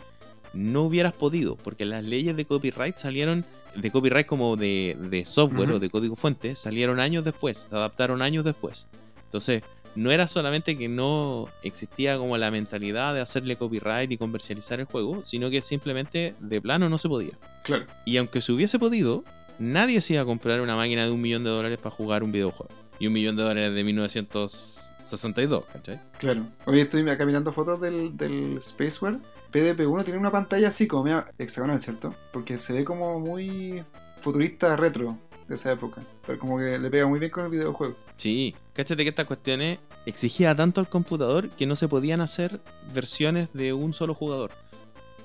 no 0.53 0.83
hubieras 0.83 1.13
podido, 1.13 1.55
porque 1.55 1.85
las 1.85 2.03
leyes 2.03 2.35
de 2.35 2.45
copyright 2.45 2.97
salieron, 2.97 3.45
de 3.75 3.89
copyright 3.89 4.27
como 4.27 4.57
de, 4.57 4.97
de 4.99 5.23
software 5.23 5.71
o 5.71 5.79
de 5.79 5.89
código 5.89 6.17
fuente, 6.17 6.57
salieron 6.57 6.99
años 6.99 7.23
después, 7.23 7.67
se 7.69 7.75
adaptaron 7.75 8.21
años 8.21 8.43
después. 8.43 8.89
Entonces, 9.23 9.63
no 9.95 10.11
era 10.11 10.27
solamente 10.27 10.77
que 10.77 10.87
no 10.87 11.47
existía 11.63 12.17
como 12.17 12.37
la 12.37 12.51
mentalidad 12.51 13.13
de 13.13 13.21
hacerle 13.21 13.55
copyright 13.55 14.11
y 14.11 14.17
comercializar 14.17 14.79
el 14.79 14.85
juego, 14.85 15.23
sino 15.25 15.49
que 15.49 15.61
simplemente 15.61 16.35
de 16.39 16.61
plano 16.61 16.89
no 16.89 16.97
se 16.97 17.09
podía. 17.09 17.33
Claro. 17.63 17.85
Y 18.05 18.17
aunque 18.17 18.41
se 18.41 18.51
hubiese 18.51 18.79
podido, 18.79 19.23
nadie 19.59 20.01
se 20.01 20.13
iba 20.13 20.23
a 20.23 20.25
comprar 20.25 20.61
una 20.61 20.75
máquina 20.75 21.05
de 21.05 21.11
un 21.11 21.21
millón 21.21 21.43
de 21.43 21.49
dólares 21.49 21.77
para 21.77 21.95
jugar 21.95 22.23
un 22.23 22.31
videojuego. 22.31 22.73
Y 22.99 23.07
un 23.07 23.13
millón 23.13 23.35
de 23.35 23.43
dólares 23.43 23.73
de 23.73 23.83
1962, 23.83 25.65
¿cachai? 25.73 25.99
Claro. 26.19 26.45
Hoy 26.65 26.79
estoy 26.79 27.07
acá 27.09 27.25
mirando 27.25 27.51
fotos 27.51 27.81
del, 27.81 28.15
del 28.15 28.59
Spaceware. 28.61 29.17
PDP-1 29.51 30.03
tiene 30.03 30.19
una 30.19 30.31
pantalla 30.31 30.67
así 30.67 30.87
como 30.87 31.03
media 31.03 31.25
hexagonal, 31.37 31.81
¿cierto? 31.81 32.13
Porque 32.31 32.57
se 32.57 32.73
ve 32.73 32.85
como 32.85 33.19
muy 33.19 33.83
futurista 34.17 34.75
retro 34.75 35.17
de 35.47 35.55
esa 35.55 35.71
época. 35.71 36.01
Pero 36.25 36.39
como 36.39 36.57
que 36.57 36.77
le 36.77 36.89
pega 36.89 37.07
muy 37.07 37.19
bien 37.19 37.31
con 37.31 37.45
el 37.45 37.51
videojuego. 37.51 37.95
Sí, 38.21 38.53
cáchate 38.73 39.01
que 39.01 39.09
estas 39.09 39.25
cuestiones 39.25 39.79
exigía 40.05 40.53
tanto 40.53 40.79
al 40.79 40.87
computador 40.87 41.49
que 41.49 41.65
no 41.65 41.75
se 41.75 41.87
podían 41.87 42.21
hacer 42.21 42.59
versiones 42.93 43.49
de 43.53 43.73
un 43.73 43.95
solo 43.95 44.13
jugador. 44.13 44.51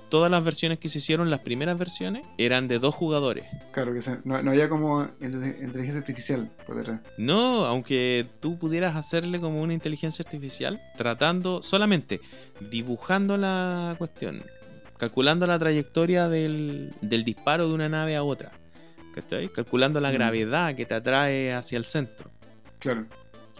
Todas 0.09 0.31
las 0.31 0.43
versiones 0.43 0.79
que 0.79 0.89
se 0.89 0.97
hicieron, 0.99 1.29
las 1.29 1.41
primeras 1.41 1.77
versiones, 1.77 2.27
eran 2.39 2.69
de 2.69 2.79
dos 2.79 2.95
jugadores. 2.95 3.45
Claro, 3.73 3.93
que 3.93 4.01
se- 4.01 4.21
no, 4.25 4.41
no 4.43 4.51
había 4.53 4.71
como 4.71 5.03
inte- 5.21 5.59
inteligencia 5.63 5.99
artificial 5.99 6.51
por 6.67 6.77
detrás. 6.77 7.01
No, 7.19 7.67
aunque 7.67 8.25
tú 8.41 8.57
pudieras 8.59 8.97
hacerle 8.97 9.41
como 9.41 9.61
una 9.61 9.75
inteligencia 9.75 10.23
artificial, 10.25 10.81
tratando 10.97 11.61
solamente 11.63 12.23
dibujando 12.71 13.37
la 13.37 13.95
cuestión, 13.99 14.43
calculando 14.97 15.47
la 15.47 15.59
trayectoria 15.59 16.29
del, 16.31 16.95
del 17.03 17.25
disparo 17.25 17.69
de 17.69 17.75
una 17.75 17.91
nave 17.91 18.17
a 18.17 18.23
otra, 18.23 18.53
¿cachai? 19.13 19.51
Calculando 19.53 20.01
la 20.01 20.09
Mm. 20.11 20.15
gravedad 20.15 20.75
que 20.77 20.87
te 20.87 20.95
atrae 20.95 21.53
hacia 21.53 21.77
el 21.77 21.85
centro. 21.85 22.31
Claro. 22.93 23.07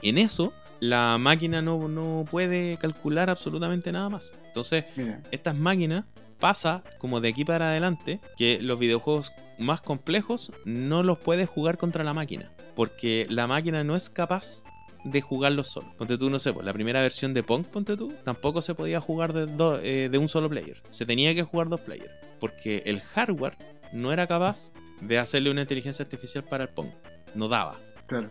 En 0.03 0.19
eso, 0.19 0.53
la 0.81 1.17
máquina 1.19 1.63
no, 1.63 1.89
no 1.89 2.25
puede 2.31 2.77
calcular 2.79 3.31
absolutamente 3.31 3.93
nada 3.93 4.09
más. 4.09 4.31
Entonces, 4.47 4.85
Mira. 4.97 5.21
estas 5.31 5.57
máquinas 5.57 6.05
pasa 6.39 6.83
como 6.99 7.21
de 7.21 7.29
aquí 7.31 7.45
para 7.45 7.71
adelante 7.71 8.21
que 8.37 8.61
los 8.61 8.79
videojuegos 8.79 9.33
más 9.59 9.81
complejos 9.81 10.53
no 10.67 11.03
los 11.03 11.19
puedes 11.19 11.49
jugar 11.49 11.79
contra 11.79 12.05
la 12.05 12.13
máquina 12.13 12.51
porque 12.75 13.27
la 13.31 13.47
máquina 13.47 13.83
no 13.85 13.97
es 13.97 14.11
capaz 14.11 14.63
de 15.05 15.21
jugarlos 15.23 15.69
solo. 15.69 15.87
Ponte 15.97 16.19
tú, 16.19 16.29
no 16.29 16.39
sé, 16.39 16.53
pues, 16.53 16.67
la 16.67 16.73
primera 16.75 17.01
versión 17.01 17.33
de 17.33 17.43
Pong, 17.43 17.65
ponte 17.65 17.97
tú, 17.97 18.13
tampoco 18.25 18.61
se 18.61 18.75
podía 18.75 19.01
jugar 19.01 19.33
de, 19.33 19.47
do- 19.47 19.81
eh, 19.81 20.09
de 20.11 20.19
un 20.19 20.29
solo 20.29 20.51
player. 20.51 20.83
Se 20.91 21.07
tenía 21.07 21.35
que 21.35 21.43
jugar 21.43 21.69
dos 21.71 21.81
players. 21.81 22.11
Porque 22.39 22.83
el 22.85 23.01
hardware 23.01 23.57
no 23.93 24.13
era 24.13 24.27
capaz 24.27 24.73
de 25.01 25.19
hacerle 25.19 25.51
una 25.51 25.63
inteligencia 25.63 26.03
artificial 26.03 26.45
para 26.45 26.65
el 26.65 26.71
Pong. 26.71 26.89
No 27.35 27.49
daba. 27.49 27.77
Claro. 28.07 28.31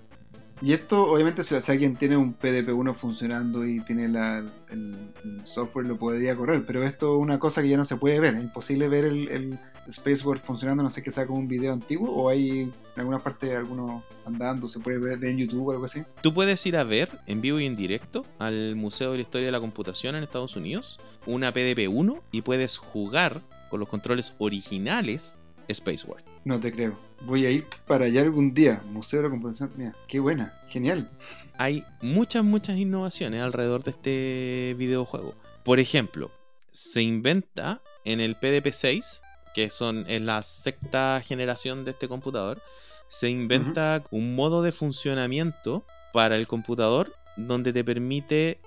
Y 0.61 0.73
esto, 0.73 1.11
obviamente, 1.11 1.43
si 1.43 1.71
alguien 1.71 1.95
tiene 1.95 2.15
un 2.17 2.33
PDP-1 2.33 2.93
funcionando 2.93 3.65
y 3.65 3.81
tiene 3.81 4.07
la- 4.07 4.45
el, 4.69 4.95
software, 5.43 5.85
lo 5.85 5.97
podría 5.97 6.35
correr. 6.35 6.65
Pero 6.65 6.83
esto 6.83 7.15
es 7.15 7.21
una 7.21 7.39
cosa 7.39 7.61
que 7.61 7.69
ya 7.69 7.77
no 7.77 7.85
se 7.85 7.97
puede 7.97 8.19
ver. 8.19 8.35
Es 8.35 8.43
imposible 8.43 8.87
ver 8.87 9.05
el, 9.05 9.27
el 9.29 9.59
Spaceward 9.91 10.39
funcionando, 10.39 10.81
no 10.81 10.89
sé 10.89 11.03
que 11.03 11.11
sea 11.11 11.27
como 11.27 11.39
un 11.39 11.47
video 11.47 11.73
antiguo 11.73 12.09
o 12.09 12.29
hay 12.29 12.61
en 12.61 12.73
alguna 12.95 13.19
parte 13.19 13.55
alguno 13.55 14.03
andando, 14.25 14.67
se 14.67 14.79
puede 14.79 14.97
ver 14.97 15.23
en 15.23 15.37
YouTube 15.37 15.67
o 15.67 15.71
algo 15.71 15.85
así. 15.85 16.03
Tú 16.21 16.33
puedes 16.33 16.65
ir 16.65 16.77
a 16.77 16.83
ver 16.83 17.09
en 17.27 17.41
vivo 17.41 17.59
y 17.59 17.65
en 17.65 17.75
directo 17.75 18.25
al 18.39 18.75
Museo 18.75 19.11
de 19.11 19.17
la 19.17 19.21
Historia 19.21 19.47
de 19.47 19.51
la 19.51 19.59
Computación 19.59 20.15
en 20.15 20.23
Estados 20.23 20.55
Unidos 20.55 20.99
una 21.25 21.53
PDP-1 21.53 22.21
y 22.31 22.41
puedes 22.41 22.77
jugar 22.77 23.41
con 23.69 23.79
los 23.79 23.89
controles 23.89 24.35
originales 24.39 25.41
Space 25.67 26.05
War. 26.07 26.23
No 26.43 26.59
te 26.59 26.71
creo. 26.71 26.97
Voy 27.21 27.45
a 27.45 27.51
ir 27.51 27.65
para 27.87 28.05
allá 28.05 28.21
algún 28.21 28.53
día. 28.53 28.81
Museo 28.91 29.19
de 29.19 29.23
la 29.23 29.29
Computación. 29.31 29.71
Mira, 29.75 29.95
qué 30.07 30.19
buena. 30.19 30.53
Genial. 30.69 31.09
Hay 31.57 31.83
muchas, 32.01 32.43
muchas 32.43 32.77
innovaciones 32.77 33.41
alrededor 33.41 33.83
de 33.83 33.91
este 33.91 34.75
videojuego. 34.77 35.33
Por 35.63 35.79
ejemplo, 35.79 36.31
se 36.71 37.01
inventa 37.01 37.81
en 38.03 38.19
el 38.19 38.39
PDP-6, 38.39 39.21
que 39.53 39.69
son, 39.69 40.05
es 40.07 40.21
la 40.21 40.41
sexta 40.41 41.21
generación 41.25 41.85
de 41.85 41.91
este 41.91 42.07
computador, 42.07 42.61
se 43.07 43.29
inventa 43.29 44.03
un 44.11 44.35
modo 44.35 44.61
de 44.61 44.71
funcionamiento 44.71 45.85
para 46.11 46.35
el 46.35 46.47
computador 46.47 47.13
donde 47.37 47.71
te 47.73 47.83
permite 47.83 48.59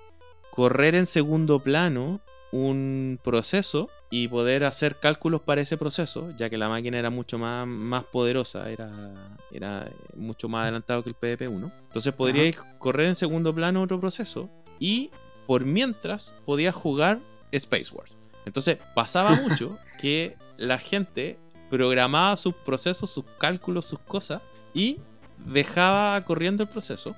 correr 0.51 0.95
en 0.95 1.05
segundo 1.05 1.59
plano 1.59 2.21
un 2.51 3.19
proceso 3.23 3.89
y 4.09 4.27
poder 4.27 4.65
hacer 4.65 4.99
cálculos 4.99 5.41
para 5.41 5.61
ese 5.61 5.77
proceso, 5.77 6.31
ya 6.35 6.49
que 6.49 6.57
la 6.57 6.67
máquina 6.67 6.97
era 6.97 7.09
mucho 7.09 7.37
más, 7.37 7.67
más 7.67 8.03
poderosa, 8.05 8.69
era, 8.71 9.37
era 9.51 9.89
mucho 10.15 10.49
más 10.49 10.63
adelantado 10.63 11.03
que 11.03 11.09
el 11.09 11.15
PDP-1. 11.15 11.71
Entonces 11.87 12.13
podríais 12.13 12.57
correr 12.79 13.07
en 13.07 13.15
segundo 13.15 13.53
plano 13.53 13.81
otro 13.81 13.99
proceso 13.99 14.49
y 14.79 15.11
por 15.45 15.65
mientras 15.65 16.35
podías 16.45 16.73
jugar 16.73 17.19
Space 17.51 17.93
Wars. 17.93 18.15
Entonces 18.45 18.79
pasaba 18.95 19.31
mucho 19.47 19.77
que 19.99 20.35
la 20.57 20.79
gente 20.79 21.37
programaba 21.69 22.35
sus 22.37 22.55
procesos, 22.55 23.11
sus 23.11 23.25
cálculos, 23.37 23.85
sus 23.85 23.99
cosas 23.99 24.41
y 24.73 24.97
dejaba 25.45 26.19
corriendo 26.25 26.63
el 26.63 26.69
proceso, 26.69 27.15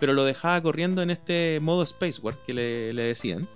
pero 0.00 0.12
lo 0.12 0.24
dejaba 0.24 0.60
corriendo 0.60 1.02
en 1.02 1.10
este 1.10 1.60
modo 1.60 1.84
Space 1.84 2.20
War 2.20 2.36
que 2.44 2.52
le, 2.52 2.92
le 2.92 3.02
decían 3.02 3.46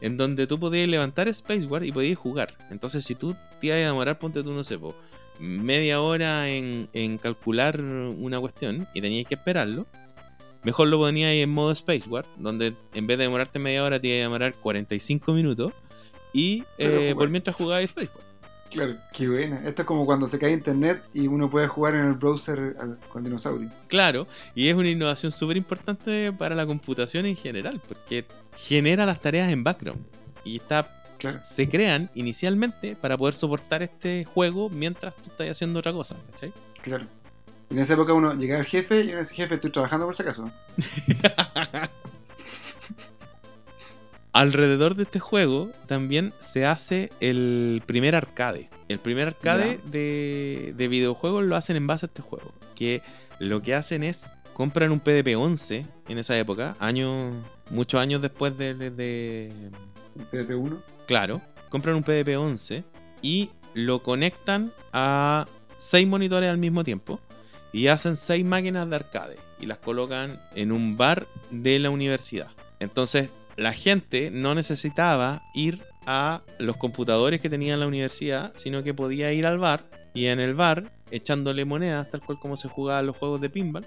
en 0.00 0.16
donde 0.16 0.46
tú 0.46 0.58
podías 0.58 0.88
levantar 0.88 1.28
Space 1.28 1.66
War 1.66 1.84
y 1.84 1.92
podías 1.92 2.18
jugar. 2.18 2.54
Entonces, 2.70 3.04
si 3.04 3.14
tú 3.14 3.34
te 3.60 3.68
ibas 3.68 3.78
a 3.78 3.86
demorar, 3.86 4.18
ponte 4.18 4.42
tú, 4.42 4.52
no 4.52 4.64
sé, 4.64 4.78
media 5.38 6.00
hora 6.00 6.48
en, 6.48 7.18
calcular 7.18 7.80
una 7.80 8.40
cuestión 8.40 8.86
y 8.94 9.00
tenías 9.00 9.26
que 9.26 9.34
esperarlo, 9.34 9.86
mejor 10.62 10.88
lo 10.88 10.98
ponías 10.98 11.32
en 11.32 11.50
modo 11.50 11.72
Space 11.72 12.08
War, 12.08 12.24
donde 12.36 12.74
en 12.94 13.06
vez 13.06 13.18
de 13.18 13.24
demorarte 13.24 13.58
media 13.58 13.84
hora, 13.84 14.00
te 14.00 14.08
iba 14.08 14.16
a 14.16 14.20
demorar 14.20 14.54
45 14.54 15.32
minutos 15.32 15.72
y 16.32 16.64
eh, 16.78 17.14
por 17.16 17.30
mientras 17.30 17.56
jugabas 17.56 17.84
Space 17.84 18.10
War. 18.14 18.25
Claro, 18.70 18.96
qué 19.12 19.28
buena. 19.28 19.56
Esto 19.64 19.82
es 19.82 19.86
como 19.86 20.04
cuando 20.04 20.28
se 20.28 20.38
cae 20.38 20.52
internet 20.52 21.02
y 21.14 21.26
uno 21.26 21.50
puede 21.50 21.68
jugar 21.68 21.94
en 21.94 22.06
el 22.06 22.14
browser 22.14 22.76
con 23.08 23.24
dinosaurio. 23.24 23.70
Claro, 23.88 24.26
y 24.54 24.68
es 24.68 24.74
una 24.74 24.90
innovación 24.90 25.32
súper 25.32 25.56
importante 25.56 26.32
para 26.32 26.54
la 26.54 26.66
computación 26.66 27.26
en 27.26 27.36
general, 27.36 27.80
porque 27.86 28.24
genera 28.56 29.06
las 29.06 29.20
tareas 29.20 29.50
en 29.50 29.64
background. 29.64 30.04
Y 30.44 30.56
está, 30.56 31.02
se 31.42 31.68
crean 31.68 32.10
inicialmente 32.14 32.96
para 32.96 33.16
poder 33.16 33.34
soportar 33.34 33.82
este 33.82 34.24
juego 34.24 34.68
mientras 34.68 35.14
tú 35.16 35.30
estás 35.30 35.48
haciendo 35.50 35.78
otra 35.78 35.92
cosa. 35.92 36.16
¿cachai? 36.32 36.52
Claro. 36.82 37.06
En 37.70 37.78
esa 37.78 37.94
época 37.94 38.12
uno 38.12 38.34
llega 38.34 38.58
al 38.58 38.64
jefe 38.64 39.04
y 39.04 39.10
en 39.10 39.18
ese 39.18 39.34
jefe 39.34 39.56
estoy 39.56 39.72
trabajando 39.72 40.06
por 40.06 40.14
si 40.14 40.22
acaso. 40.22 40.50
Alrededor 44.36 44.96
de 44.96 45.04
este 45.04 45.18
juego 45.18 45.70
también 45.86 46.34
se 46.40 46.66
hace 46.66 47.08
el 47.20 47.82
primer 47.86 48.14
arcade. 48.14 48.68
El 48.86 48.98
primer 48.98 49.28
arcade 49.28 49.80
de, 49.86 50.88
videojuegos 50.90 51.42
lo 51.42 51.56
hacen 51.56 51.74
en 51.76 51.86
base 51.86 52.04
a 52.04 52.08
este 52.08 52.20
juego. 52.20 52.52
Que 52.74 53.00
lo 53.38 53.62
que 53.62 53.74
hacen 53.74 54.04
es 54.04 54.36
compran 54.52 54.92
un 54.92 55.02
PDP-11 55.02 55.86
en 56.10 56.18
esa 56.18 56.38
época, 56.38 56.76
años, 56.80 57.32
muchos 57.70 57.98
años 57.98 58.20
después 58.20 58.58
de, 58.58 58.74
de... 58.74 59.50
PDP-1? 60.30 60.82
Claro, 61.06 61.40
compran 61.70 61.96
un 61.96 62.04
PDP-11 62.04 62.84
y 63.22 63.48
lo 63.72 64.02
conectan 64.02 64.70
a 64.92 65.46
seis 65.78 66.06
monitores 66.06 66.50
al 66.50 66.58
mismo 66.58 66.84
tiempo 66.84 67.20
y 67.72 67.86
hacen 67.86 68.16
seis 68.16 68.44
máquinas 68.44 68.90
de 68.90 68.96
arcade 68.96 69.36
y 69.60 69.64
las 69.64 69.78
colocan 69.78 70.38
en 70.54 70.72
un 70.72 70.98
bar 70.98 71.26
de 71.50 71.78
la 71.78 71.88
universidad. 71.88 72.50
Entonces 72.80 73.30
la 73.56 73.72
gente 73.72 74.30
no 74.30 74.54
necesitaba 74.54 75.42
ir 75.54 75.82
a 76.06 76.42
los 76.58 76.76
computadores 76.76 77.40
que 77.40 77.50
tenía 77.50 77.74
en 77.74 77.80
la 77.80 77.86
universidad, 77.86 78.52
sino 78.56 78.82
que 78.82 78.94
podía 78.94 79.32
ir 79.32 79.46
al 79.46 79.58
bar 79.58 79.84
y 80.14 80.26
en 80.26 80.40
el 80.40 80.54
bar, 80.54 80.92
echándole 81.10 81.64
monedas, 81.64 82.10
tal 82.10 82.20
cual 82.20 82.38
como 82.38 82.56
se 82.56 82.68
jugaban 82.68 83.06
los 83.06 83.16
juegos 83.16 83.40
de 83.40 83.50
pinball, 83.50 83.84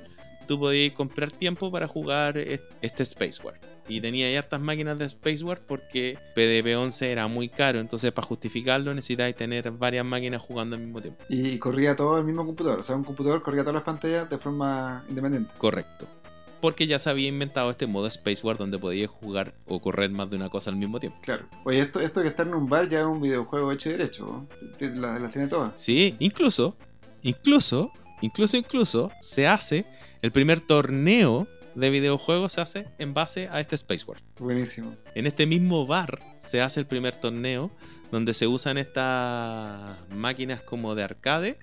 tú 0.47 0.59
podías 0.59 0.93
comprar 0.93 1.31
tiempo 1.31 1.71
para 1.71 1.87
jugar 1.87 2.37
este 2.37 3.03
Space 3.03 3.41
War. 3.43 3.59
Y 3.87 4.01
tenía 4.01 4.31
ya 4.31 4.39
hartas 4.39 4.61
máquinas 4.61 4.99
de 4.99 5.05
Space 5.05 5.43
War 5.43 5.61
porque 5.65 6.17
PDP-11 6.35 7.07
era 7.07 7.27
muy 7.27 7.49
caro, 7.49 7.79
entonces 7.79 8.11
para 8.11 8.27
justificarlo 8.27 8.93
necesitáis 8.93 9.35
tener 9.35 9.71
varias 9.71 10.05
máquinas 10.05 10.41
jugando 10.41 10.75
al 10.75 10.83
mismo 10.83 11.01
tiempo. 11.01 11.23
Y 11.29 11.57
corría 11.57 11.95
todo 11.95 12.17
el 12.17 12.25
mismo 12.25 12.45
computador, 12.45 12.79
o 12.79 12.83
sea, 12.83 12.95
un 12.95 13.03
computador 13.03 13.41
corría 13.41 13.61
todas 13.61 13.75
las 13.75 13.83
pantallas 13.83 14.29
de 14.29 14.37
forma 14.37 15.03
independiente. 15.09 15.51
Correcto 15.57 16.18
porque 16.61 16.87
ya 16.87 16.99
se 16.99 17.09
había 17.09 17.27
inventado 17.27 17.71
este 17.71 17.87
modo 17.87 18.07
Space 18.07 18.39
War 18.43 18.57
donde 18.57 18.77
podías 18.77 19.09
jugar 19.09 19.53
o 19.65 19.79
correr 19.79 20.09
más 20.11 20.29
de 20.29 20.35
una 20.35 20.49
cosa 20.49 20.69
al 20.69 20.75
mismo 20.75 20.99
tiempo. 20.99 21.19
Claro. 21.21 21.45
Oye, 21.63 21.79
esto, 21.79 21.99
esto 21.99 22.21
que 22.21 22.27
está 22.27 22.43
en 22.43 22.53
un 22.53 22.67
bar 22.67 22.87
ya 22.87 22.99
es 22.99 23.05
un 23.05 23.21
videojuego 23.21 23.71
hecho 23.71 23.89
y 23.89 23.93
derecho. 23.93 24.47
Las 24.79 25.21
la 25.21 25.29
tiene 25.29 25.47
todas. 25.47 25.73
Sí, 25.75 26.15
incluso, 26.19 26.75
incluso, 27.21 27.91
incluso, 28.21 28.57
incluso 28.57 29.11
se 29.19 29.47
hace 29.47 29.85
el 30.21 30.31
primer 30.31 30.59
torneo 30.59 31.47
de 31.75 31.89
videojuegos 31.89 32.53
se 32.53 32.61
hace 32.61 32.87
en 32.97 33.13
base 33.13 33.47
a 33.51 33.61
este 33.61 33.75
Space 33.75 34.03
War. 34.05 34.17
Buenísimo. 34.39 34.95
En 35.15 35.27
este 35.27 35.45
mismo 35.45 35.85
bar 35.85 36.19
se 36.37 36.61
hace 36.61 36.81
el 36.81 36.85
primer 36.85 37.15
torneo 37.15 37.71
donde 38.11 38.33
se 38.33 38.47
usan 38.47 38.77
estas 38.77 39.95
máquinas 40.09 40.61
como 40.61 40.95
de 40.95 41.03
arcade 41.03 41.59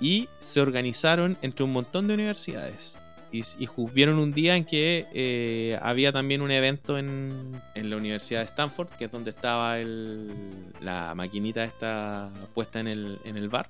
y 0.00 0.28
se 0.38 0.60
organizaron 0.60 1.38
entre 1.42 1.64
un 1.64 1.72
montón 1.72 2.06
de 2.06 2.14
universidades 2.14 2.98
y, 3.30 3.40
y 3.40 3.68
vieron 3.92 4.18
un 4.18 4.32
día 4.32 4.56
en 4.56 4.64
que 4.64 5.06
eh, 5.12 5.78
había 5.82 6.12
también 6.12 6.40
un 6.40 6.50
evento 6.50 6.98
en, 6.98 7.60
en, 7.74 7.90
la 7.90 7.96
Universidad 7.96 8.40
de 8.40 8.46
Stanford, 8.46 8.88
que 8.90 9.06
es 9.06 9.12
donde 9.12 9.30
estaba 9.30 9.78
el, 9.78 10.32
la 10.80 11.14
maquinita 11.14 11.64
esta 11.64 12.30
puesta 12.54 12.80
en 12.80 12.88
el, 12.88 13.18
en 13.24 13.36
el 13.36 13.48
bar. 13.48 13.68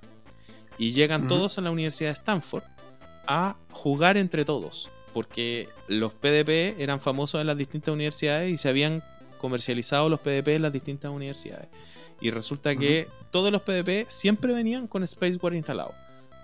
Y 0.79 0.93
llegan 0.93 1.27
todos 1.27 1.59
a 1.59 1.61
la 1.61 1.71
Universidad 1.71 2.11
de 2.11 2.15
Stanford 2.15 2.63
a 3.27 3.57
jugar 3.73 4.17
entre 4.17 4.45
todos, 4.45 4.91
porque 5.13 5.69
los 5.89 6.13
PDP 6.13 6.81
eran 6.81 7.01
famosos 7.01 7.41
en 7.41 7.49
las 7.49 7.57
distintas 7.57 7.93
universidades 7.93 8.53
y 8.53 8.59
se 8.59 8.69
habían 8.69 9.03
comercializado 9.39 10.09
los 10.09 10.21
PDP 10.21 10.49
en 10.49 10.63
las 10.63 10.73
distintas 10.73 11.11
universidades. 11.11 11.69
Y 12.21 12.31
resulta 12.31 12.77
que 12.77 13.09
todos 13.31 13.53
los 13.53 13.63
PDP 13.63 14.09
siempre 14.09 14.53
venían 14.53 14.87
con 14.87 15.03
Space 15.03 15.39
War 15.41 15.55
instalado. 15.55 15.95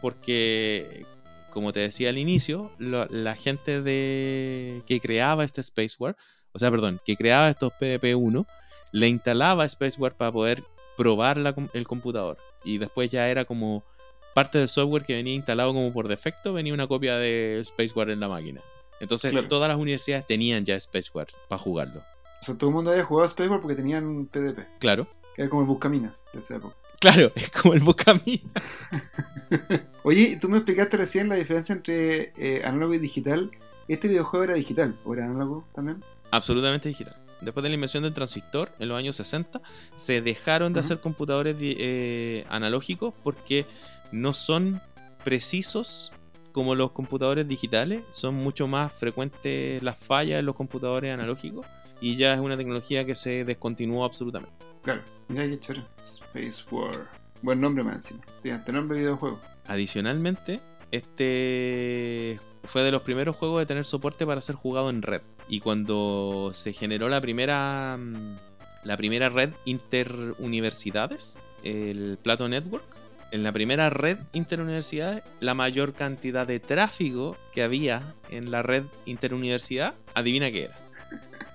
Porque 0.01 1.07
como 1.55 1.73
te 1.73 1.81
decía 1.81 2.11
al 2.11 2.19
inicio, 2.19 2.71
la 2.79 3.37
gente 3.37 3.81
de 3.81 4.83
que 4.87 5.01
creaba 5.01 5.45
este 5.45 5.63
Spacewar, 5.63 6.17
o 6.53 6.59
sea, 6.59 6.71
perdón, 6.71 7.01
que 7.05 7.17
creaba 7.17 7.49
estos 7.49 7.73
PDP-1, 7.81 8.47
le 8.93 9.09
instalaba 9.09 9.67
Spacewar 9.69 10.17
para 10.17 10.33
poder 10.33 10.63
probar 10.97 11.39
el 11.73 11.87
computador. 11.87 12.37
Y 12.65 12.79
después 12.79 13.11
ya 13.11 13.29
era 13.29 13.45
como 13.45 13.85
parte 14.35 14.59
del 14.59 14.69
software 14.69 15.05
que 15.05 15.15
venía 15.15 15.35
instalado 15.35 15.73
como 15.73 15.93
por 15.93 16.09
defecto, 16.09 16.53
venía 16.53 16.75
una 16.75 16.89
copia 16.89 17.17
de 17.17 17.63
Spacewar 17.65 18.11
en 18.11 18.21
la 18.21 18.29
máquina. 18.29 18.61
Entonces 19.01 19.33
todas 19.49 19.69
las 19.69 19.79
universidades 19.79 20.27
tenían 20.27 20.65
ya 20.65 20.79
Spacewar 20.79 21.29
para 21.49 21.59
jugarlo. 21.59 22.03
O 22.41 22.45
sea, 22.45 22.57
todo 22.57 22.71
el 22.71 22.77
mundo 22.77 22.91
había 22.91 23.05
jugado 23.05 23.29
Spacewar 23.29 23.61
porque 23.61 23.77
tenían 23.77 24.27
PDP. 24.27 24.79
Claro. 24.79 25.07
era 25.37 25.49
como 25.49 25.63
el 25.63 25.69
Buscaminas 25.69 26.15
de 26.33 26.41
esa 26.41 26.57
época. 26.57 26.77
Claro, 27.05 27.33
es 27.35 27.51
como 27.51 27.75
el 27.75 27.81
Buscaminas. 27.81 28.41
Oye, 30.05 30.39
tú 30.41 30.49
me 30.49 30.57
explicaste 30.57 30.97
recién 30.97 31.29
la 31.29 31.35
diferencia 31.35 31.75
entre 31.75 32.33
eh, 32.39 32.63
análogo 32.65 32.95
y 32.95 32.99
digital. 32.99 33.51
¿Este 33.89 34.09
videojuego 34.09 34.45
era 34.45 34.55
digital 34.55 34.99
o 35.05 35.13
era 35.13 35.27
análogo 35.27 35.67
también? 35.75 36.03
Absolutamente 36.31 36.89
digital. 36.89 37.15
Después 37.43 37.63
de 37.63 37.69
la 37.69 37.75
invención 37.75 38.05
del 38.05 38.15
transistor 38.15 38.73
en 38.79 38.89
los 38.89 38.99
años 38.99 39.17
60, 39.17 39.61
se 39.97 40.23
dejaron 40.23 40.73
de 40.73 40.81
hacer 40.81 41.01
computadores 41.01 41.57
eh, 41.61 42.47
analógicos 42.49 43.13
porque 43.23 43.67
no 44.11 44.33
son 44.33 44.81
precisos 45.25 46.11
como 46.53 46.75
los 46.75 46.93
computadores 46.93 47.47
digitales. 47.47 48.03
Son 48.13 48.35
mucho 48.35 48.67
más 48.67 48.91
frecuentes 48.95 49.83
las 49.83 49.99
fallas 49.99 50.39
en 50.39 50.47
los 50.47 50.55
computadores 50.55 51.13
analógicos 51.13 51.67
y 52.01 52.17
ya 52.17 52.33
es 52.33 52.41
una 52.41 52.57
tecnología 52.57 53.05
que 53.05 53.15
se 53.15 53.45
descontinuó 53.45 54.07
absolutamente. 54.07 54.74
Claro, 54.85 55.03
mira 55.29 55.49
qué 55.49 55.59
chévere. 55.59 55.87
Space 56.05 56.63
War. 56.71 57.11
Buen 57.41 57.61
nombre 57.61 57.83
más 57.83 57.97
encima. 57.97 58.21
este 58.45 58.73
nombre 58.73 58.99
de 58.99 59.05
videojuego. 59.05 59.41
Adicionalmente, 59.67 60.61
este 60.91 62.39
fue 62.65 62.83
de 62.83 62.93
los 62.93 63.03
primeros 63.03 63.35
juegos 63.35 63.61
de 63.61 63.67
tener 63.67 63.85
soporte 63.87 64.27
para 64.27 64.43
ser 64.43 64.55
jugado 64.57 64.91
en 64.91 65.03
red. 65.03 65.23
Y 65.49 65.61
cuando 65.61 66.51
se 66.53 66.75
generó 66.75 67.09
la 67.09 67.21
primera 67.21 67.97
mm, 67.99 68.37
la 68.85 68.97
primera 68.99 69.31
red 69.31 69.51
interuniversidades, 69.65 71.39
el 71.63 72.19
Plato 72.23 72.49
Network, 72.49 72.85
en 73.31 73.43
la 73.43 73.53
primera 73.53 73.89
red 73.89 74.19
interuniversidad, 74.35 75.25
la 75.41 75.55
mayor 75.55 75.95
cantidad 75.95 76.47
de 76.47 76.61
tráfico 76.61 77.39
que 77.53 77.63
había 77.63 78.15
en 78.29 78.51
la 78.51 78.63
red 78.63 78.85
interuniversidad, 79.07 79.95
adivina 80.15 80.53
qué 80.53 80.65
era. 80.65 80.77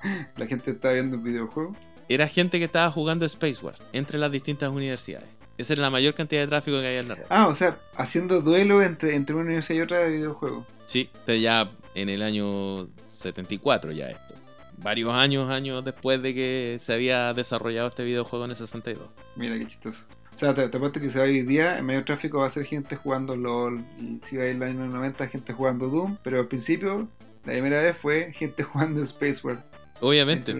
La 0.37 0.47
gente 0.47 0.71
estaba 0.71 0.93
viendo 0.93 1.17
un 1.17 1.23
videojuego. 1.23 1.75
Era 2.09 2.27
gente 2.27 2.57
que 2.57 2.65
estaba 2.65 2.89
jugando 2.89 3.23
Space 3.25 3.63
War 3.63 3.75
entre 3.93 4.17
las 4.17 4.31
distintas 4.31 4.73
universidades. 4.73 5.29
Esa 5.59 5.73
es 5.73 5.79
la 5.79 5.91
mayor 5.91 6.15
cantidad 6.15 6.41
de 6.41 6.47
tráfico 6.47 6.79
que 6.79 6.87
hay 6.87 6.97
en 6.97 7.07
la 7.07 7.15
red. 7.15 7.25
Ah, 7.29 7.47
o 7.47 7.53
sea, 7.53 7.77
haciendo 7.95 8.41
duelo 8.41 8.81
entre, 8.81 9.15
entre 9.15 9.35
una 9.35 9.45
universidad 9.45 9.77
y 9.77 9.81
otra 9.81 10.05
de 10.05 10.09
videojuegos. 10.09 10.65
Sí, 10.87 11.09
pero 11.25 11.37
ya 11.37 11.69
en 11.93 12.09
el 12.09 12.23
año 12.23 12.87
74 13.05 13.91
ya 13.91 14.07
esto. 14.07 14.33
Varios 14.77 15.13
años, 15.13 15.51
años 15.51 15.85
después 15.85 16.21
de 16.23 16.33
que 16.33 16.77
se 16.79 16.93
había 16.93 17.33
desarrollado 17.33 17.89
este 17.89 18.03
videojuego 18.03 18.45
en 18.45 18.51
el 18.51 18.57
62. 18.57 19.07
Mira 19.35 19.59
qué 19.59 19.67
chistoso. 19.67 20.07
O 20.33 20.37
sea, 20.37 20.53
te, 20.55 20.67
te 20.67 20.77
apuesto 20.77 20.99
que 20.99 21.09
si 21.11 21.17
va 21.17 21.25
hoy 21.25 21.43
día, 21.43 21.77
el 21.77 21.83
mayor 21.83 22.05
tráfico 22.05 22.39
va 22.39 22.47
a 22.47 22.49
ser 22.49 22.63
gente 22.63 22.95
jugando 22.95 23.35
LOL. 23.35 23.83
Y 23.99 24.19
si 24.25 24.37
va 24.37 24.45
en 24.45 24.59
los 24.59 24.69
años 24.69 24.93
90, 24.93 25.27
gente 25.27 25.53
jugando 25.53 25.89
Doom. 25.89 26.17
Pero 26.23 26.39
al 26.39 26.47
principio, 26.47 27.07
la 27.45 27.53
primera 27.53 27.81
vez 27.81 27.97
fue 27.97 28.31
gente 28.33 28.63
jugando 28.63 29.03
Space 29.03 29.41
War. 29.43 29.63
Obviamente. 30.01 30.53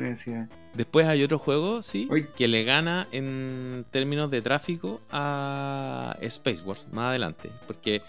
Después 0.73 1.07
hay 1.07 1.23
otro 1.23 1.39
juego, 1.39 1.81
sí, 1.81 2.07
Uy. 2.11 2.27
que 2.35 2.47
le 2.47 2.63
gana 2.63 3.07
en 3.11 3.85
términos 3.91 4.29
de 4.29 4.41
tráfico 4.41 5.01
a 5.09 6.15
Space 6.21 6.61
Wars 6.63 6.87
más 6.91 7.05
adelante. 7.05 7.49
Porque 7.65 8.01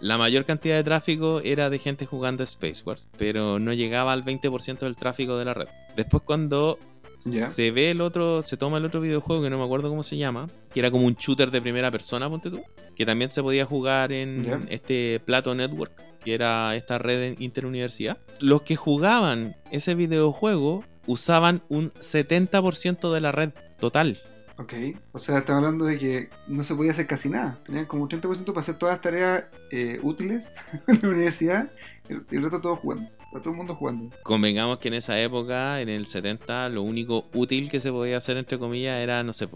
la 0.00 0.16
mayor 0.16 0.44
cantidad 0.44 0.76
de 0.76 0.84
tráfico 0.84 1.40
era 1.44 1.70
de 1.70 1.78
gente 1.78 2.06
jugando 2.06 2.44
Space 2.44 2.82
Wars, 2.84 3.06
pero 3.18 3.58
no 3.58 3.72
llegaba 3.72 4.12
al 4.12 4.24
20% 4.24 4.78
del 4.78 4.96
tráfico 4.96 5.36
de 5.36 5.44
la 5.44 5.54
red. 5.54 5.68
Después 5.96 6.22
cuando 6.22 6.78
se 7.18 7.70
ve 7.72 7.90
el 7.90 8.00
otro, 8.00 8.42
se 8.42 8.56
toma 8.56 8.78
el 8.78 8.84
otro 8.84 9.00
videojuego 9.00 9.42
que 9.42 9.50
no 9.50 9.58
me 9.58 9.64
acuerdo 9.64 9.88
cómo 9.88 10.02
se 10.02 10.16
llama, 10.16 10.46
que 10.72 10.80
era 10.80 10.90
como 10.90 11.06
un 11.06 11.14
shooter 11.14 11.50
de 11.50 11.60
primera 11.60 11.90
persona, 11.90 12.30
ponte 12.30 12.50
tú, 12.50 12.62
que 12.94 13.04
también 13.04 13.30
se 13.30 13.42
podía 13.42 13.64
jugar 13.64 14.12
en 14.12 14.66
este 14.70 15.20
Plato 15.24 15.54
Network, 15.54 15.92
que 16.28 16.34
era 16.34 16.76
esta 16.76 16.98
red 16.98 17.38
interuniversidad. 17.38 18.18
Los 18.38 18.60
que 18.60 18.76
jugaban 18.76 19.56
ese 19.72 19.94
videojuego 19.94 20.84
usaban 21.06 21.62
un 21.70 21.90
70% 21.92 23.10
de 23.10 23.20
la 23.22 23.32
red 23.32 23.52
total. 23.80 24.18
Ok. 24.58 24.74
O 25.12 25.18
sea, 25.18 25.38
estamos 25.38 25.64
hablando 25.64 25.86
de 25.86 25.98
que 25.98 26.28
no 26.46 26.64
se 26.64 26.74
podía 26.74 26.92
hacer 26.92 27.06
casi 27.06 27.30
nada. 27.30 27.58
Tenían 27.64 27.86
como 27.86 28.02
un 28.02 28.10
30% 28.10 28.44
para 28.44 28.60
hacer 28.60 28.74
todas 28.74 28.96
las 28.96 29.00
tareas 29.00 29.44
eh, 29.70 30.00
útiles 30.02 30.54
en 30.86 31.00
la 31.00 31.08
universidad. 31.08 31.70
Y 32.10 32.36
el 32.36 32.42
resto 32.42 32.60
todo 32.60 32.76
jugando. 32.76 33.08
Está 33.28 33.40
todo 33.40 33.50
el 33.50 33.56
mundo 33.56 33.74
jugando. 33.74 34.14
Convengamos 34.22 34.78
que 34.78 34.88
en 34.88 34.94
esa 34.94 35.18
época, 35.18 35.80
en 35.80 35.88
el 35.88 36.04
70, 36.04 36.68
lo 36.68 36.82
único 36.82 37.24
útil 37.32 37.70
que 37.70 37.80
se 37.80 37.90
podía 37.90 38.18
hacer, 38.18 38.36
entre 38.36 38.58
comillas, 38.58 38.98
era, 38.98 39.22
no 39.22 39.32
sé, 39.32 39.48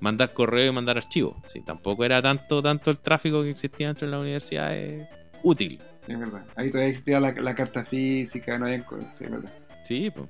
mandar 0.00 0.32
correo 0.32 0.72
y 0.72 0.74
mandar 0.74 0.96
archivos. 0.96 1.36
Sí, 1.46 1.60
tampoco 1.60 2.04
era 2.04 2.20
tanto, 2.20 2.62
tanto 2.62 2.90
el 2.90 2.98
tráfico 2.98 3.44
que 3.44 3.50
existía 3.50 3.86
dentro 3.86 4.08
de 4.08 4.12
la 4.12 4.20
universidad 4.20 4.76
eh, 4.76 5.08
útil. 5.42 5.80
Sí, 6.06 6.12
es 6.12 6.18
verdad. 6.18 6.44
Ahí 6.54 6.70
todavía 6.70 6.90
existía 6.90 7.20
la, 7.20 7.32
la 7.32 7.54
carta 7.54 7.84
física, 7.84 8.58
no 8.58 8.66
había... 8.66 8.84
Sí, 9.12 9.24
es 9.24 9.30
verdad. 9.30 9.52
Sí, 9.84 10.10
pues. 10.10 10.28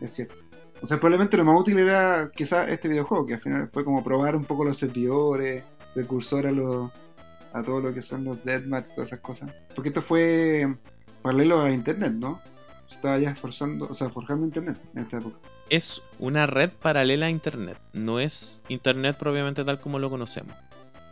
Es 0.00 0.12
cierto. 0.12 0.34
O 0.80 0.86
sea, 0.86 0.96
probablemente 0.98 1.36
lo 1.36 1.44
más 1.44 1.60
útil 1.60 1.78
era 1.78 2.30
quizás 2.34 2.68
este 2.68 2.88
videojuego, 2.88 3.26
que 3.26 3.34
al 3.34 3.40
final 3.40 3.68
fue 3.72 3.84
como 3.84 4.02
probar 4.02 4.36
un 4.36 4.44
poco 4.44 4.64
los 4.64 4.76
servidores, 4.78 5.64
precursor 5.92 6.46
a, 6.46 6.52
los, 6.52 6.90
a 7.52 7.62
todo 7.62 7.80
lo 7.80 7.92
que 7.92 8.00
son 8.00 8.24
los 8.24 8.42
deathmatch, 8.44 8.90
todas 8.90 9.08
esas 9.08 9.20
cosas. 9.20 9.52
Porque 9.74 9.88
esto 9.88 10.02
fue 10.02 10.76
paralelo 11.20 11.60
a 11.60 11.70
Internet, 11.70 12.12
¿no? 12.12 12.40
Se 12.86 12.94
Estaba 12.94 13.18
ya 13.18 13.34
forzando, 13.34 13.88
o 13.90 13.94
sea, 13.94 14.08
forjando 14.08 14.46
Internet 14.46 14.80
en 14.94 15.02
esta 15.02 15.18
época. 15.18 15.36
Es 15.68 16.00
una 16.18 16.46
red 16.46 16.70
paralela 16.70 17.26
a 17.26 17.30
Internet. 17.30 17.78
No 17.92 18.20
es 18.20 18.62
Internet 18.68 19.16
propiamente 19.18 19.64
tal 19.64 19.78
como 19.78 19.98
lo 19.98 20.08
conocemos. 20.08 20.54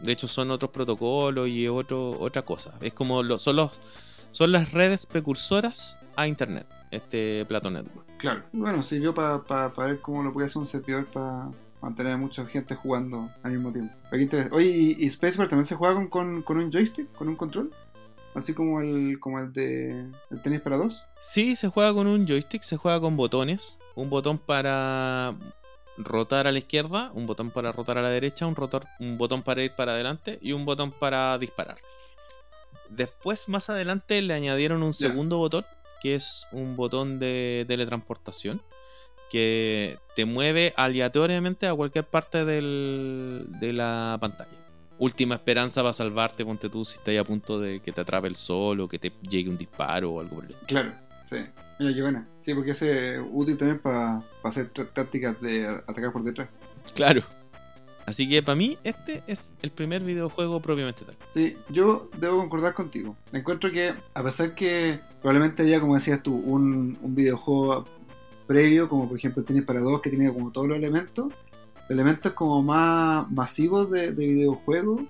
De 0.03 0.13
hecho, 0.13 0.29
son 0.29 0.51
otros 0.51 0.71
protocolos 0.71 1.49
y 1.49 1.67
otro, 1.69 2.11
otra 2.21 2.43
cosa. 2.43 2.75
Es 2.81 2.93
como 2.93 3.23
lo- 3.23 3.39
son, 3.39 3.57
los, 3.57 3.81
son 4.31 4.53
las 4.53 4.73
redes 4.73 5.07
precursoras 5.07 5.99
a 6.17 6.27
Internet. 6.27 6.67
Este 6.91 7.45
Plato 7.47 7.71
Network. 7.71 8.07
Claro. 8.19 8.45
Bueno, 8.53 8.83
sirvió 8.83 9.15
para 9.15 9.39
ver 9.77 10.01
cómo 10.01 10.23
lo 10.23 10.33
podía 10.33 10.47
hacer 10.47 10.59
un 10.59 10.67
servidor 10.67 11.07
para 11.07 11.49
mantener 11.83 12.13
a 12.13 12.17
mucha 12.17 12.47
gente 12.47 12.75
jugando 12.75 13.29
al 13.43 13.53
mismo 13.53 13.73
tiempo. 13.73 13.95
Oye, 14.53 14.67
¿y, 14.67 14.97
y 15.05 15.11
Spacewar 15.11 15.49
también 15.49 15.67
se 15.67 15.75
juega 15.75 15.95
con, 15.95 16.09
con, 16.09 16.43
con 16.43 16.59
un 16.59 16.71
joystick, 16.73 17.13
con 17.13 17.29
un 17.29 17.37
control? 17.37 17.73
Así 18.35 18.53
como 18.55 18.81
el, 18.81 19.19
como 19.19 19.39
el 19.39 19.53
de 19.53 20.11
el 20.31 20.43
tenis 20.43 20.61
para 20.61 20.77
dos. 20.77 21.03
Sí, 21.21 21.57
se 21.57 21.69
juega 21.69 21.93
con 21.95 22.07
un 22.07 22.27
joystick, 22.27 22.63
se 22.63 22.77
juega 22.77 23.01
con 23.01 23.17
botones. 23.17 23.79
Un 23.95 24.11
botón 24.11 24.39
para 24.39 25.35
rotar 25.99 26.47
a 26.47 26.53
la 26.53 26.59
izquierda, 26.59 27.11
un 27.15 27.27
botón 27.27 27.51
para 27.51 27.73
rotar 27.73 27.99
a 27.99 28.03
la 28.03 28.11
derecha, 28.11 28.47
un, 28.47 28.55
rotor, 28.57 28.85
un 29.01 29.17
botón 29.19 29.43
para 29.43 29.63
ir 29.63 29.73
para 29.73 29.93
adelante 29.93 30.39
y 30.43 30.53
un 30.53 30.65
botón 30.65 30.93
para 30.93 31.37
disparar. 31.39 31.79
Después, 32.89 33.49
más 33.49 33.69
adelante, 33.71 34.21
le 34.23 34.35
añadieron 34.35 34.83
un 34.83 34.95
segundo 34.95 35.39
botón, 35.39 35.65
que 36.03 36.15
es 36.15 36.47
un 36.53 36.77
botón 36.77 37.19
de 37.19 37.65
teletransportación, 37.67 38.63
que 39.31 39.99
te 40.15 40.25
mueve 40.25 40.73
aleatoriamente 40.77 41.67
a 41.67 41.75
cualquier 41.75 42.05
parte 42.05 42.45
del- 42.45 43.47
de 43.59 43.73
la 43.73 44.17
pantalla. 44.21 44.51
Última 44.99 45.35
esperanza 45.35 45.83
para 45.83 45.93
salvarte, 45.93 46.45
ponte 46.45 46.69
tú 46.71 46.85
si 46.85 46.95
estás 46.99 47.17
a 47.19 47.25
punto 47.25 47.59
de 47.61 47.81
que 47.81 47.93
te 47.93 48.01
atrape 48.01 48.29
el 48.29 48.37
sol 48.37 48.81
o 48.81 48.89
que 48.89 48.99
te 48.99 49.13
llegue 49.29 49.51
un 49.51 49.59
disparo 49.59 50.13
o 50.13 50.21
algo 50.21 50.37
por 50.37 50.45
el 50.45 50.53
estilo. 50.53 50.67
Claro, 50.69 50.93
sí. 51.25 51.37
Mira 51.79 51.95
qué 51.95 52.03
buena. 52.03 52.29
Sí, 52.41 52.55
porque 52.55 52.71
ese 52.71 53.17
es 53.17 53.23
útil 53.31 53.57
también 53.57 53.79
para 53.79 54.23
hacer 54.43 54.71
tácticas 54.71 55.41
de 55.41 55.67
atacar 55.67 56.13
por 56.13 56.23
detrás. 56.23 56.49
Claro. 56.95 57.23
Así 58.07 58.29
que 58.29 58.41
para 58.41 58.55
mí 58.55 58.79
este 58.85 59.23
es 59.27 59.55
el 59.63 59.73
primer 59.73 60.03
videojuego 60.03 60.61
propiamente 60.61 61.05
tal. 61.05 61.17
Sí, 61.27 61.57
yo 61.69 62.09
debo 62.19 62.39
concordar 62.39 62.73
contigo. 62.73 63.17
Encuentro 63.33 63.71
que, 63.73 63.95
a 64.15 64.23
pesar 64.23 64.55
que 64.55 65.01
probablemente 65.21 65.63
había, 65.63 65.81
como 65.81 65.97
decías 65.97 66.23
tú, 66.23 66.37
un, 66.37 66.97
un 67.03 67.15
videojuego 67.17 67.85
previo, 68.47 68.89
como 68.89 69.09
por 69.09 69.19
ejemplo 69.19 69.41
el 69.41 69.47
tenis 69.47 69.65
para 69.65 69.81
dos, 69.81 70.01
que 70.01 70.11
tenía 70.11 70.33
como 70.33 70.53
todos 70.53 70.69
los 70.69 70.79
elementos, 70.79 71.35
elementos 71.89 72.33
como 72.33 72.63
más 72.63 73.29
masivos 73.31 73.91
de, 73.91 74.13
de 74.13 74.27
videojuegos 74.27 75.03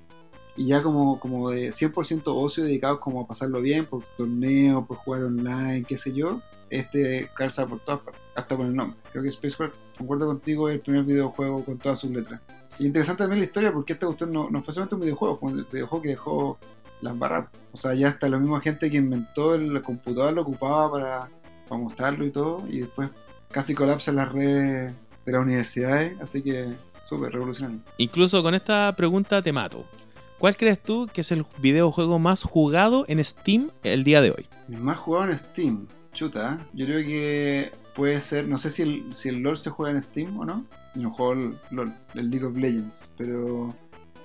y 0.57 0.69
ya 0.69 0.83
como, 0.83 1.21
como 1.21 1.51
de 1.51 1.71
100% 1.71 2.23
ocio 2.27 2.65
dedicados 2.65 2.99
como 2.99 3.21
a 3.21 3.27
pasarlo 3.27 3.61
bien, 3.61 3.85
por 3.85 4.05
torneos, 4.17 4.87
por 4.87 4.97
jugar 4.97 5.25
online, 5.25 5.85
qué 5.87 5.99
sé 5.99 6.15
yo, 6.15 6.41
este 6.71 7.31
calza 7.35 7.67
por 7.67 7.81
todas 7.81 8.01
partes, 8.01 8.23
hasta 8.35 8.57
por 8.57 8.67
el 8.67 8.75
nombre. 8.75 8.99
Creo 9.11 9.23
que 9.23 9.29
Space 9.31 9.57
War, 9.59 9.73
concuerdo 9.97 10.27
contigo, 10.27 10.69
es 10.69 10.77
el 10.77 10.81
primer 10.81 11.05
videojuego 11.05 11.65
con 11.65 11.79
todas 11.79 11.99
sus 11.99 12.11
letras. 12.11 12.41
Y 12.79 12.87
interesante 12.87 13.23
también 13.23 13.41
la 13.41 13.47
historia 13.47 13.73
porque 13.73 13.95
esta 13.95 14.07
cuestión 14.07 14.33
no, 14.33 14.51
no 14.51 14.63
fue 14.63 14.75
solamente 14.75 14.95
un 14.97 15.01
videojuego, 15.03 15.39
fue 15.39 15.53
un 15.53 15.67
videojuego 15.71 16.03
que 16.03 16.09
dejó 16.11 16.59
las 17.01 17.19
barras. 17.19 17.49
O 17.73 17.77
sea, 17.77 17.95
ya 17.95 18.09
hasta 18.09 18.29
la 18.29 18.39
misma 18.39 18.61
gente 18.61 18.91
que 18.91 18.97
inventó 18.97 19.55
el 19.55 19.81
computador 19.83 20.33
lo 20.35 20.43
ocupaba 20.43 20.91
para, 20.91 21.31
para 21.69 21.81
mostrarlo 21.81 22.27
y 22.27 22.31
todo, 22.31 22.67
y 22.69 22.81
después 22.81 23.11
casi 23.51 23.75
colapsa 23.75 24.13
las 24.13 24.33
redes 24.33 24.93
de 25.25 25.33
las 25.33 25.43
universidades, 25.43 26.21
así 26.21 26.43
que 26.43 26.75
súper 27.03 27.33
revolucionario. 27.33 27.81
Incluso 27.99 28.43
con 28.43 28.55
esta 28.55 28.95
pregunta 28.97 29.41
te 29.43 29.53
mato. 29.53 29.85
¿Cuál 30.39 30.57
crees 30.57 30.83
tú 30.83 31.09
que 31.11 31.23
es 31.23 31.33
el 31.33 31.47
videojuego 31.59 32.19
más 32.19 32.43
jugado 32.43 33.07
en 33.09 33.25
Steam 33.25 33.71
el 33.83 34.05
día 34.05 34.21
de 34.21 34.33
hoy? 34.33 34.47
El 34.69 34.79
más 34.79 34.99
jugado 34.99 35.31
en 35.31 35.39
Steam, 35.39 35.87
chuta, 36.17 36.59
¿eh? 36.59 36.67
yo 36.73 36.87
creo 36.87 37.05
que 37.05 37.73
puede 37.95 38.21
ser, 38.23 38.49
no 38.49 38.57
sé 38.57 38.71
si 38.71 38.83
el, 38.83 39.15
si 39.15 39.29
el 39.29 39.37
LOL 39.37 39.59
se 39.59 39.71
juega 39.71 39.95
en 39.95 40.03
Steam 40.03 40.39
o 40.39 40.45
no, 40.47 40.65
no 40.95 41.11
juego 41.13 41.33
el 41.35 41.59
LOL, 41.71 41.93
el 42.15 42.31
League 42.31 42.47
of 42.47 42.57
Legends, 42.57 43.07
pero 43.19 43.75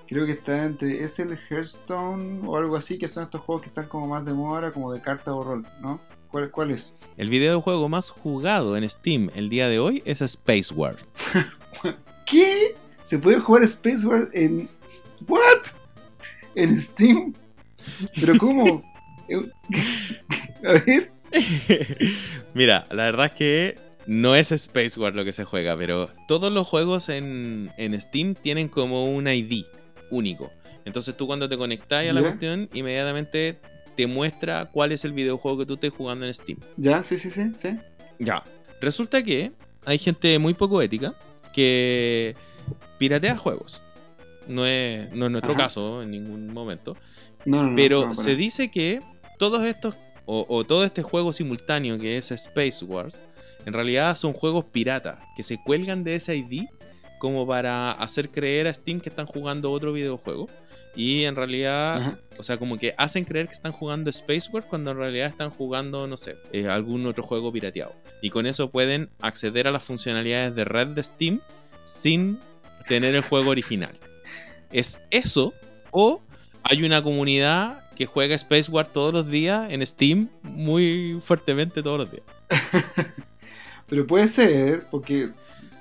creo 0.08 0.26
que 0.26 0.32
está 0.32 0.66
entre, 0.66 1.04
es 1.04 1.20
el 1.20 1.38
Hearthstone 1.50 2.48
o 2.48 2.56
algo 2.56 2.78
así, 2.78 2.98
que 2.98 3.10
son 3.10 3.24
estos 3.24 3.42
juegos 3.42 3.64
que 3.64 3.68
están 3.68 3.88
como 3.88 4.08
más 4.08 4.26
de 4.26 4.34
moda 4.34 4.56
ahora, 4.56 4.72
como 4.72 4.92
de 4.92 5.02
carta 5.02 5.34
o 5.34 5.44
rol, 5.44 5.68
¿no? 5.82 6.00
¿Cuál, 6.30 6.50
cuál 6.50 6.72
es? 6.72 6.96
El 7.18 7.30
videojuego 7.30 7.90
más 7.90 8.10
jugado 8.10 8.78
en 8.78 8.90
Steam 8.90 9.30
el 9.36 9.50
día 9.50 9.68
de 9.68 9.80
hoy 9.80 10.02
es 10.06 10.22
Space 10.22 10.74
War. 10.74 10.96
¿Qué? 12.26 12.74
¿Se 13.04 13.18
puede 13.18 13.42
jugar 13.42 13.64
Space 13.64 14.08
War 14.08 14.30
en... 14.34 14.70
¿What? 15.28 15.42
¿En 16.56 16.82
Steam? 16.82 17.34
¿Pero 18.18 18.38
cómo? 18.38 18.82
A 20.64 20.72
ver... 20.86 21.21
Mira, 22.54 22.86
la 22.92 23.06
verdad 23.06 23.28
es 23.28 23.32
que 23.34 23.78
no 24.06 24.36
es 24.36 24.52
Space 24.52 25.00
War 25.00 25.16
lo 25.16 25.24
que 25.24 25.34
se 25.34 25.44
juega, 25.46 25.76
pero 25.78 26.10
todos 26.28 26.52
los 26.52 26.68
juegos 26.68 27.10
en, 27.10 27.72
en 27.78 28.00
Steam 28.00 28.34
tienen 28.36 28.68
como 28.68 29.06
un 29.14 29.28
ID 29.28 29.66
único. 30.10 30.52
Entonces 30.86 31.16
tú 31.16 31.28
cuando 31.28 31.48
te 31.48 31.58
conectas 31.58 32.00
a 32.08 32.14
la 32.14 32.22
Ya. 32.22 32.28
cuestión, 32.28 32.70
inmediatamente 32.74 33.60
te 33.96 34.08
muestra 34.08 34.66
cuál 34.66 34.92
es 34.92 35.06
el 35.06 35.14
videojuego 35.14 35.60
que 35.60 35.66
tú 35.66 35.76
estés 35.76 35.92
jugando 35.92 36.26
en 36.26 36.34
Steam. 36.34 36.58
¿Ya? 36.78 37.04
Sí, 37.04 37.18
sí, 37.20 37.30
sí, 37.30 37.52
sí. 37.56 37.78
Ya. 38.20 38.44
Resulta 38.82 39.22
que 39.24 39.52
hay 39.86 40.00
gente 40.00 40.40
muy 40.40 40.54
poco 40.54 40.82
ética 40.82 41.14
que 41.54 42.36
piratea 42.98 43.38
juegos. 43.38 43.82
No 44.48 44.66
es, 44.66 45.12
no 45.14 45.26
es 45.28 45.32
nuestro 45.32 45.54
Ajá. 45.54 45.64
caso 45.64 46.02
en 46.02 46.10
ningún 46.12 46.48
momento. 46.52 46.98
No. 47.46 47.74
Pero 47.76 48.06
no, 48.08 48.16
se 48.16 48.36
dice 48.36 48.72
que 48.72 49.02
todos 49.38 49.64
estos, 49.64 49.96
o, 50.26 50.46
o 50.48 50.64
todo 50.64 50.86
este 50.86 51.04
juego 51.04 51.34
simultáneo 51.34 52.00
que 52.00 52.18
es 52.18 52.32
Space 52.32 52.86
Wars, 52.86 53.22
en 53.66 53.74
realidad 53.74 54.16
son 54.16 54.34
juegos 54.34 54.66
piratas 54.66 55.20
que 55.36 55.44
se 55.44 55.62
cuelgan 55.64 56.04
de 56.04 56.16
ese 56.16 56.36
ID 56.36 56.66
como 57.22 57.46
para 57.46 57.92
hacer 57.92 58.32
creer 58.32 58.68
a 58.68 58.74
Steam 58.74 59.00
que 59.00 59.10
están 59.10 59.28
jugando 59.28 59.72
otro 59.72 59.94
videojuego. 59.94 60.48
Y 60.96 61.24
en 61.26 61.36
realidad, 61.36 61.98
Ajá. 61.98 62.18
o 62.38 62.44
sea, 62.44 62.58
como 62.58 62.78
que 62.78 62.96
hacen 62.98 63.26
creer 63.26 63.48
que 63.48 63.54
están 63.54 63.72
jugando 63.72 64.10
Space 64.10 64.50
Wars 64.52 64.66
cuando 64.68 64.90
en 64.92 64.98
realidad 64.98 65.28
están 65.28 65.52
jugando, 65.52 66.08
no 66.08 66.18
sé, 66.18 66.36
eh, 66.52 66.68
algún 66.68 67.06
otro 67.06 67.24
juego 67.24 67.52
pirateado. 67.52 67.94
Y 68.24 68.32
con 68.32 68.48
eso 68.48 68.72
pueden 68.72 69.10
acceder 69.22 69.68
a 69.68 69.72
las 69.72 69.84
funcionalidades 69.84 70.56
de 70.56 70.66
red 70.66 70.88
de 70.88 71.04
Steam 71.04 71.42
sin 71.86 72.40
tener 72.88 73.14
el 73.14 73.22
juego 73.22 73.52
original. 73.52 73.98
¿Es 74.72 75.02
eso 75.12 75.54
o 75.92 76.22
hay 76.64 76.84
una 76.84 77.04
comunidad 77.04 77.84
que 78.02 78.08
juega 78.08 78.34
Space 78.34 78.72
War 78.72 78.88
todos 78.88 79.14
los 79.14 79.30
días 79.30 79.72
en 79.72 79.86
Steam 79.86 80.28
muy 80.42 81.22
fuertemente 81.24 81.84
todos 81.84 82.00
los 82.00 82.12
días? 82.12 82.24
Pero 83.88 84.08
puede 84.08 84.28
ser, 84.28 84.88
porque 84.90 85.30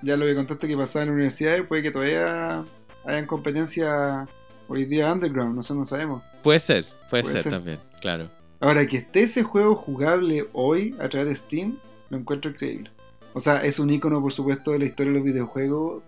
ya 0.02 0.18
lo 0.18 0.26
que 0.26 0.34
contaste 0.34 0.68
que 0.68 0.76
pasaba 0.76 1.04
en 1.04 1.08
la 1.08 1.14
universidad, 1.14 1.64
puede 1.64 1.82
que 1.82 1.90
todavía 1.90 2.62
hayan 3.06 3.24
competencia 3.24 4.28
hoy 4.68 4.84
día 4.84 5.10
underground, 5.10 5.56
nosotros 5.56 5.78
no 5.78 5.86
sabemos. 5.86 6.22
Puede 6.42 6.60
ser, 6.60 6.84
puede, 7.08 7.22
Puede 7.22 7.36
ser, 7.36 7.42
ser. 7.44 7.52
también, 7.52 7.80
claro. 8.02 8.28
Ahora, 8.60 8.86
que 8.86 8.98
esté 8.98 9.22
ese 9.22 9.42
juego 9.42 9.74
jugable 9.74 10.46
hoy 10.52 10.94
a 11.00 11.08
través 11.08 11.26
de 11.26 11.36
Steam, 11.36 11.78
lo 12.10 12.18
encuentro 12.18 12.50
increíble. 12.50 12.90
O 13.32 13.40
sea, 13.40 13.64
es 13.64 13.78
un 13.78 13.88
icono, 13.88 14.20
por 14.20 14.34
supuesto, 14.34 14.72
de 14.72 14.80
la 14.80 14.84
historia 14.84 15.10
de 15.10 15.20
los 15.20 15.24
videojuegos. 15.26 16.02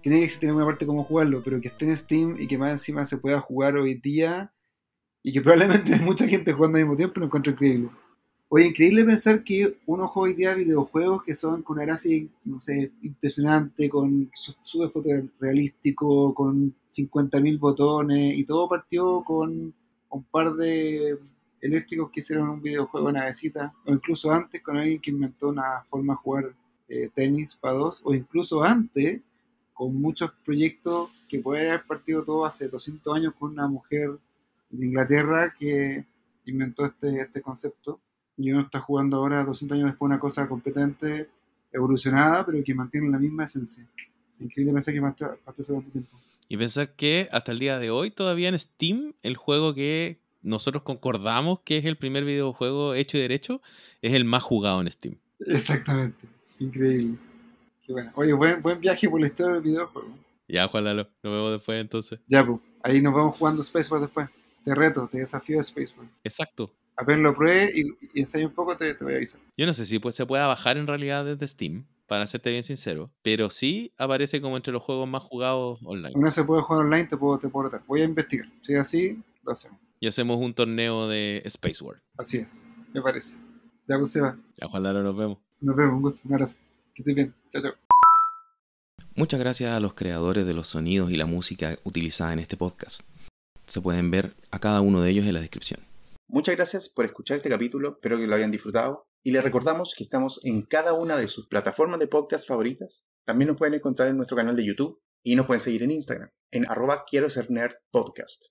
Tiene 0.00 0.20
que 0.20 0.24
existir 0.24 0.50
una 0.50 0.64
parte 0.64 0.86
cómo 0.86 1.04
jugarlo, 1.04 1.42
pero 1.42 1.60
que 1.60 1.68
esté 1.68 1.84
en 1.84 1.98
Steam 1.98 2.36
y 2.38 2.46
que 2.46 2.56
más 2.56 2.72
encima 2.72 3.04
se 3.04 3.18
pueda 3.18 3.42
jugar 3.42 3.76
hoy 3.76 3.96
día 3.96 4.54
y 5.22 5.32
que 5.32 5.40
probablemente 5.40 5.94
hay 5.94 6.00
mucha 6.00 6.26
gente 6.26 6.52
jugando 6.52 6.78
al 6.78 6.84
mismo 6.84 6.96
tiempo, 6.96 7.20
lo 7.20 7.26
encuentro 7.26 7.52
increíble. 7.52 7.90
Oye, 8.52 8.66
increíble 8.66 9.04
pensar 9.04 9.44
que 9.44 9.78
uno 9.86 10.08
juega 10.08 10.30
hoy 10.30 10.34
día 10.34 10.54
videojuegos 10.54 11.22
que 11.22 11.36
son 11.36 11.62
con 11.62 11.76
una 11.76 11.86
gráfica, 11.86 12.32
no 12.44 12.58
sé, 12.58 12.90
impresionante, 13.02 13.88
con 13.88 14.28
súper 14.32 14.88
fotorrealístico, 14.88 16.34
con 16.34 16.74
50.000 16.92 17.58
botones 17.60 18.36
y 18.36 18.44
todo 18.44 18.68
partió 18.68 19.22
con 19.22 19.72
un 20.08 20.24
par 20.24 20.54
de 20.54 21.16
eléctricos 21.60 22.10
que 22.10 22.20
hicieron 22.20 22.48
un 22.48 22.62
videojuego 22.62 23.06
de 23.08 23.12
navecita, 23.12 23.72
o 23.86 23.92
incluso 23.92 24.32
antes 24.32 24.60
con 24.62 24.76
alguien 24.76 25.00
que 25.00 25.10
inventó 25.10 25.48
una 25.50 25.84
forma 25.88 26.14
de 26.14 26.18
jugar 26.18 26.54
eh, 26.88 27.08
tenis 27.14 27.54
para 27.54 27.74
dos, 27.74 28.00
o 28.02 28.14
incluso 28.14 28.64
antes 28.64 29.20
con 29.72 29.94
muchos 29.94 30.32
proyectos 30.44 31.10
que 31.28 31.38
puede 31.38 31.68
haber 31.68 31.86
partido 31.86 32.24
todo 32.24 32.44
hace 32.44 32.68
200 32.68 33.14
años 33.14 33.34
con 33.38 33.52
una 33.52 33.68
mujer 33.68 34.18
de 34.70 34.86
Inglaterra 34.86 35.54
que 35.58 36.04
inventó 36.46 36.86
este, 36.86 37.20
este 37.20 37.42
concepto 37.42 38.00
y 38.36 38.50
uno 38.52 38.62
está 38.62 38.80
jugando 38.80 39.18
ahora 39.18 39.44
200 39.44 39.76
años 39.76 39.90
después 39.90 40.06
una 40.08 40.18
cosa 40.18 40.48
completamente 40.48 41.28
evolucionada 41.72 42.44
pero 42.46 42.62
que 42.64 42.74
mantiene 42.74 43.10
la 43.10 43.18
misma 43.18 43.44
esencia. 43.44 43.86
Increíble 44.38 44.72
pensar 44.72 44.94
que 44.94 45.00
pasó 45.44 45.62
hace 45.62 45.72
tanto 45.72 45.90
tiempo. 45.90 46.18
Y 46.48 46.56
pensar 46.56 46.94
que 46.94 47.28
hasta 47.30 47.52
el 47.52 47.58
día 47.58 47.78
de 47.78 47.90
hoy 47.90 48.10
todavía 48.10 48.48
en 48.48 48.58
Steam 48.58 49.14
el 49.22 49.36
juego 49.36 49.74
que 49.74 50.18
nosotros 50.42 50.82
concordamos 50.82 51.60
que 51.60 51.76
es 51.76 51.84
el 51.84 51.96
primer 51.96 52.24
videojuego 52.24 52.94
hecho 52.94 53.18
y 53.18 53.20
derecho 53.20 53.60
es 54.00 54.14
el 54.14 54.24
más 54.24 54.42
jugado 54.42 54.80
en 54.80 54.90
Steam. 54.90 55.16
Exactamente, 55.40 56.26
increíble. 56.58 57.18
Qué 57.84 57.92
bueno. 57.92 58.12
Oye, 58.14 58.32
buen, 58.32 58.62
buen 58.62 58.80
viaje 58.80 59.08
por 59.08 59.20
la 59.20 59.26
historia 59.26 59.54
del 59.54 59.62
videojuego. 59.62 60.08
Ya, 60.48 60.66
Juan 60.66 60.84
Lalo, 60.84 61.08
nos 61.22 61.32
vemos 61.32 61.52
después 61.52 61.80
entonces. 61.80 62.18
Ya, 62.26 62.44
pues, 62.44 62.58
ahí 62.82 63.00
nos 63.00 63.14
vamos 63.14 63.36
jugando 63.36 63.62
Spaceball 63.62 64.00
después. 64.00 64.28
Te 64.62 64.74
reto, 64.74 65.08
te 65.08 65.18
desafío 65.18 65.60
a 65.60 65.64
Spaceball. 65.64 66.08
Exacto. 66.24 66.74
Apenas 66.96 67.22
lo 67.22 67.34
pruebe 67.34 67.72
y, 67.74 67.82
y 68.12 68.20
ensayo 68.20 68.46
un 68.46 68.54
poco, 68.54 68.76
te, 68.76 68.94
te 68.94 69.04
voy 69.04 69.14
a 69.14 69.16
avisar. 69.16 69.40
Yo 69.56 69.66
no 69.66 69.72
sé 69.72 69.86
si 69.86 69.98
pues, 69.98 70.14
se 70.14 70.26
pueda 70.26 70.46
bajar 70.46 70.76
en 70.76 70.86
realidad 70.86 71.24
desde 71.24 71.48
Steam, 71.48 71.86
para 72.10 72.26
serte 72.26 72.50
bien 72.50 72.64
sincero, 72.64 73.08
pero 73.22 73.50
sí 73.50 73.92
aparece 73.96 74.40
como 74.40 74.56
entre 74.56 74.72
los 74.72 74.82
juegos 74.82 75.08
más 75.08 75.22
jugados 75.22 75.78
online. 75.84 76.12
No 76.16 76.28
se 76.32 76.42
puede 76.42 76.60
jugar 76.60 76.84
online, 76.84 77.04
te 77.04 77.16
puedo, 77.16 77.38
te 77.38 77.48
puedo 77.48 77.66
retar. 77.66 77.86
Voy 77.86 78.00
a 78.00 78.04
investigar. 78.04 78.48
Si 78.62 78.74
es 78.74 78.80
así, 78.80 79.22
lo 79.44 79.52
hacemos. 79.52 79.78
Y 80.00 80.08
hacemos 80.08 80.40
un 80.40 80.52
torneo 80.52 81.06
de 81.06 81.40
Space 81.44 81.84
War. 81.84 82.02
Así 82.18 82.38
es, 82.38 82.66
me 82.92 83.00
parece. 83.00 83.38
Ya, 83.86 83.96
pues, 83.96 84.10
se 84.10 84.20
va. 84.20 84.36
Ya, 84.56 84.66
Juan 84.66 84.82
Lalo, 84.82 85.04
nos 85.04 85.16
vemos. 85.16 85.38
Nos 85.60 85.76
vemos, 85.76 85.94
un 85.94 86.02
gusto, 86.02 86.20
un 86.24 86.32
abrazo. 86.32 86.56
Que 86.94 87.02
estés 87.02 87.14
bien. 87.14 87.32
Chao, 87.48 87.62
chao. 87.62 87.72
Muchas 89.14 89.38
gracias 89.38 89.72
a 89.72 89.78
los 89.78 89.94
creadores 89.94 90.46
de 90.46 90.54
los 90.54 90.66
sonidos 90.66 91.12
y 91.12 91.16
la 91.16 91.26
música 91.26 91.76
utilizada 91.84 92.32
en 92.32 92.40
este 92.40 92.56
podcast. 92.56 93.02
Se 93.70 93.80
pueden 93.80 94.10
ver 94.10 94.34
a 94.50 94.58
cada 94.58 94.80
uno 94.80 95.00
de 95.00 95.10
ellos 95.10 95.28
en 95.28 95.34
la 95.34 95.40
descripción. 95.40 95.80
Muchas 96.26 96.56
gracias 96.56 96.88
por 96.88 97.04
escuchar 97.04 97.36
este 97.36 97.48
capítulo, 97.48 97.92
espero 97.92 98.18
que 98.18 98.26
lo 98.26 98.34
hayan 98.34 98.50
disfrutado. 98.50 99.06
Y 99.22 99.30
les 99.30 99.44
recordamos 99.44 99.94
que 99.96 100.02
estamos 100.02 100.40
en 100.44 100.62
cada 100.62 100.92
una 100.92 101.16
de 101.16 101.28
sus 101.28 101.46
plataformas 101.46 102.00
de 102.00 102.08
podcast 102.08 102.48
favoritas. 102.48 103.06
También 103.24 103.46
nos 103.46 103.56
pueden 103.56 103.74
encontrar 103.74 104.08
en 104.08 104.16
nuestro 104.16 104.36
canal 104.36 104.56
de 104.56 104.66
YouTube 104.66 105.00
y 105.22 105.36
nos 105.36 105.46
pueden 105.46 105.60
seguir 105.60 105.84
en 105.84 105.92
Instagram, 105.92 106.30
en 106.50 106.68
arroba 106.68 107.04
quiero 107.08 107.30
ser 107.30 107.48
nerd 107.48 107.74
podcast. 107.92 108.46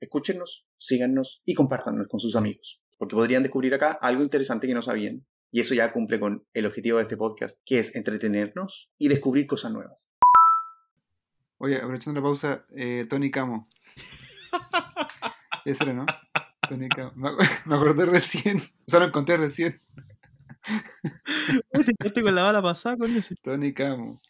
Escúchenos, 0.00 0.66
síganos 0.76 1.40
y 1.44 1.54
compártanos 1.54 2.08
con 2.08 2.18
sus 2.18 2.34
amigos, 2.34 2.82
porque 2.98 3.14
podrían 3.14 3.44
descubrir 3.44 3.74
acá 3.74 3.92
algo 3.92 4.24
interesante 4.24 4.66
que 4.66 4.74
no 4.74 4.82
sabían. 4.82 5.24
Y 5.52 5.60
eso 5.60 5.74
ya 5.74 5.92
cumple 5.92 6.18
con 6.18 6.48
el 6.52 6.66
objetivo 6.66 6.96
de 6.96 7.04
este 7.04 7.16
podcast, 7.16 7.60
que 7.64 7.78
es 7.78 7.94
entretenernos 7.94 8.90
y 8.98 9.06
descubrir 9.06 9.46
cosas 9.46 9.70
nuevas. 9.70 10.10
Oye, 11.58 11.76
aprovechando 11.76 12.20
la 12.20 12.24
pausa, 12.24 12.66
eh, 12.74 13.06
Tony 13.08 13.30
Camo. 13.30 13.64
Ese 15.64 15.84
era, 15.84 15.92
¿no? 15.94 16.06
Tony 16.68 16.88
Camo. 16.88 17.12
Me, 17.16 17.28
ac- 17.30 17.62
me 17.66 17.74
acordé 17.76 18.06
recién. 18.06 18.58
O 18.58 18.90
sea, 18.90 19.00
lo 19.00 19.06
encontré 19.06 19.36
recién. 19.36 19.80
Te 22.14 22.22
con 22.22 22.34
la 22.34 22.42
bala 22.42 22.62
pasada 22.62 22.96
con 22.96 23.14
ese. 23.16 23.34
Tony 23.42 23.72
Camo. 23.74 24.20